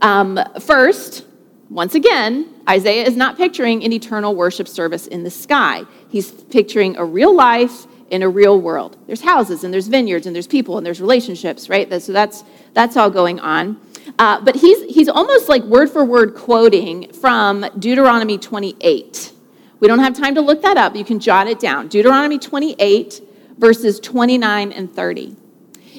Um, 0.00 0.38
first, 0.60 1.26
once 1.68 1.94
again, 1.94 2.52
Isaiah 2.68 3.04
is 3.04 3.16
not 3.16 3.36
picturing 3.36 3.84
an 3.84 3.92
eternal 3.92 4.34
worship 4.34 4.66
service 4.66 5.06
in 5.06 5.22
the 5.22 5.30
sky. 5.30 5.84
He's 6.08 6.30
picturing 6.30 6.96
a 6.96 7.04
real 7.04 7.34
life 7.34 7.86
in 8.10 8.22
a 8.22 8.28
real 8.28 8.60
world. 8.60 8.98
There's 9.06 9.20
houses 9.20 9.62
and 9.62 9.72
there's 9.72 9.86
vineyards 9.86 10.26
and 10.26 10.34
there's 10.34 10.48
people 10.48 10.76
and 10.78 10.84
there's 10.84 11.00
relationships, 11.00 11.68
right? 11.68 12.02
So 12.02 12.12
that's 12.12 12.44
that's 12.74 12.96
all 12.96 13.10
going 13.10 13.38
on. 13.40 13.80
Uh, 14.18 14.40
but 14.40 14.56
he's 14.56 14.82
he's 14.92 15.08
almost 15.08 15.48
like 15.48 15.62
word 15.62 15.90
for 15.90 16.04
word 16.04 16.34
quoting 16.34 17.12
from 17.12 17.64
Deuteronomy 17.78 18.36
28. 18.36 19.32
We 19.78 19.88
don't 19.88 20.00
have 20.00 20.14
time 20.14 20.34
to 20.34 20.40
look 20.40 20.62
that 20.62 20.76
up. 20.76 20.96
You 20.96 21.04
can 21.04 21.20
jot 21.20 21.46
it 21.46 21.60
down. 21.60 21.88
Deuteronomy 21.88 22.38
28 22.38 23.22
verses 23.60 24.00
29 24.00 24.72
and 24.72 24.92
30. 24.92 25.36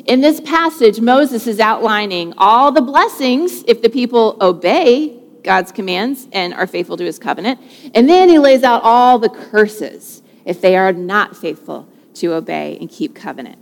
In 0.08 0.22
this 0.22 0.42
passage, 0.42 1.00
Moses 1.00 1.46
is 1.46 1.60
outlining 1.60 2.34
all 2.38 2.72
the 2.72 2.82
blessings 2.82 3.64
if 3.68 3.82
the 3.84 3.90
people 3.90 4.36
obey 4.42 5.20
God's 5.44 5.72
commands 5.72 6.28
and 6.32 6.54
are 6.54 6.66
faithful 6.66 6.98
to 6.98 7.06
his 7.06 7.20
covenant. 7.20 7.60
And 7.94 8.10
then 8.10 8.30
he 8.30 8.40
lays 8.40 8.64
out 8.64 8.82
all 8.84 9.20
the 9.20 9.30
curses 9.30 10.24
if 10.44 10.60
they 10.60 10.76
are 10.76 10.92
not 10.92 11.38
faithful 11.38 11.88
to 12.16 12.34
obey 12.34 12.78
and 12.80 12.90
keep 12.90 13.14
covenant. 13.16 13.60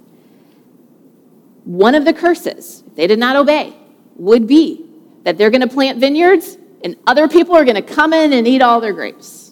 One 1.65 1.93
of 1.93 2.05
the 2.05 2.13
curses, 2.13 2.83
if 2.87 2.95
they 2.95 3.05
did 3.05 3.19
not 3.19 3.35
obey, 3.35 3.75
would 4.15 4.47
be 4.47 4.85
that 5.23 5.37
they're 5.37 5.49
going 5.49 5.61
to 5.61 5.67
plant 5.67 5.99
vineyards 5.99 6.57
and 6.83 6.95
other 7.05 7.27
people 7.27 7.55
are 7.55 7.65
going 7.65 7.75
to 7.75 7.81
come 7.81 8.13
in 8.13 8.31
and 8.31 8.47
eat 8.47 8.61
all 8.61 8.79
their 8.79 8.93
grapes. 8.93 9.48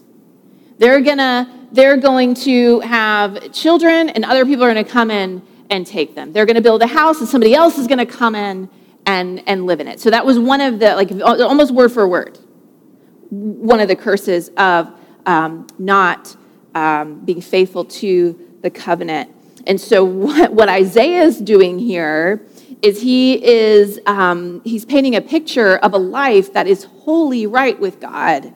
They're 0.77 1.01
going 1.01 1.17
to 1.17 1.49
they're 1.71 1.97
going 1.97 2.33
to 2.33 2.79
have 2.79 3.51
children 3.51 4.09
and 4.09 4.23
other 4.23 4.45
people 4.45 4.63
are 4.63 4.73
going 4.73 4.83
to 4.83 4.89
come 4.89 5.11
in 5.11 5.41
and 5.69 5.85
take 5.85 6.15
them. 6.15 6.31
They're 6.31 6.45
going 6.45 6.55
to 6.55 6.61
build 6.61 6.81
a 6.81 6.87
house 6.87 7.19
and 7.19 7.27
somebody 7.27 7.53
else 7.53 7.77
is 7.77 7.87
going 7.87 7.97
to 7.99 8.05
come 8.05 8.35
in 8.35 8.69
and 9.05 9.43
and 9.47 9.65
live 9.65 9.79
in 9.79 9.87
it. 9.87 9.99
So 9.99 10.09
that 10.09 10.25
was 10.25 10.39
one 10.39 10.61
of 10.61 10.79
the 10.79 10.95
like 10.95 11.11
almost 11.21 11.73
word 11.73 11.91
for 11.91 12.07
word 12.07 12.39
one 13.29 13.79
of 13.79 13.87
the 13.87 13.95
curses 13.95 14.49
of 14.57 14.91
um, 15.25 15.67
not 15.77 16.35
um, 16.75 17.25
being 17.25 17.41
faithful 17.41 17.83
to 17.85 18.57
the 18.61 18.69
covenant. 18.69 19.33
And 19.65 19.79
so 19.79 20.03
what, 20.05 20.53
what 20.53 20.69
Isaiah 20.69 21.23
is 21.23 21.39
doing 21.39 21.79
here 21.79 22.45
is 22.81 23.01
he 23.01 23.43
is 23.43 23.99
um, 24.05 24.61
he's 24.63 24.85
painting 24.85 25.15
a 25.15 25.21
picture 25.21 25.77
of 25.77 25.93
a 25.93 25.97
life 25.97 26.53
that 26.53 26.67
is 26.67 26.83
wholly 26.83 27.47
right 27.47 27.77
with 27.79 27.99
God, 27.99 28.53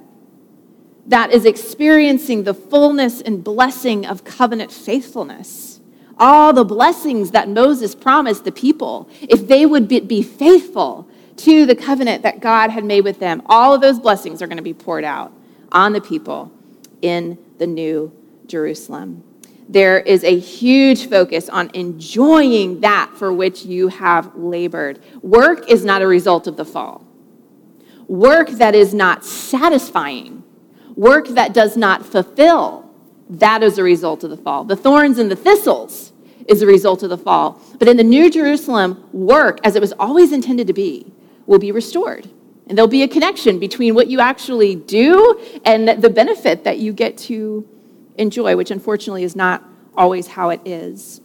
that 1.12 1.32
is 1.32 1.46
experiencing 1.46 2.44
the 2.44 2.54
fullness 2.54 3.22
and 3.22 3.44
blessing 3.44 4.06
of 4.06 4.24
covenant 4.24 4.72
faithfulness. 4.72 5.80
All 6.18 6.54
the 6.54 6.66
blessings 6.66 7.32
that 7.32 7.50
Moses 7.50 7.96
promised 7.96 8.44
the 8.44 8.52
people, 8.52 9.10
if 9.22 9.48
they 9.48 9.66
would 9.66 9.88
be, 9.88 10.22
faithful 10.22 11.08
to 11.38 11.66
the 11.66 11.76
covenant 11.76 12.24
that 12.24 12.40
God 12.40 12.70
had 12.70 12.84
made 12.84 13.04
with 13.04 13.20
them, 13.20 13.42
all 13.46 13.74
of 13.74 13.82
those 13.82 14.00
blessings 14.00 14.42
are 14.42 14.48
going 14.48 14.58
to 14.58 14.64
be 14.64 14.74
poured 14.74 15.04
out 15.04 15.32
on 15.72 15.94
the 15.94 16.02
people 16.02 16.52
in 17.02 17.38
the 17.58 17.68
new 17.68 18.12
Jerusalem 18.48 19.24
there 19.72 20.02
is 20.02 20.26
a 20.26 20.38
huge 20.38 21.08
focus 21.08 21.48
on 21.48 21.72
enjoying 21.74 22.82
that 22.82 23.10
for 23.16 23.32
which 23.32 23.64
you 23.64 23.88
have 23.88 24.36
labored. 24.36 25.00
Work 25.22 25.70
is 25.70 25.86
not 25.86 26.02
a 26.02 26.08
result 26.08 26.46
of 26.46 26.58
the 26.58 26.66
fall. 26.66 27.06
Work 28.08 28.50
that 28.50 28.76
is 28.76 28.94
not 28.94 29.24
satisfying, 29.24 30.44
work 30.96 31.28
that 31.30 31.54
does 31.54 31.78
not 31.78 32.06
fulfill, 32.06 32.90
that 33.30 33.64
is 33.64 33.78
a 33.78 33.84
result 33.84 34.24
of 34.24 34.30
the 34.30 34.38
fall. 34.38 34.64
The 34.64 34.76
thorns 34.76 35.18
and 35.18 35.32
the 35.32 35.36
thistles 35.36 36.12
is 36.48 36.62
a 36.62 36.68
result 36.68 37.04
of 37.04 37.10
the 37.10 37.18
fall. 37.18 37.62
But 37.80 37.88
in 37.88 37.98
the 37.98 38.04
New 38.04 38.30
Jerusalem, 38.30 39.08
work, 39.14 39.60
as 39.64 39.76
it 39.76 39.82
was 39.82 39.94
always 39.94 40.32
intended 40.32 40.68
to 40.68 40.74
be, 40.74 41.12
will 41.46 41.60
be 41.60 41.72
restored. 41.72 42.30
And 42.68 42.78
there'll 42.78 42.88
be 42.90 43.04
a 43.04 43.08
connection 43.08 43.60
between 43.60 43.96
what 43.96 44.08
you 44.08 44.20
actually 44.20 44.76
do 44.76 45.40
and 45.66 45.88
the 45.88 46.10
benefit 46.10 46.64
that 46.64 46.78
you 46.80 46.94
get 46.94 47.18
to 47.20 47.68
enjoy, 48.18 48.56
which 48.56 48.72
unfortunately 48.72 49.24
is 49.24 49.36
not 49.36 49.64
always 49.96 50.28
how 50.28 50.50
it 50.50 50.62
is. 50.66 51.22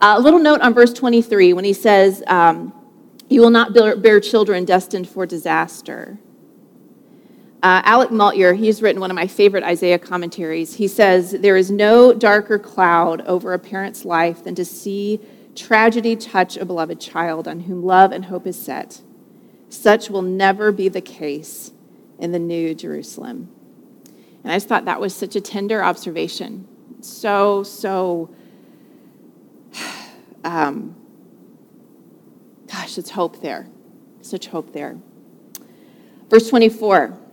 Uh, 0.00 0.14
a 0.16 0.20
little 0.20 0.38
note 0.38 0.60
on 0.60 0.74
verse 0.74 0.92
23 0.92 1.52
when 1.52 1.64
he 1.64 1.72
says, 1.72 2.22
um, 2.26 2.72
You 3.28 3.40
will 3.40 3.50
not 3.50 3.74
bear 3.74 4.20
children 4.20 4.64
destined 4.64 5.08
for 5.08 5.26
disaster. 5.26 6.18
Uh, 7.64 7.80
Alec 7.86 8.10
Motyer, 8.10 8.52
he's 8.52 8.82
written 8.82 9.00
one 9.00 9.10
of 9.10 9.14
my 9.14 9.26
favorite 9.26 9.64
Isaiah 9.64 9.98
commentaries. 9.98 10.74
He 10.74 10.86
says, 10.86 11.30
There 11.30 11.56
is 11.56 11.70
no 11.70 12.12
darker 12.12 12.58
cloud 12.58 13.22
over 13.22 13.54
a 13.54 13.58
parent's 13.58 14.04
life 14.04 14.44
than 14.44 14.54
to 14.56 14.66
see 14.66 15.18
tragedy 15.54 16.14
touch 16.14 16.58
a 16.58 16.66
beloved 16.66 17.00
child 17.00 17.48
on 17.48 17.60
whom 17.60 17.82
love 17.82 18.12
and 18.12 18.26
hope 18.26 18.46
is 18.46 18.60
set. 18.60 19.00
Such 19.70 20.10
will 20.10 20.20
never 20.20 20.72
be 20.72 20.90
the 20.90 21.00
case 21.00 21.72
in 22.18 22.32
the 22.32 22.38
New 22.38 22.74
Jerusalem. 22.74 23.48
And 24.42 24.52
I 24.52 24.56
just 24.56 24.68
thought 24.68 24.84
that 24.84 25.00
was 25.00 25.14
such 25.14 25.34
a 25.34 25.40
tender 25.40 25.82
observation. 25.82 26.68
So, 27.00 27.62
so, 27.62 28.28
um, 30.44 30.94
gosh, 32.70 32.98
it's 32.98 33.08
hope 33.08 33.40
there. 33.40 33.68
Such 34.20 34.48
hope 34.48 34.74
there. 34.74 34.98
Verse 36.28 36.50
24 36.50 37.23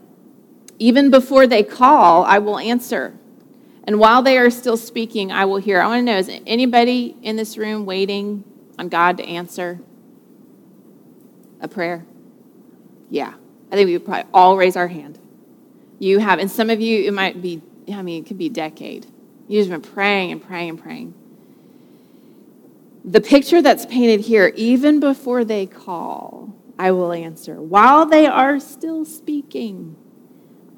Even 0.82 1.12
before 1.12 1.46
they 1.46 1.62
call, 1.62 2.24
I 2.24 2.40
will 2.40 2.58
answer. 2.58 3.14
And 3.84 4.00
while 4.00 4.24
they 4.24 4.40
are 4.40 4.50
still 4.50 4.78
speaking, 4.78 5.32
I 5.32 5.46
will 5.46 5.58
hear. 5.58 5.80
I 5.80 5.86
want 5.86 6.00
to 6.00 6.04
know 6.04 6.18
is 6.18 6.28
anybody 6.48 7.16
in 7.22 7.36
this 7.36 7.56
room 7.56 7.86
waiting 7.86 8.44
on 8.80 8.90
God 8.90 9.18
to 9.18 9.24
answer 9.24 9.80
a 11.60 11.68
prayer? 11.68 12.04
Yeah. 13.12 13.32
I 13.72 13.76
think 13.76 13.86
we 13.86 13.94
would 13.94 14.06
probably 14.06 14.28
all 14.34 14.58
raise 14.58 14.76
our 14.76 14.88
hand. 14.88 15.20
You 16.00 16.18
have, 16.18 16.40
and 16.40 16.50
some 16.50 16.72
of 16.72 16.82
you, 16.82 17.04
it 17.04 17.14
might 17.14 17.44
be, 17.44 17.62
I 17.94 18.02
mean, 18.02 18.24
it 18.24 18.28
could 18.28 18.40
be 18.40 18.48
a 18.48 18.50
decade. 18.50 19.06
You've 19.48 19.70
been 19.70 19.84
praying 19.84 20.32
and 20.32 20.44
praying 20.44 20.70
and 20.72 20.82
praying. 20.82 21.14
The 23.06 23.22
picture 23.22 23.62
that's 23.62 23.86
painted 23.86 24.22
here, 24.22 24.52
even 24.56 25.00
before 25.00 25.46
they 25.46 25.68
call, 25.68 26.56
I 26.80 26.90
will 26.90 27.12
answer. 27.12 27.62
While 27.62 28.08
they 28.08 28.26
are 28.26 28.60
still 28.60 29.06
speaking, 29.06 29.96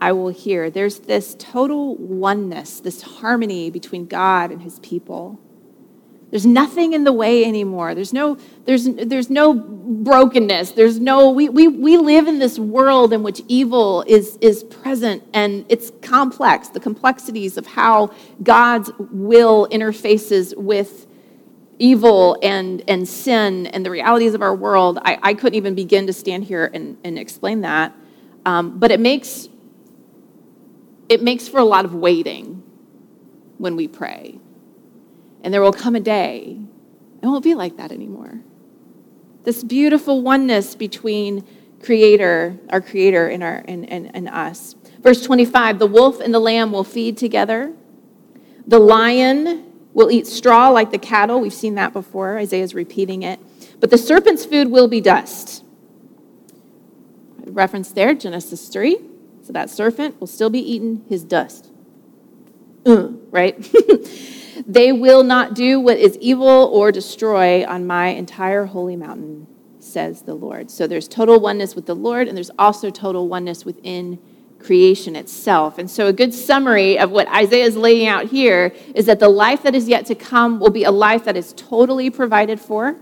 I 0.03 0.11
will 0.11 0.27
hear. 0.27 0.69
There's 0.69 0.99
this 0.99 1.33
total 1.39 1.95
oneness, 1.95 2.81
this 2.81 3.01
harmony 3.01 3.69
between 3.69 4.05
God 4.05 4.51
and 4.51 4.61
his 4.61 4.79
people. 4.79 5.39
There's 6.29 6.45
nothing 6.45 6.91
in 6.91 7.05
the 7.05 7.13
way 7.13 7.45
anymore. 7.45 7.95
There's 7.95 8.11
no, 8.11 8.37
there's, 8.65 8.83
there's 8.83 9.29
no 9.29 9.53
brokenness. 9.53 10.71
There's 10.71 10.99
no, 10.99 11.29
we, 11.29 11.47
we, 11.47 11.69
we 11.69 11.95
live 11.95 12.27
in 12.27 12.39
this 12.39 12.59
world 12.59 13.13
in 13.13 13.23
which 13.23 13.43
evil 13.47 14.03
is, 14.05 14.37
is 14.41 14.65
present 14.65 15.23
and 15.33 15.65
it's 15.69 15.93
complex, 16.01 16.67
the 16.67 16.81
complexities 16.81 17.55
of 17.57 17.65
how 17.65 18.11
God's 18.43 18.91
will 18.99 19.69
interfaces 19.69 20.53
with 20.57 21.07
evil 21.79 22.37
and, 22.43 22.83
and 22.89 23.07
sin 23.07 23.67
and 23.67 23.85
the 23.85 23.91
realities 23.91 24.33
of 24.33 24.41
our 24.41 24.53
world. 24.53 24.99
I, 25.01 25.17
I 25.23 25.33
couldn't 25.33 25.55
even 25.55 25.75
begin 25.75 26.07
to 26.07 26.13
stand 26.13 26.43
here 26.43 26.69
and, 26.73 26.97
and 27.05 27.17
explain 27.17 27.61
that. 27.61 27.95
Um, 28.45 28.77
but 28.79 28.91
it 28.91 28.99
makes, 28.99 29.47
it 31.09 31.21
makes 31.21 31.47
for 31.47 31.59
a 31.59 31.65
lot 31.65 31.85
of 31.85 31.93
waiting 31.93 32.63
when 33.57 33.75
we 33.75 33.87
pray 33.87 34.39
and 35.43 35.53
there 35.53 35.61
will 35.61 35.73
come 35.73 35.95
a 35.95 35.99
day, 35.99 36.57
it 37.21 37.25
won't 37.25 37.43
be 37.43 37.53
like 37.53 37.77
that 37.77 37.91
anymore. 37.91 38.39
This 39.43 39.63
beautiful 39.63 40.21
oneness 40.21 40.73
between 40.73 41.45
Creator, 41.81 42.57
our 42.69 42.79
Creator, 42.79 43.27
and, 43.27 43.43
our, 43.43 43.63
and, 43.67 43.89
and, 43.89 44.15
and 44.15 44.29
us. 44.29 44.75
Verse 45.01 45.21
25 45.21 45.79
the 45.79 45.85
wolf 45.85 46.21
and 46.21 46.33
the 46.33 46.39
lamb 46.39 46.71
will 46.71 46.85
feed 46.85 47.17
together, 47.17 47.73
the 48.65 48.79
lion 48.79 49.69
will 49.93 50.09
eat 50.09 50.25
straw 50.25 50.69
like 50.69 50.91
the 50.91 50.97
cattle. 50.97 51.41
We've 51.41 51.53
seen 51.53 51.75
that 51.75 51.91
before. 51.91 52.39
Isaiah's 52.39 52.73
repeating 52.73 53.21
it. 53.23 53.39
But 53.79 53.91
the 53.91 53.97
serpent's 53.97 54.45
food 54.45 54.71
will 54.71 54.87
be 54.87 55.01
dust. 55.01 55.63
Reference 57.45 57.91
there, 57.91 58.13
Genesis 58.15 58.69
3. 58.69 58.97
So 59.43 59.53
that 59.53 59.69
serpent 59.69 60.19
will 60.19 60.27
still 60.27 60.49
be 60.49 60.59
eating 60.59 61.05
his 61.07 61.23
dust. 61.23 61.71
Uh, 62.85 63.09
right? 63.29 63.55
They 64.67 64.91
will 64.91 65.23
not 65.23 65.55
do 65.55 65.79
what 65.79 65.97
is 65.97 66.17
evil 66.19 66.47
or 66.47 66.91
destroy 66.91 67.65
on 67.65 67.85
my 67.85 68.07
entire 68.07 68.65
holy 68.65 68.95
mountain, 68.95 69.47
says 69.79 70.21
the 70.21 70.35
Lord. 70.35 70.69
So 70.71 70.87
there's 70.87 71.07
total 71.07 71.39
oneness 71.39 71.75
with 71.75 71.85
the 71.85 71.95
Lord, 71.95 72.27
and 72.27 72.37
there's 72.37 72.51
also 72.57 72.89
total 72.89 73.27
oneness 73.27 73.65
within 73.65 74.19
creation 74.59 75.15
itself. 75.15 75.77
And 75.77 75.91
so, 75.91 76.07
a 76.07 76.13
good 76.13 76.33
summary 76.33 76.97
of 76.97 77.11
what 77.11 77.27
Isaiah 77.27 77.65
is 77.65 77.75
laying 77.75 78.07
out 78.07 78.27
here 78.27 78.73
is 78.95 79.05
that 79.07 79.19
the 79.19 79.27
life 79.27 79.63
that 79.63 79.75
is 79.75 79.89
yet 79.89 80.05
to 80.05 80.15
come 80.15 80.59
will 80.59 80.69
be 80.69 80.85
a 80.85 80.91
life 80.91 81.25
that 81.25 81.35
is 81.35 81.53
totally 81.57 82.09
provided 82.09 82.61
for, 82.61 82.95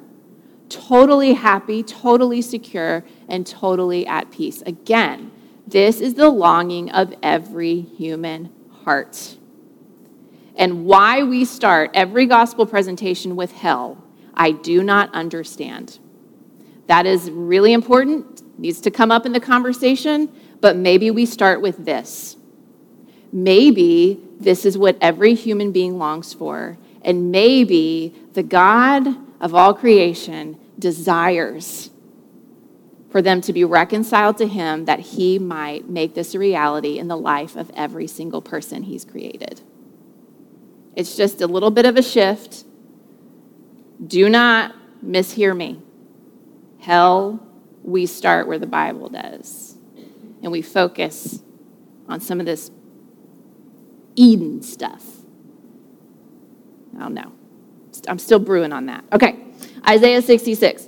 totally 0.70 1.34
happy, 1.34 1.84
totally 1.84 2.42
secure, 2.42 3.06
and 3.28 3.46
totally 3.46 4.08
at 4.08 4.32
peace. 4.32 4.64
Again, 4.66 5.32
this 5.68 6.02
is 6.02 6.16
the 6.16 6.30
longing 6.30 6.92
of 6.92 7.14
every 7.22 7.82
human 7.82 8.52
heart. 8.84 9.38
And 10.56 10.86
why 10.86 11.24
we 11.24 11.46
start 11.46 11.92
every 11.94 12.26
gospel 12.26 12.66
presentation 12.66 13.36
with 13.36 13.52
hell, 13.52 14.04
I 14.34 14.52
do 14.52 14.84
not 14.84 15.14
understand. 15.14 16.00
That 16.88 17.06
is 17.06 17.32
really 17.32 17.74
important, 17.74 18.42
needs 18.60 18.82
to 18.82 18.92
come 18.92 19.12
up 19.12 19.26
in 19.26 19.32
the 19.32 19.40
conversation, 19.40 20.30
but 20.60 20.76
maybe 20.76 21.10
we 21.10 21.26
start 21.26 21.62
with 21.62 21.86
this. 21.86 22.36
Maybe 23.32 24.20
this 24.40 24.66
is 24.66 24.78
what 24.78 24.98
every 25.00 25.36
human 25.36 25.72
being 25.72 25.98
longs 25.98 26.34
for, 26.34 26.78
and 27.02 27.32
maybe 27.32 28.14
the 28.34 28.44
God 28.44 29.08
of 29.40 29.56
all 29.56 29.74
creation 29.74 30.60
desires 30.78 31.91
for 33.12 33.22
them 33.22 33.42
to 33.42 33.54
be 33.54 33.64
reconciled 33.64 34.38
to 34.38 34.48
Him 34.48 34.86
that 34.86 35.00
He 35.00 35.38
might 35.38 35.90
make 35.90 36.16
this 36.16 36.34
a 36.34 36.40
reality 36.40 36.98
in 36.98 37.08
the 37.08 37.18
life 37.18 37.56
of 37.56 37.70
every 37.76 38.08
single 38.08 38.42
person 38.42 38.84
He's 38.84 39.06
created. 39.06 39.62
It's 40.96 41.16
just 41.16 41.42
a 41.42 41.48
little 41.48 41.72
bit 41.72 41.86
of 41.86 41.98
a 41.98 42.02
shift. 42.02 42.64
Do 44.06 44.30
not 44.30 44.74
mishear 45.06 45.56
me. 45.56 45.82
Hell, 46.80 47.46
we 47.84 48.06
start 48.06 48.48
where 48.48 48.60
the 48.60 48.68
Bible 48.68 49.10
does, 49.10 49.76
and 50.42 50.52
we 50.52 50.62
focus 50.62 51.42
on 52.08 52.20
some 52.20 52.40
of 52.40 52.46
this 52.46 52.72
Eden 54.16 54.62
stuff. 54.62 55.06
I 56.96 57.00
don't 57.00 57.14
know. 57.14 57.32
I'm 58.08 58.20
still 58.20 58.40
brewing 58.40 58.74
on 58.74 58.88
that. 58.88 59.04
Okay, 59.14 59.38
Isaiah 59.88 60.22
66. 60.22 60.88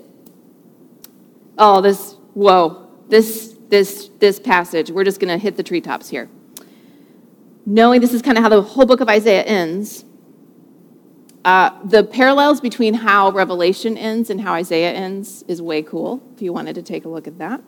Oh, 1.57 1.81
this, 1.81 2.12
whoa, 2.33 2.89
this, 3.09 3.55
this, 3.69 4.09
this 4.19 4.39
passage, 4.39 4.91
we're 4.91 5.03
just 5.03 5.19
going 5.19 5.31
to 5.31 5.37
hit 5.37 5.57
the 5.57 5.63
treetops 5.63 6.09
here. 6.09 6.29
Knowing 7.65 8.01
this 8.01 8.13
is 8.13 8.21
kind 8.21 8.37
of 8.37 8.43
how 8.43 8.49
the 8.49 8.61
whole 8.61 8.85
book 8.85 8.99
of 8.99 9.07
Isaiah 9.07 9.43
ends, 9.43 10.05
uh, 11.45 11.71
the 11.83 12.03
parallels 12.03 12.61
between 12.61 12.93
how 12.93 13.31
Revelation 13.31 13.97
ends 13.97 14.29
and 14.29 14.39
how 14.39 14.53
Isaiah 14.53 14.91
ends 14.91 15.43
is 15.47 15.61
way 15.61 15.81
cool, 15.81 16.23
if 16.35 16.41
you 16.41 16.53
wanted 16.53 16.75
to 16.75 16.81
take 16.81 17.05
a 17.05 17.09
look 17.09 17.27
at 17.27 17.37
that. 17.37 17.61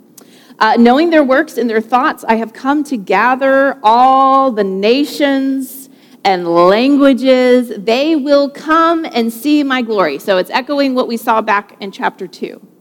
Uh, 0.60 0.76
knowing 0.78 1.10
their 1.10 1.24
works 1.24 1.58
and 1.58 1.70
their 1.70 1.82
thoughts, 1.82 2.24
I 2.24 2.36
have 2.36 2.54
come 2.54 2.84
to 2.86 2.98
gather 2.98 3.78
all 3.84 4.52
the 4.52 4.64
nations 4.64 5.90
and 6.24 6.48
languages. 6.48 7.72
They 7.78 8.16
will 8.16 8.50
come 8.50 9.06
and 9.06 9.32
see 9.32 9.64
my 9.64 9.82
glory. 9.82 10.20
So 10.20 10.38
it's 10.38 10.50
echoing 10.50 10.96
what 10.96 11.08
we 11.08 11.18
saw 11.18 11.42
back 11.42 11.76
in 11.82 11.92
chapter 11.92 12.28
2. 12.28 12.75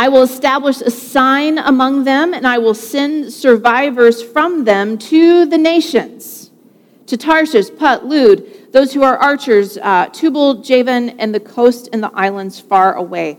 I 0.00 0.08
will 0.08 0.22
establish 0.22 0.80
a 0.80 0.90
sign 0.90 1.58
among 1.58 2.04
them, 2.04 2.32
and 2.32 2.46
I 2.46 2.56
will 2.56 2.72
send 2.72 3.30
survivors 3.30 4.22
from 4.22 4.64
them 4.64 4.96
to 4.96 5.44
the 5.44 5.58
nations, 5.58 6.50
to 7.04 7.18
Tarshish, 7.18 7.68
Put, 7.68 8.06
Lud, 8.06 8.72
those 8.72 8.94
who 8.94 9.02
are 9.02 9.18
archers, 9.18 9.76
uh, 9.76 10.06
Tubal, 10.06 10.62
Javan, 10.62 11.10
and 11.20 11.34
the 11.34 11.40
coast 11.40 11.90
and 11.92 12.02
the 12.02 12.10
islands 12.14 12.58
far 12.58 12.94
away, 12.94 13.38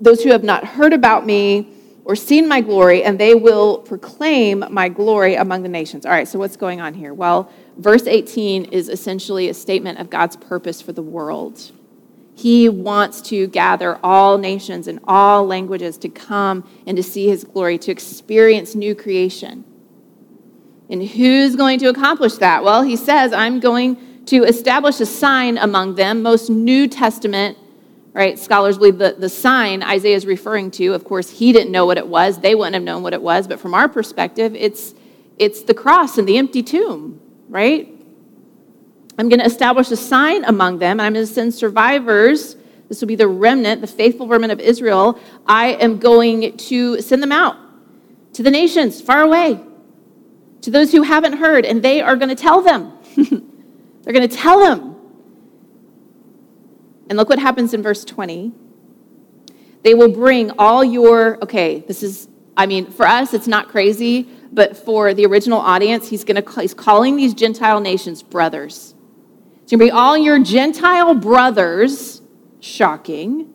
those 0.00 0.22
who 0.22 0.30
have 0.30 0.44
not 0.44 0.64
heard 0.64 0.92
about 0.92 1.26
me 1.26 1.68
or 2.04 2.14
seen 2.14 2.46
my 2.46 2.60
glory, 2.60 3.02
and 3.02 3.18
they 3.18 3.34
will 3.34 3.78
proclaim 3.78 4.64
my 4.70 4.88
glory 4.88 5.34
among 5.34 5.64
the 5.64 5.68
nations. 5.68 6.06
All 6.06 6.12
right, 6.12 6.28
so 6.28 6.38
what's 6.38 6.56
going 6.56 6.80
on 6.80 6.94
here? 6.94 7.12
Well, 7.12 7.50
verse 7.76 8.06
18 8.06 8.66
is 8.66 8.88
essentially 8.88 9.48
a 9.48 9.54
statement 9.54 9.98
of 9.98 10.10
God's 10.10 10.36
purpose 10.36 10.80
for 10.80 10.92
the 10.92 11.02
world. 11.02 11.72
He 12.38 12.68
wants 12.68 13.20
to 13.22 13.48
gather 13.48 13.98
all 14.00 14.38
nations 14.38 14.86
and 14.86 15.00
all 15.08 15.44
languages 15.44 15.98
to 15.98 16.08
come 16.08 16.62
and 16.86 16.96
to 16.96 17.02
see 17.02 17.26
his 17.26 17.42
glory, 17.42 17.78
to 17.78 17.90
experience 17.90 18.76
new 18.76 18.94
creation. 18.94 19.64
And 20.88 21.02
who's 21.02 21.56
going 21.56 21.80
to 21.80 21.88
accomplish 21.88 22.34
that? 22.34 22.62
Well, 22.62 22.82
he 22.82 22.94
says, 22.94 23.32
I'm 23.32 23.58
going 23.58 24.24
to 24.26 24.44
establish 24.44 25.00
a 25.00 25.06
sign 25.06 25.58
among 25.58 25.96
them. 25.96 26.22
Most 26.22 26.48
New 26.48 26.86
Testament, 26.86 27.58
right, 28.12 28.38
scholars 28.38 28.78
believe 28.78 28.98
that 28.98 29.20
the 29.20 29.28
sign 29.28 29.82
Isaiah 29.82 30.14
is 30.14 30.24
referring 30.24 30.70
to, 30.72 30.94
of 30.94 31.02
course, 31.02 31.28
he 31.28 31.52
didn't 31.52 31.72
know 31.72 31.86
what 31.86 31.98
it 31.98 32.06
was. 32.06 32.38
They 32.38 32.54
wouldn't 32.54 32.74
have 32.74 32.84
known 32.84 33.02
what 33.02 33.14
it 33.14 33.20
was. 33.20 33.48
But 33.48 33.58
from 33.58 33.74
our 33.74 33.88
perspective, 33.88 34.54
it's, 34.54 34.94
it's 35.38 35.62
the 35.62 35.74
cross 35.74 36.18
and 36.18 36.28
the 36.28 36.38
empty 36.38 36.62
tomb, 36.62 37.20
right? 37.48 37.97
I'm 39.18 39.28
going 39.28 39.40
to 39.40 39.46
establish 39.46 39.90
a 39.90 39.96
sign 39.96 40.44
among 40.44 40.78
them, 40.78 41.00
and 41.00 41.06
I'm 41.06 41.12
going 41.12 41.26
to 41.26 41.32
send 41.32 41.52
survivors. 41.52 42.56
This 42.88 43.00
will 43.00 43.08
be 43.08 43.16
the 43.16 43.26
remnant, 43.26 43.80
the 43.80 43.88
faithful 43.88 44.28
remnant 44.28 44.52
of 44.52 44.60
Israel. 44.60 45.18
I 45.44 45.72
am 45.72 45.98
going 45.98 46.56
to 46.56 47.00
send 47.02 47.22
them 47.22 47.32
out 47.32 47.56
to 48.34 48.44
the 48.44 48.50
nations 48.50 49.00
far 49.00 49.22
away, 49.22 49.60
to 50.62 50.70
those 50.70 50.92
who 50.92 51.02
haven't 51.02 51.34
heard, 51.34 51.66
and 51.66 51.82
they 51.82 52.00
are 52.00 52.14
going 52.14 52.28
to 52.28 52.36
tell 52.36 52.62
them. 52.62 52.92
They're 53.16 54.12
going 54.12 54.28
to 54.28 54.34
tell 54.36 54.60
them. 54.60 54.96
And 57.08 57.18
look 57.18 57.28
what 57.28 57.40
happens 57.40 57.74
in 57.74 57.82
verse 57.82 58.04
20. 58.04 58.52
They 59.82 59.94
will 59.94 60.12
bring 60.12 60.52
all 60.58 60.84
your, 60.84 61.42
okay, 61.42 61.80
this 61.80 62.04
is, 62.04 62.28
I 62.56 62.66
mean, 62.66 62.90
for 62.90 63.06
us, 63.06 63.34
it's 63.34 63.48
not 63.48 63.68
crazy, 63.68 64.28
but 64.52 64.76
for 64.76 65.12
the 65.12 65.26
original 65.26 65.58
audience, 65.58 66.08
he's 66.08 66.24
to, 66.24 66.44
he's 66.60 66.74
calling 66.74 67.16
these 67.16 67.34
Gentile 67.34 67.80
nations 67.80 68.22
brothers. 68.22 68.94
It's 69.68 69.72
going 69.72 69.80
to 69.80 69.84
be 69.84 69.90
all 69.90 70.16
your 70.16 70.38
Gentile 70.38 71.14
brothers, 71.14 72.22
shocking, 72.58 73.52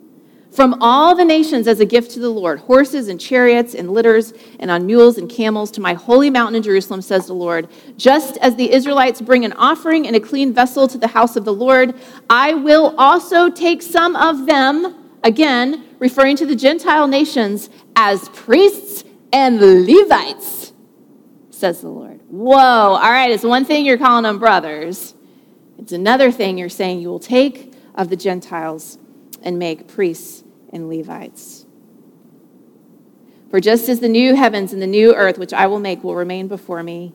from 0.51 0.77
all 0.79 1.15
the 1.15 1.25
nations 1.25 1.67
as 1.67 1.79
a 1.79 1.85
gift 1.85 2.11
to 2.11 2.19
the 2.19 2.29
Lord 2.29 2.59
horses 2.59 3.07
and 3.07 3.19
chariots 3.19 3.73
and 3.73 3.89
litters 3.89 4.31
and 4.59 4.69
on 4.69 4.85
mules 4.85 5.17
and 5.17 5.27
camels 5.27 5.71
to 5.71 5.81
my 5.81 5.95
holy 5.95 6.29
mountain 6.29 6.53
in 6.53 6.61
Jerusalem, 6.61 7.01
says 7.01 7.25
the 7.25 7.33
Lord. 7.33 7.67
Just 7.97 8.37
as 8.37 8.55
the 8.55 8.71
Israelites 8.71 9.21
bring 9.21 9.43
an 9.43 9.53
offering 9.53 10.05
in 10.05 10.13
a 10.13 10.19
clean 10.19 10.53
vessel 10.53 10.87
to 10.89 10.99
the 10.99 11.07
house 11.07 11.35
of 11.35 11.45
the 11.45 11.53
Lord, 11.53 11.95
I 12.29 12.53
will 12.53 12.93
also 12.99 13.49
take 13.49 13.81
some 13.81 14.15
of 14.15 14.45
them, 14.45 14.95
again, 15.23 15.83
referring 15.97 16.35
to 16.35 16.45
the 16.45 16.55
Gentile 16.55 17.07
nations, 17.07 17.71
as 17.95 18.29
priests 18.29 19.03
and 19.31 19.59
Levites, 19.59 20.73
says 21.49 21.81
the 21.81 21.89
Lord. 21.89 22.19
Whoa, 22.27 22.53
all 22.55 22.99
right, 22.99 23.31
it's 23.31 23.43
one 23.43 23.65
thing 23.65 23.83
you're 23.83 23.97
calling 23.97 24.21
them 24.21 24.37
brothers. 24.37 25.15
It's 25.77 25.91
another 25.91 26.31
thing 26.31 26.57
you're 26.57 26.69
saying 26.69 27.01
you 27.01 27.09
will 27.09 27.19
take 27.19 27.73
of 27.95 28.09
the 28.09 28.15
Gentiles 28.15 28.97
and 29.41 29.59
make 29.59 29.87
priests 29.87 30.43
and 30.71 30.89
Levites. 30.89 31.65
For 33.49 33.59
just 33.59 33.87
as 33.87 33.99
the 33.99 34.09
new 34.09 34.35
heavens 34.35 34.73
and 34.73 34.81
the 34.81 34.87
new 34.87 35.13
earth, 35.13 35.37
which 35.37 35.53
I 35.53 35.67
will 35.67 35.79
make, 35.79 36.03
will 36.03 36.15
remain 36.15 36.47
before 36.47 36.81
me, 36.81 37.13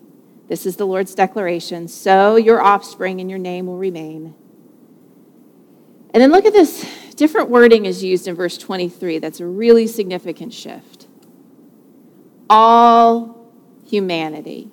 this 0.49 0.65
is 0.65 0.77
the 0.77 0.87
Lord's 0.87 1.15
declaration, 1.15 1.89
so 1.89 2.37
your 2.37 2.63
offspring 2.63 3.21
and 3.21 3.29
your 3.29 3.39
name 3.39 3.67
will 3.67 3.77
remain. 3.77 4.35
And 6.15 6.23
then 6.23 6.31
look 6.31 6.47
at 6.47 6.53
this 6.53 6.89
different 7.17 7.51
wording 7.51 7.85
is 7.85 8.03
used 8.03 8.29
in 8.29 8.35
verse 8.35 8.57
23. 8.57 9.19
That's 9.19 9.41
a 9.41 9.47
really 9.47 9.87
significant 9.87 10.55
shift. 10.55 11.07
All 12.49 13.53
humanity 13.85 14.71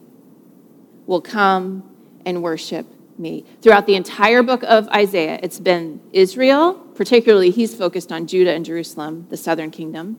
will 1.08 1.22
come 1.22 1.84
and 2.26 2.42
worship 2.42 2.86
me. 3.18 3.46
Throughout 3.62 3.86
the 3.86 3.96
entire 3.96 4.44
book 4.44 4.64
of 4.64 4.88
Isaiah, 4.90 5.40
it's 5.42 5.60
been 5.60 6.02
Israel, 6.12 6.74
particularly 6.96 7.50
he's 7.50 7.76
focused 7.76 8.12
on 8.12 8.28
Judah 8.28 8.54
and 8.54 8.66
Jerusalem, 8.66 9.28
the 9.30 9.38
southern 9.38 9.72
kingdom, 9.72 10.18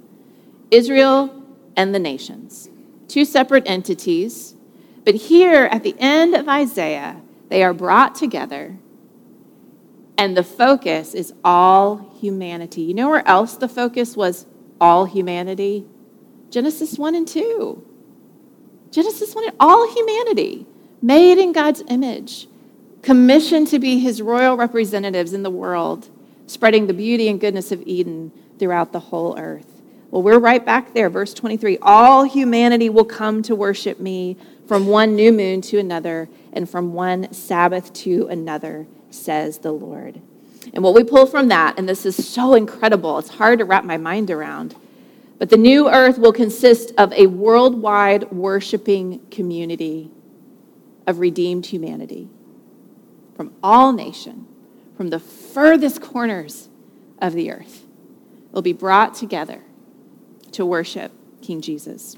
Israel 0.70 1.42
and 1.76 1.94
the 1.94 1.98
nations. 1.98 2.70
Two 3.08 3.24
separate 3.24 3.64
entities. 3.66 4.56
But 5.04 5.14
here 5.14 5.66
at 5.66 5.82
the 5.82 5.94
end 5.98 6.34
of 6.34 6.48
Isaiah, 6.48 7.20
they 7.48 7.62
are 7.62 7.72
brought 7.72 8.14
together, 8.16 8.76
and 10.18 10.36
the 10.36 10.42
focus 10.42 11.14
is 11.14 11.32
all 11.44 12.10
humanity. 12.18 12.82
You 12.82 12.94
know 12.94 13.08
where 13.08 13.26
else 13.28 13.56
the 13.56 13.68
focus 13.68 14.16
was 14.16 14.46
all 14.80 15.04
humanity? 15.04 15.86
Genesis 16.50 16.98
1 16.98 17.14
and 17.14 17.28
2. 17.28 17.86
Genesis 18.90 19.34
1 19.34 19.44
and 19.44 19.56
all 19.60 19.92
humanity, 19.94 20.66
made 21.02 21.38
in 21.38 21.52
God's 21.52 21.82
image 21.88 22.48
commissioned 23.06 23.68
to 23.68 23.78
be 23.78 24.00
his 24.00 24.20
royal 24.20 24.56
representatives 24.56 25.32
in 25.32 25.44
the 25.44 25.50
world, 25.50 26.08
spreading 26.48 26.88
the 26.88 26.92
beauty 26.92 27.28
and 27.28 27.40
goodness 27.40 27.70
of 27.70 27.80
Eden 27.86 28.32
throughout 28.58 28.90
the 28.90 28.98
whole 28.98 29.38
earth. 29.38 29.80
Well, 30.10 30.22
we're 30.22 30.40
right 30.40 30.66
back 30.66 30.92
there, 30.92 31.08
verse 31.08 31.32
23. 31.32 31.78
All 31.82 32.24
humanity 32.24 32.88
will 32.88 33.04
come 33.04 33.42
to 33.44 33.54
worship 33.54 34.00
me 34.00 34.36
from 34.66 34.88
one 34.88 35.14
new 35.14 35.30
moon 35.30 35.60
to 35.60 35.78
another, 35.78 36.28
and 36.52 36.68
from 36.68 36.94
one 36.94 37.32
Sabbath 37.32 37.92
to 37.92 38.26
another, 38.26 38.88
says 39.10 39.58
the 39.58 39.70
Lord. 39.70 40.20
And 40.74 40.82
what 40.82 40.94
we 40.94 41.04
pull 41.04 41.26
from 41.26 41.46
that, 41.46 41.78
and 41.78 41.88
this 41.88 42.06
is 42.06 42.16
so 42.28 42.54
incredible, 42.54 43.20
it's 43.20 43.28
hard 43.28 43.60
to 43.60 43.64
wrap 43.64 43.84
my 43.84 43.98
mind 43.98 44.32
around, 44.32 44.74
But 45.38 45.50
the 45.50 45.56
new 45.56 45.88
earth 45.88 46.18
will 46.18 46.32
consist 46.32 46.90
of 46.98 47.12
a 47.12 47.28
worldwide 47.28 48.32
worshiping 48.32 49.24
community 49.30 50.10
of 51.06 51.20
redeemed 51.20 51.66
humanity 51.66 52.30
from 53.36 53.52
all 53.62 53.92
nation, 53.92 54.46
from 54.96 55.10
the 55.10 55.20
furthest 55.20 56.00
corners 56.00 56.68
of 57.20 57.34
the 57.34 57.50
earth, 57.50 57.84
will 58.50 58.62
be 58.62 58.72
brought 58.72 59.14
together 59.14 59.62
to 60.52 60.64
worship 60.64 61.12
King 61.42 61.60
Jesus. 61.60 62.16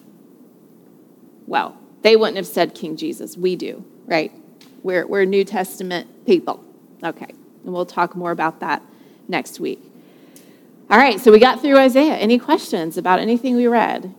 Well, 1.47 1.77
they 2.03 2.15
wouldn't 2.15 2.37
have 2.37 2.47
said 2.47 2.75
King 2.75 2.97
Jesus. 2.97 3.37
We 3.37 3.57
do, 3.57 3.85
right? 4.07 4.33
We're, 4.83 5.07
we're 5.07 5.25
New 5.25 5.45
Testament 5.45 6.25
people. 6.25 6.65
Okay, 7.03 7.27
and 7.65 7.73
we'll 7.73 7.87
talk 7.87 8.15
more 8.15 8.31
about 8.31 8.61
that 8.61 8.83
next 9.27 9.59
week. 9.59 9.83
All 10.91 10.99
right, 10.99 11.21
so 11.21 11.33
we 11.33 11.39
got 11.39 11.61
through 11.61 11.79
Isaiah. 11.79 12.15
Any 12.15 12.39
questions 12.39 12.97
about 12.97 13.19
anything 13.19 13.57
we 13.57 13.67
read? 13.67 14.15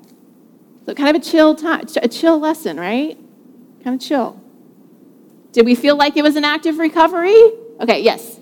So 0.86 0.94
kind 0.94 1.16
of 1.16 1.22
a 1.22 1.26
chill 1.26 1.56
time, 1.56 1.88
a 2.02 2.08
chill 2.08 2.40
lesson, 2.40 2.80
right? 2.80 3.18
Kind 3.84 4.02
of 4.02 4.06
chill. 4.06 4.42
Did 5.52 5.66
we 5.66 5.76
feel 5.76 5.96
like 5.96 6.16
it 6.16 6.24
was 6.24 6.36
an 6.36 6.46
active 6.46 6.78
recovery? 6.78 7.42
Okay, 7.82 8.02
yes. 8.02 8.40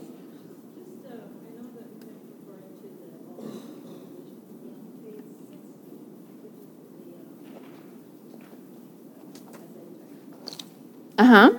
Uh 11.17 11.23
huh. 11.25 11.51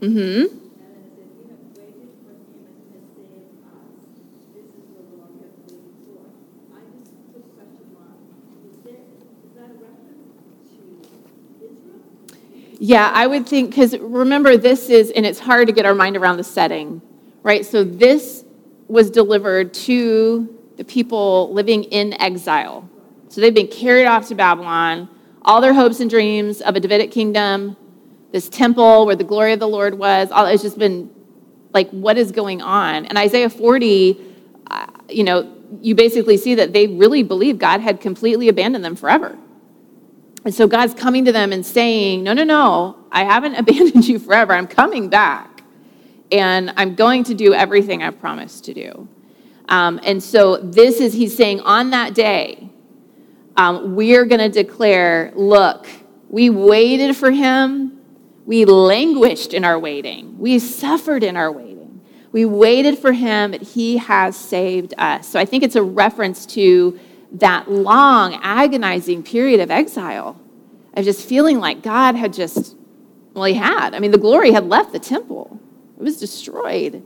Mm-hmm. 0.00 0.63
Yeah, 12.86 13.10
I 13.14 13.26
would 13.26 13.48
think, 13.48 13.70
because 13.70 13.96
remember, 13.96 14.58
this 14.58 14.90
is, 14.90 15.10
and 15.12 15.24
it's 15.24 15.38
hard 15.38 15.68
to 15.68 15.72
get 15.72 15.86
our 15.86 15.94
mind 15.94 16.18
around 16.18 16.36
the 16.36 16.44
setting, 16.44 17.00
right? 17.42 17.64
So 17.64 17.82
this 17.82 18.44
was 18.88 19.10
delivered 19.10 19.72
to 19.72 20.54
the 20.76 20.84
people 20.84 21.50
living 21.54 21.84
in 21.84 22.12
exile. 22.20 22.86
So 23.30 23.40
they've 23.40 23.54
been 23.54 23.68
carried 23.68 24.04
off 24.04 24.28
to 24.28 24.34
Babylon. 24.34 25.08
All 25.46 25.62
their 25.62 25.72
hopes 25.72 26.00
and 26.00 26.10
dreams 26.10 26.60
of 26.60 26.76
a 26.76 26.80
Davidic 26.80 27.10
kingdom, 27.10 27.74
this 28.32 28.50
temple 28.50 29.06
where 29.06 29.16
the 29.16 29.24
glory 29.24 29.54
of 29.54 29.60
the 29.60 29.68
Lord 29.68 29.94
was, 29.94 30.30
all, 30.30 30.44
it's 30.44 30.62
just 30.62 30.78
been 30.78 31.08
like, 31.72 31.88
what 31.88 32.18
is 32.18 32.32
going 32.32 32.60
on? 32.60 33.06
And 33.06 33.16
Isaiah 33.16 33.48
40, 33.48 34.20
uh, 34.70 34.86
you 35.08 35.24
know, 35.24 35.50
you 35.80 35.94
basically 35.94 36.36
see 36.36 36.54
that 36.56 36.74
they 36.74 36.88
really 36.88 37.22
believe 37.22 37.56
God 37.58 37.80
had 37.80 38.02
completely 38.02 38.48
abandoned 38.50 38.84
them 38.84 38.94
forever. 38.94 39.38
And 40.44 40.54
so 40.54 40.66
God's 40.66 40.94
coming 40.94 41.24
to 41.24 41.32
them 41.32 41.52
and 41.52 41.64
saying, 41.64 42.22
No, 42.22 42.32
no, 42.32 42.44
no, 42.44 42.96
I 43.10 43.24
haven't 43.24 43.54
abandoned 43.58 44.06
you 44.06 44.18
forever. 44.18 44.52
I'm 44.52 44.66
coming 44.66 45.08
back. 45.08 45.62
And 46.32 46.72
I'm 46.76 46.94
going 46.94 47.24
to 47.24 47.34
do 47.34 47.54
everything 47.54 48.02
I've 48.02 48.18
promised 48.18 48.64
to 48.64 48.74
do. 48.74 49.08
Um, 49.68 50.00
and 50.04 50.22
so 50.22 50.56
this 50.56 51.00
is, 51.00 51.12
he's 51.12 51.36
saying, 51.36 51.60
on 51.60 51.90
that 51.90 52.14
day, 52.14 52.70
um, 53.56 53.94
we're 53.94 54.24
going 54.24 54.40
to 54.40 54.48
declare, 54.48 55.32
Look, 55.34 55.86
we 56.28 56.50
waited 56.50 57.16
for 57.16 57.30
him 57.30 57.94
we 58.46 58.64
languished 58.64 59.54
in 59.54 59.64
our 59.64 59.78
waiting. 59.78 60.38
We 60.38 60.58
suffered 60.58 61.22
in 61.22 61.36
our 61.36 61.50
waiting. 61.50 62.02
We 62.32 62.44
waited 62.44 62.98
for 62.98 63.12
him, 63.12 63.52
but 63.52 63.62
he 63.62 63.96
has 63.96 64.36
saved 64.36 64.92
us. 64.98 65.28
So 65.28 65.38
I 65.38 65.44
think 65.44 65.62
it's 65.62 65.76
a 65.76 65.82
reference 65.82 66.44
to 66.46 66.98
that 67.34 67.70
long, 67.70 68.38
agonizing 68.42 69.22
period 69.22 69.60
of 69.60 69.70
exile, 69.70 70.40
of 70.94 71.04
just 71.04 71.28
feeling 71.28 71.58
like 71.58 71.82
God 71.82 72.14
had 72.14 72.32
just, 72.32 72.76
well, 73.34 73.44
he 73.44 73.54
had. 73.54 73.94
I 73.94 73.98
mean, 73.98 74.10
the 74.10 74.18
glory 74.18 74.52
had 74.52 74.68
left 74.68 74.92
the 74.92 74.98
temple, 74.98 75.58
it 75.98 76.02
was 76.02 76.18
destroyed. 76.18 77.04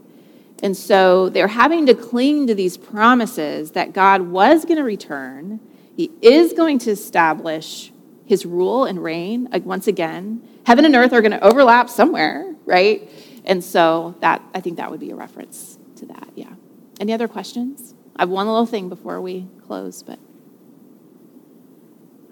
And 0.61 0.75
so 0.75 1.29
they're 1.29 1.47
having 1.47 1.85
to 1.85 1.93
cling 1.93 2.47
to 2.47 2.55
these 2.55 2.75
promises 2.75 3.71
that 3.71 3.93
God 3.93 4.23
was 4.23 4.65
going 4.65 4.77
to 4.77 4.83
return, 4.83 5.59
He 5.95 6.11
is 6.21 6.53
going 6.53 6.79
to 6.79 6.91
establish 6.91 7.91
His 8.25 8.45
rule 8.45 8.85
and 8.85 9.01
reign 9.01 9.47
once 9.63 9.87
again 9.87 10.41
heaven 10.69 10.85
and 10.85 10.95
earth 10.95 11.13
are 11.13 11.21
going 11.21 11.31
to 11.31 11.43
overlap 11.43 11.89
somewhere, 11.89 12.53
right? 12.65 13.09
And 13.43 13.63
so 13.63 14.13
that 14.19 14.39
I 14.53 14.61
think 14.61 14.77
that 14.77 14.91
would 14.91 14.99
be 14.99 15.09
a 15.09 15.15
reference 15.15 15.79
to 15.95 16.05
that. 16.05 16.29
Yeah. 16.35 16.53
Any 16.99 17.11
other 17.11 17.27
questions? 17.27 17.95
I 18.19 18.23
have 18.23 18.29
one 18.29 18.47
little 18.47 18.65
thing 18.65 18.89
before 18.89 19.21
we 19.21 19.47
close, 19.65 20.03
but 20.03 20.19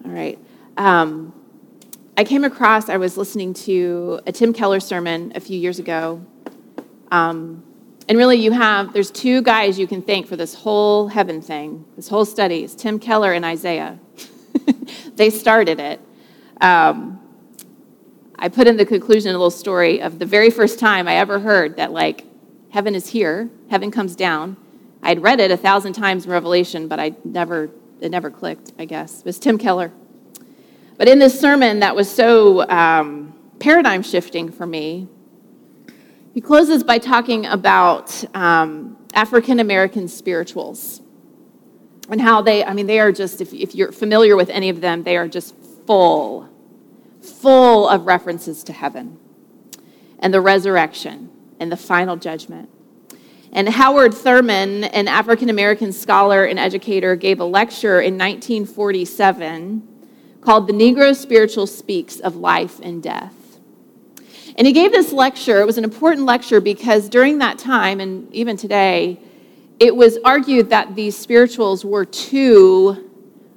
all 0.03 0.11
right. 0.11 0.38
Um, 0.75 1.33
I 2.17 2.25
came 2.25 2.43
across, 2.43 2.89
I 2.89 2.97
was 2.97 3.15
listening 3.15 3.53
to 3.53 4.19
a 4.27 4.33
Tim 4.33 4.51
Keller 4.51 4.81
sermon 4.81 5.31
a 5.33 5.39
few 5.39 5.57
years 5.57 5.79
ago. 5.79 6.25
Um, 7.09 7.63
and 8.09 8.17
really, 8.17 8.35
you 8.35 8.51
have, 8.51 8.91
there's 8.91 9.09
two 9.09 9.41
guys 9.41 9.79
you 9.79 9.88
can 9.88 10.01
thank 10.01 10.27
for 10.27 10.35
this 10.35 10.53
whole 10.53 11.07
heaven 11.07 11.41
thing, 11.41 11.85
this 11.95 12.09
whole 12.09 12.25
study. 12.25 12.65
It's 12.65 12.75
Tim 12.75 12.99
Keller 12.99 13.31
and 13.31 13.45
Isaiah. 13.45 13.97
they 15.15 15.29
started 15.29 15.79
it. 15.79 16.01
Um, 16.59 17.17
I 18.38 18.49
put 18.49 18.67
in 18.67 18.75
the 18.75 18.85
conclusion 18.85 19.29
a 19.29 19.38
little 19.38 19.49
story 19.49 20.01
of 20.01 20.19
the 20.19 20.25
very 20.25 20.49
first 20.49 20.79
time 20.79 21.07
I 21.07 21.15
ever 21.15 21.39
heard 21.39 21.77
that, 21.77 21.93
like, 21.93 22.25
heaven 22.71 22.93
is 22.93 23.07
here, 23.07 23.49
heaven 23.69 23.89
comes 23.89 24.17
down. 24.17 24.57
I'd 25.04 25.22
read 25.22 25.39
it 25.39 25.52
a 25.52 25.58
thousand 25.58 25.93
times 25.93 26.26
in 26.26 26.32
Revelation, 26.32 26.88
but 26.88 27.00
I 27.00 27.14
never, 27.24 27.70
it 28.02 28.10
never 28.10 28.30
clicked, 28.30 28.74
I 28.78 28.86
guess. 28.86 29.20
It 29.20 29.26
was 29.26 29.39
Tim 29.39 29.58
Keller. 29.58 29.91
But 30.98 31.08
in 31.08 31.20
this 31.20 31.39
sermon 31.39 31.80
that 31.80 31.95
was 31.95 32.10
so 32.10 32.68
um, 32.70 33.34
paradigm 33.60 34.02
shifting 34.02 34.52
for 34.52 34.66
me, 34.66 35.08
he 36.34 36.41
closes 36.41 36.84
by 36.84 36.98
talking 36.98 37.45
about 37.45 38.24
um, 38.36 38.98
African 39.14 39.60
American 39.60 40.08
spirituals 40.08 41.02
and 42.10 42.22
how 42.22 42.41
they, 42.41 42.64
I 42.64 42.74
mean, 42.74 42.88
they 42.88 43.00
are 43.00 43.12
just, 43.12 43.41
if, 43.41 43.54
if 43.54 43.76
you're 43.76 43.91
familiar 43.91 44.36
with 44.36 44.50
any 44.50 44.70
of 44.70 44.82
them, 44.82 45.04
they 45.04 45.18
are 45.18 45.28
just 45.28 45.56
full 45.86 46.50
full 47.28 47.88
of 47.88 48.06
references 48.06 48.64
to 48.64 48.74
heaven 48.74 49.18
and 50.20 50.34
the 50.34 50.41
resurrection 50.41 51.30
and 51.60 51.72
the 51.72 51.78
final 51.78 52.16
judgment. 52.16 52.70
And 53.52 53.70
Howard 53.70 54.14
Thurman, 54.14 54.84
an 54.86 55.08
African 55.08 55.50
American 55.50 55.91
scholar 55.91 56.43
and 56.43 56.60
educator, 56.60 57.16
gave 57.16 57.39
a 57.39 57.45
lecture 57.45 58.02
in 58.02 58.18
1947 58.18 59.88
called 60.41 60.68
The 60.68 60.74
Negro 60.74 61.16
Spiritual 61.16 61.68
Speaks 61.68 62.20
of 62.20 62.36
Life 62.36 62.80
and 62.82 63.02
Death. 63.02 63.60
And 64.58 64.66
he 64.66 64.74
gave 64.74 64.91
this 64.91 65.12
lecture. 65.12 65.62
It 65.62 65.66
was 65.66 65.78
an 65.78 65.84
important 65.84 66.26
lecture 66.26 66.60
because 66.60 67.10
during 67.10 67.38
that 67.39 67.58
time, 67.58 68.00
and 68.00 68.34
even 68.34 68.58
today, 68.58 69.20
it 69.80 69.95
was 69.95 70.18
argued 70.26 70.70
that 70.72 70.95
these 70.95 71.16
spirituals 71.16 71.86
were 71.86 72.06
too 72.06 73.10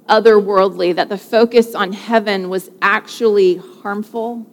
otherworldly, 0.07 0.95
that 0.95 1.09
the 1.09 1.17
focus 1.17 1.73
on 1.73 1.93
heaven 1.93 2.49
was 2.49 2.69
actually 2.81 3.55
harmful, 3.81 4.45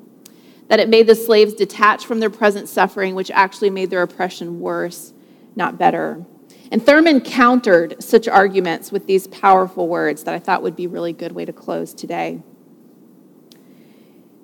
that 0.69 0.81
it 0.81 0.89
made 0.89 1.07
the 1.07 1.15
slaves 1.15 1.53
detach 1.53 2.07
from 2.07 2.21
their 2.21 2.31
present 2.31 2.69
suffering, 2.69 3.15
which 3.15 3.31
actually 3.31 3.71
made 3.71 3.91
their 3.91 4.03
oppression 4.03 4.61
worse, 4.61 5.13
not 5.59 5.77
better. 5.77 6.25
And 6.71 6.85
Thurman 6.85 7.21
countered 7.21 8.03
such 8.03 8.29
arguments 8.29 8.93
with 8.93 9.07
these 9.07 9.27
powerful 9.27 9.89
words 9.89 10.25
that 10.25 10.35
I 10.35 10.39
thought 10.39 10.63
would 10.63 10.77
be 10.77 10.85
a 10.85 10.89
really 10.89 11.13
good 11.13 11.33
way 11.33 11.45
to 11.45 11.53
close 11.53 11.93
today. 11.93 12.41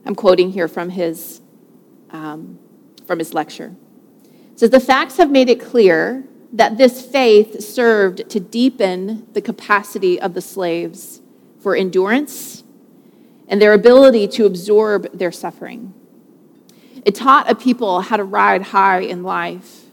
I'm 0.05 0.15
quoting 0.15 0.51
here 0.51 0.69
from 0.69 0.91
his, 0.91 1.41
um, 2.11 2.59
from 3.07 3.19
his 3.19 3.33
lecture. 3.33 3.75
It 4.53 4.61
says, 4.61 4.71
The 4.71 4.81
facts 4.81 5.17
have 5.17 5.31
made 5.31 5.49
it 5.49 5.61
clear 5.61 6.25
that 6.53 6.77
this 6.77 7.01
faith 7.01 7.63
served 7.63 8.29
to 8.31 8.41
deepen 8.41 9.27
the 9.33 9.41
capacity 9.41 10.21
of 10.21 10.35
the 10.35 10.43
slaves 10.43 11.21
for 11.59 11.75
endurance 11.75 12.65
and 13.49 13.61
their 13.61 13.73
ability 13.73 14.29
to 14.29 14.47
absorb 14.47 15.11
their 15.17 15.33
suffering. 15.33 15.95
It 17.05 17.15
taught 17.15 17.51
a 17.51 17.55
people 17.55 18.01
how 18.03 18.17
to 18.17 18.25
ride 18.25 18.63
high 18.63 19.01
in 19.01 19.23
life, 19.23 19.84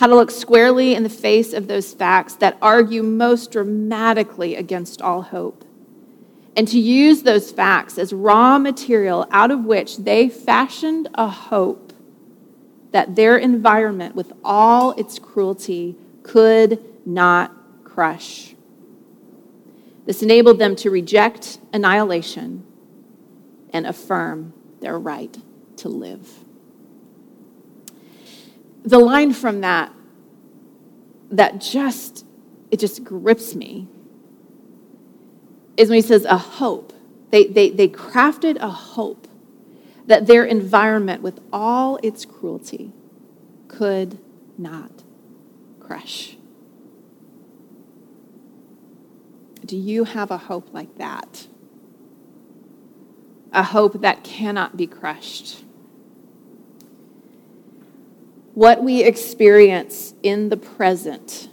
how 0.00 0.06
to 0.06 0.14
look 0.14 0.30
squarely 0.30 0.94
in 0.94 1.02
the 1.02 1.10
face 1.10 1.52
of 1.52 1.68
those 1.68 1.92
facts 1.92 2.32
that 2.36 2.56
argue 2.62 3.02
most 3.02 3.52
dramatically 3.52 4.56
against 4.56 5.02
all 5.02 5.20
hope, 5.20 5.62
and 6.56 6.66
to 6.66 6.80
use 6.80 7.22
those 7.22 7.52
facts 7.52 7.98
as 7.98 8.10
raw 8.10 8.58
material 8.58 9.26
out 9.30 9.50
of 9.50 9.66
which 9.66 9.98
they 9.98 10.26
fashioned 10.26 11.06
a 11.16 11.28
hope 11.28 11.92
that 12.92 13.14
their 13.14 13.36
environment, 13.36 14.16
with 14.16 14.32
all 14.42 14.92
its 14.92 15.18
cruelty, 15.18 15.94
could 16.22 16.82
not 17.04 17.52
crush. 17.84 18.54
This 20.06 20.22
enabled 20.22 20.58
them 20.58 20.76
to 20.76 20.90
reject 20.90 21.58
annihilation 21.74 22.64
and 23.70 23.86
affirm 23.86 24.54
their 24.80 24.98
right 24.98 25.36
to 25.76 25.90
live. 25.90 26.39
The 28.84 28.98
line 28.98 29.32
from 29.32 29.60
that 29.60 29.92
that 31.30 31.60
just 31.60 32.26
it 32.70 32.78
just 32.78 33.04
grips 33.04 33.54
me 33.54 33.88
is 35.76 35.88
when 35.88 35.96
he 35.96 36.02
says 36.02 36.24
a 36.24 36.36
hope. 36.36 36.92
They, 37.30 37.46
they, 37.46 37.70
they 37.70 37.88
crafted 37.88 38.56
a 38.60 38.68
hope 38.68 39.26
that 40.06 40.26
their 40.26 40.44
environment, 40.44 41.22
with 41.22 41.40
all 41.52 41.98
its 42.02 42.24
cruelty, 42.24 42.92
could 43.68 44.18
not 44.58 44.90
crush. 45.78 46.36
Do 49.64 49.76
you 49.76 50.04
have 50.04 50.30
a 50.30 50.36
hope 50.36 50.72
like 50.74 50.98
that? 50.98 51.46
A 53.52 53.62
hope 53.62 54.00
that 54.00 54.24
cannot 54.24 54.76
be 54.76 54.86
crushed. 54.86 55.64
What 58.60 58.84
we 58.84 59.02
experience 59.02 60.12
in 60.22 60.50
the 60.50 60.56
present 60.58 61.48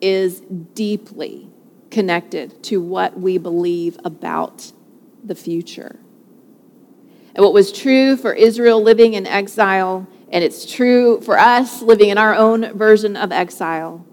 is 0.00 0.40
deeply 0.40 1.48
connected 1.88 2.64
to 2.64 2.80
what 2.80 3.16
we 3.16 3.38
believe 3.38 3.96
about 4.04 4.72
the 5.22 5.36
future. 5.36 6.00
And 7.36 7.44
what 7.44 7.52
was 7.52 7.70
true 7.70 8.16
for 8.16 8.32
Israel 8.32 8.82
living 8.82 9.14
in 9.14 9.24
exile, 9.24 10.08
and 10.32 10.42
it's 10.42 10.66
true 10.68 11.20
for 11.20 11.38
us 11.38 11.80
living 11.80 12.08
in 12.08 12.18
our 12.18 12.34
own 12.34 12.76
version 12.76 13.16
of 13.16 13.30
exile, 13.30 14.04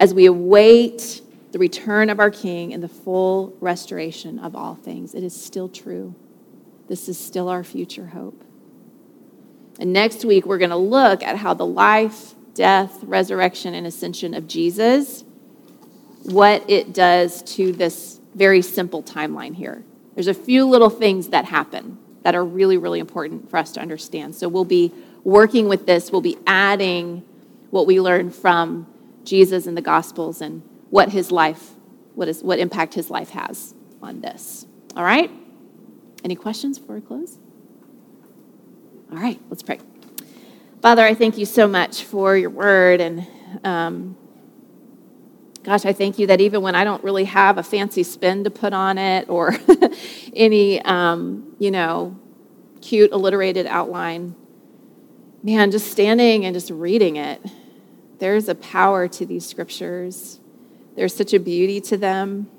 as 0.00 0.14
we 0.14 0.24
await 0.24 1.20
the 1.52 1.58
return 1.58 2.08
of 2.08 2.20
our 2.20 2.30
King 2.30 2.72
and 2.72 2.82
the 2.82 2.88
full 2.88 3.54
restoration 3.60 4.38
of 4.38 4.56
all 4.56 4.76
things. 4.76 5.14
It 5.14 5.22
is 5.22 5.38
still 5.38 5.68
true. 5.68 6.14
This 6.88 7.06
is 7.06 7.18
still 7.18 7.50
our 7.50 7.64
future 7.64 8.06
hope. 8.06 8.43
And 9.78 9.92
next 9.92 10.24
week, 10.24 10.46
we're 10.46 10.58
going 10.58 10.70
to 10.70 10.76
look 10.76 11.22
at 11.22 11.36
how 11.36 11.54
the 11.54 11.66
life, 11.66 12.34
death, 12.54 13.02
resurrection, 13.02 13.74
and 13.74 13.86
ascension 13.86 14.34
of 14.34 14.46
Jesus, 14.46 15.24
what 16.22 16.68
it 16.68 16.92
does 16.92 17.42
to 17.42 17.72
this 17.72 18.20
very 18.34 18.62
simple 18.62 19.02
timeline 19.02 19.54
here. 19.54 19.84
There's 20.14 20.28
a 20.28 20.34
few 20.34 20.66
little 20.66 20.90
things 20.90 21.28
that 21.28 21.44
happen 21.44 21.98
that 22.22 22.34
are 22.34 22.44
really, 22.44 22.76
really 22.76 23.00
important 23.00 23.50
for 23.50 23.58
us 23.58 23.72
to 23.72 23.80
understand. 23.80 24.34
So 24.34 24.48
we'll 24.48 24.64
be 24.64 24.92
working 25.24 25.68
with 25.68 25.86
this, 25.86 26.10
we'll 26.10 26.20
be 26.20 26.38
adding 26.46 27.24
what 27.70 27.86
we 27.86 28.00
learn 28.00 28.30
from 28.30 28.86
Jesus 29.24 29.66
in 29.66 29.74
the 29.74 29.82
Gospels 29.82 30.40
and 30.40 30.62
what 30.90 31.10
his 31.10 31.32
life, 31.32 31.72
what, 32.14 32.28
is, 32.28 32.42
what 32.42 32.58
impact 32.58 32.94
his 32.94 33.10
life 33.10 33.30
has 33.30 33.74
on 34.02 34.20
this. 34.20 34.66
All 34.96 35.04
right? 35.04 35.30
Any 36.22 36.36
questions 36.36 36.78
before 36.78 36.96
we 36.96 37.02
close? 37.02 37.38
All 39.14 39.20
right, 39.20 39.40
let's 39.48 39.62
pray. 39.62 39.78
Father, 40.82 41.02
I 41.02 41.14
thank 41.14 41.38
you 41.38 41.46
so 41.46 41.68
much 41.68 42.02
for 42.02 42.36
your 42.36 42.50
word. 42.50 43.00
And 43.00 43.24
um, 43.62 44.16
gosh, 45.62 45.84
I 45.84 45.92
thank 45.92 46.18
you 46.18 46.26
that 46.26 46.40
even 46.40 46.62
when 46.62 46.74
I 46.74 46.82
don't 46.82 47.02
really 47.04 47.22
have 47.26 47.56
a 47.56 47.62
fancy 47.62 48.02
spin 48.02 48.42
to 48.42 48.50
put 48.50 48.72
on 48.72 48.98
it 48.98 49.28
or 49.28 49.56
any, 50.34 50.82
um, 50.82 51.54
you 51.60 51.70
know, 51.70 52.18
cute 52.80 53.12
alliterated 53.12 53.66
outline, 53.66 54.34
man, 55.44 55.70
just 55.70 55.92
standing 55.92 56.44
and 56.44 56.52
just 56.52 56.70
reading 56.70 57.14
it, 57.14 57.40
there's 58.18 58.48
a 58.48 58.56
power 58.56 59.06
to 59.06 59.24
these 59.24 59.46
scriptures. 59.46 60.40
There's 60.96 61.14
such 61.14 61.32
a 61.32 61.38
beauty 61.38 61.80
to 61.82 61.96
them. 61.96 62.50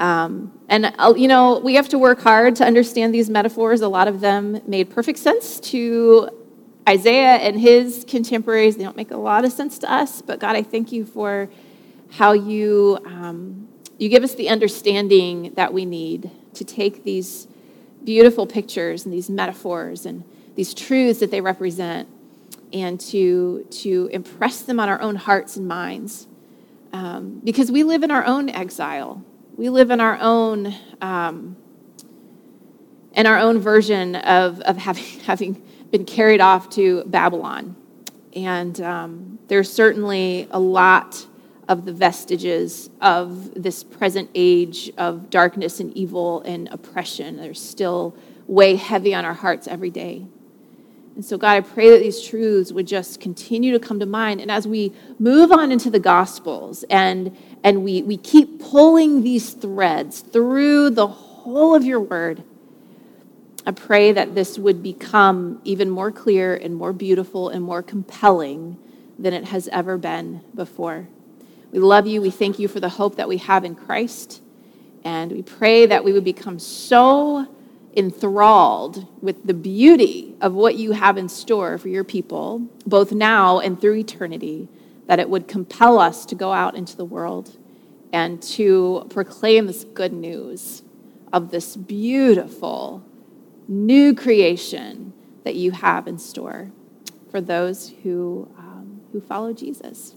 Um, 0.00 0.58
and, 0.70 0.94
uh, 0.98 1.12
you 1.14 1.28
know, 1.28 1.58
we 1.58 1.74
have 1.74 1.90
to 1.90 1.98
work 1.98 2.22
hard 2.22 2.56
to 2.56 2.64
understand 2.64 3.14
these 3.14 3.28
metaphors. 3.28 3.82
A 3.82 3.88
lot 3.88 4.08
of 4.08 4.20
them 4.20 4.62
made 4.66 4.88
perfect 4.88 5.18
sense 5.18 5.60
to 5.60 6.30
Isaiah 6.88 7.36
and 7.36 7.60
his 7.60 8.06
contemporaries. 8.08 8.78
They 8.78 8.84
don't 8.84 8.96
make 8.96 9.10
a 9.10 9.18
lot 9.18 9.44
of 9.44 9.52
sense 9.52 9.78
to 9.80 9.92
us, 9.92 10.22
but 10.22 10.40
God, 10.40 10.56
I 10.56 10.62
thank 10.62 10.90
you 10.90 11.04
for 11.04 11.50
how 12.12 12.32
you, 12.32 12.98
um, 13.04 13.68
you 13.98 14.08
give 14.08 14.24
us 14.24 14.34
the 14.34 14.48
understanding 14.48 15.52
that 15.54 15.74
we 15.74 15.84
need 15.84 16.30
to 16.54 16.64
take 16.64 17.04
these 17.04 17.46
beautiful 18.02 18.46
pictures 18.46 19.04
and 19.04 19.12
these 19.12 19.28
metaphors 19.28 20.06
and 20.06 20.24
these 20.54 20.72
truths 20.72 21.20
that 21.20 21.30
they 21.30 21.42
represent 21.42 22.08
and 22.72 22.98
to, 22.98 23.66
to 23.70 24.08
impress 24.12 24.62
them 24.62 24.80
on 24.80 24.88
our 24.88 25.00
own 25.02 25.16
hearts 25.16 25.58
and 25.58 25.68
minds. 25.68 26.26
Um, 26.94 27.40
because 27.44 27.70
we 27.70 27.82
live 27.82 28.02
in 28.02 28.10
our 28.10 28.24
own 28.24 28.48
exile. 28.48 29.22
We 29.60 29.68
live 29.68 29.90
in 29.90 30.00
our 30.00 30.16
own 30.18 30.74
um, 31.02 31.54
in 33.12 33.26
our 33.26 33.36
own 33.36 33.58
version 33.58 34.16
of, 34.16 34.58
of 34.62 34.78
having, 34.78 35.04
having 35.26 35.62
been 35.90 36.06
carried 36.06 36.40
off 36.40 36.70
to 36.70 37.04
Babylon. 37.04 37.76
And 38.34 38.80
um, 38.80 39.38
there's 39.48 39.70
certainly 39.70 40.48
a 40.50 40.58
lot 40.58 41.26
of 41.68 41.84
the 41.84 41.92
vestiges 41.92 42.88
of 43.02 43.52
this 43.62 43.84
present 43.84 44.30
age 44.34 44.90
of 44.96 45.28
darkness 45.28 45.78
and 45.78 45.94
evil 45.94 46.40
and 46.46 46.66
oppression. 46.72 47.36
They're 47.36 47.52
still 47.52 48.16
weigh 48.46 48.76
heavy 48.76 49.14
on 49.14 49.26
our 49.26 49.34
hearts 49.34 49.68
every 49.68 49.90
day. 49.90 50.24
And 51.16 51.24
so, 51.26 51.36
God, 51.36 51.52
I 51.52 51.60
pray 51.60 51.90
that 51.90 51.98
these 51.98 52.22
truths 52.22 52.72
would 52.72 52.86
just 52.86 53.20
continue 53.20 53.72
to 53.72 53.78
come 53.78 54.00
to 54.00 54.06
mind. 54.06 54.40
And 54.40 54.50
as 54.50 54.66
we 54.66 54.94
move 55.18 55.52
on 55.52 55.70
into 55.70 55.90
the 55.90 56.00
Gospels 56.00 56.82
and, 56.88 57.36
and 57.62 57.84
we, 57.84 58.02
we 58.02 58.16
keep 58.16 58.60
pulling 58.60 59.22
these 59.22 59.50
threads 59.50 60.20
through 60.20 60.90
the 60.90 61.06
whole 61.06 61.74
of 61.74 61.84
your 61.84 62.00
word, 62.00 62.42
I 63.66 63.72
pray 63.72 64.12
that 64.12 64.34
this 64.34 64.58
would 64.58 64.82
become 64.82 65.60
even 65.64 65.90
more 65.90 66.10
clear 66.10 66.54
and 66.54 66.74
more 66.74 66.92
beautiful 66.92 67.50
and 67.50 67.62
more 67.62 67.82
compelling 67.82 68.78
than 69.18 69.34
it 69.34 69.44
has 69.44 69.68
ever 69.68 69.98
been 69.98 70.40
before. 70.54 71.08
We 71.70 71.78
love 71.78 72.06
you. 72.06 72.22
We 72.22 72.30
thank 72.30 72.58
you 72.58 72.68
for 72.68 72.80
the 72.80 72.88
hope 72.88 73.16
that 73.16 73.28
we 73.28 73.36
have 73.36 73.64
in 73.64 73.74
Christ. 73.74 74.42
And 75.04 75.30
we 75.30 75.42
pray 75.42 75.86
that 75.86 76.04
we 76.04 76.12
would 76.12 76.24
become 76.24 76.58
so 76.58 77.46
enthralled 77.96 79.06
with 79.22 79.46
the 79.46 79.54
beauty 79.54 80.34
of 80.40 80.54
what 80.54 80.76
you 80.76 80.92
have 80.92 81.18
in 81.18 81.28
store 81.28 81.78
for 81.78 81.88
your 81.88 82.04
people, 82.04 82.66
both 82.86 83.12
now 83.12 83.58
and 83.58 83.80
through 83.80 83.96
eternity, 83.96 84.68
that 85.10 85.18
it 85.18 85.28
would 85.28 85.48
compel 85.48 85.98
us 85.98 86.24
to 86.24 86.36
go 86.36 86.52
out 86.52 86.76
into 86.76 86.96
the 86.96 87.04
world 87.04 87.58
and 88.12 88.40
to 88.40 89.04
proclaim 89.10 89.66
this 89.66 89.82
good 89.82 90.12
news 90.12 90.84
of 91.32 91.50
this 91.50 91.74
beautiful 91.74 93.04
new 93.66 94.14
creation 94.14 95.12
that 95.42 95.56
you 95.56 95.72
have 95.72 96.06
in 96.06 96.16
store 96.16 96.70
for 97.28 97.40
those 97.40 97.92
who, 98.04 98.48
um, 98.56 99.00
who 99.10 99.20
follow 99.20 99.52
Jesus. 99.52 100.14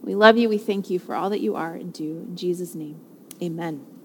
We 0.00 0.14
love 0.14 0.36
you. 0.38 0.48
We 0.48 0.58
thank 0.58 0.90
you 0.90 1.00
for 1.00 1.16
all 1.16 1.28
that 1.30 1.40
you 1.40 1.56
are 1.56 1.74
and 1.74 1.92
do. 1.92 2.24
In 2.28 2.36
Jesus' 2.36 2.76
name, 2.76 3.00
amen. 3.42 3.95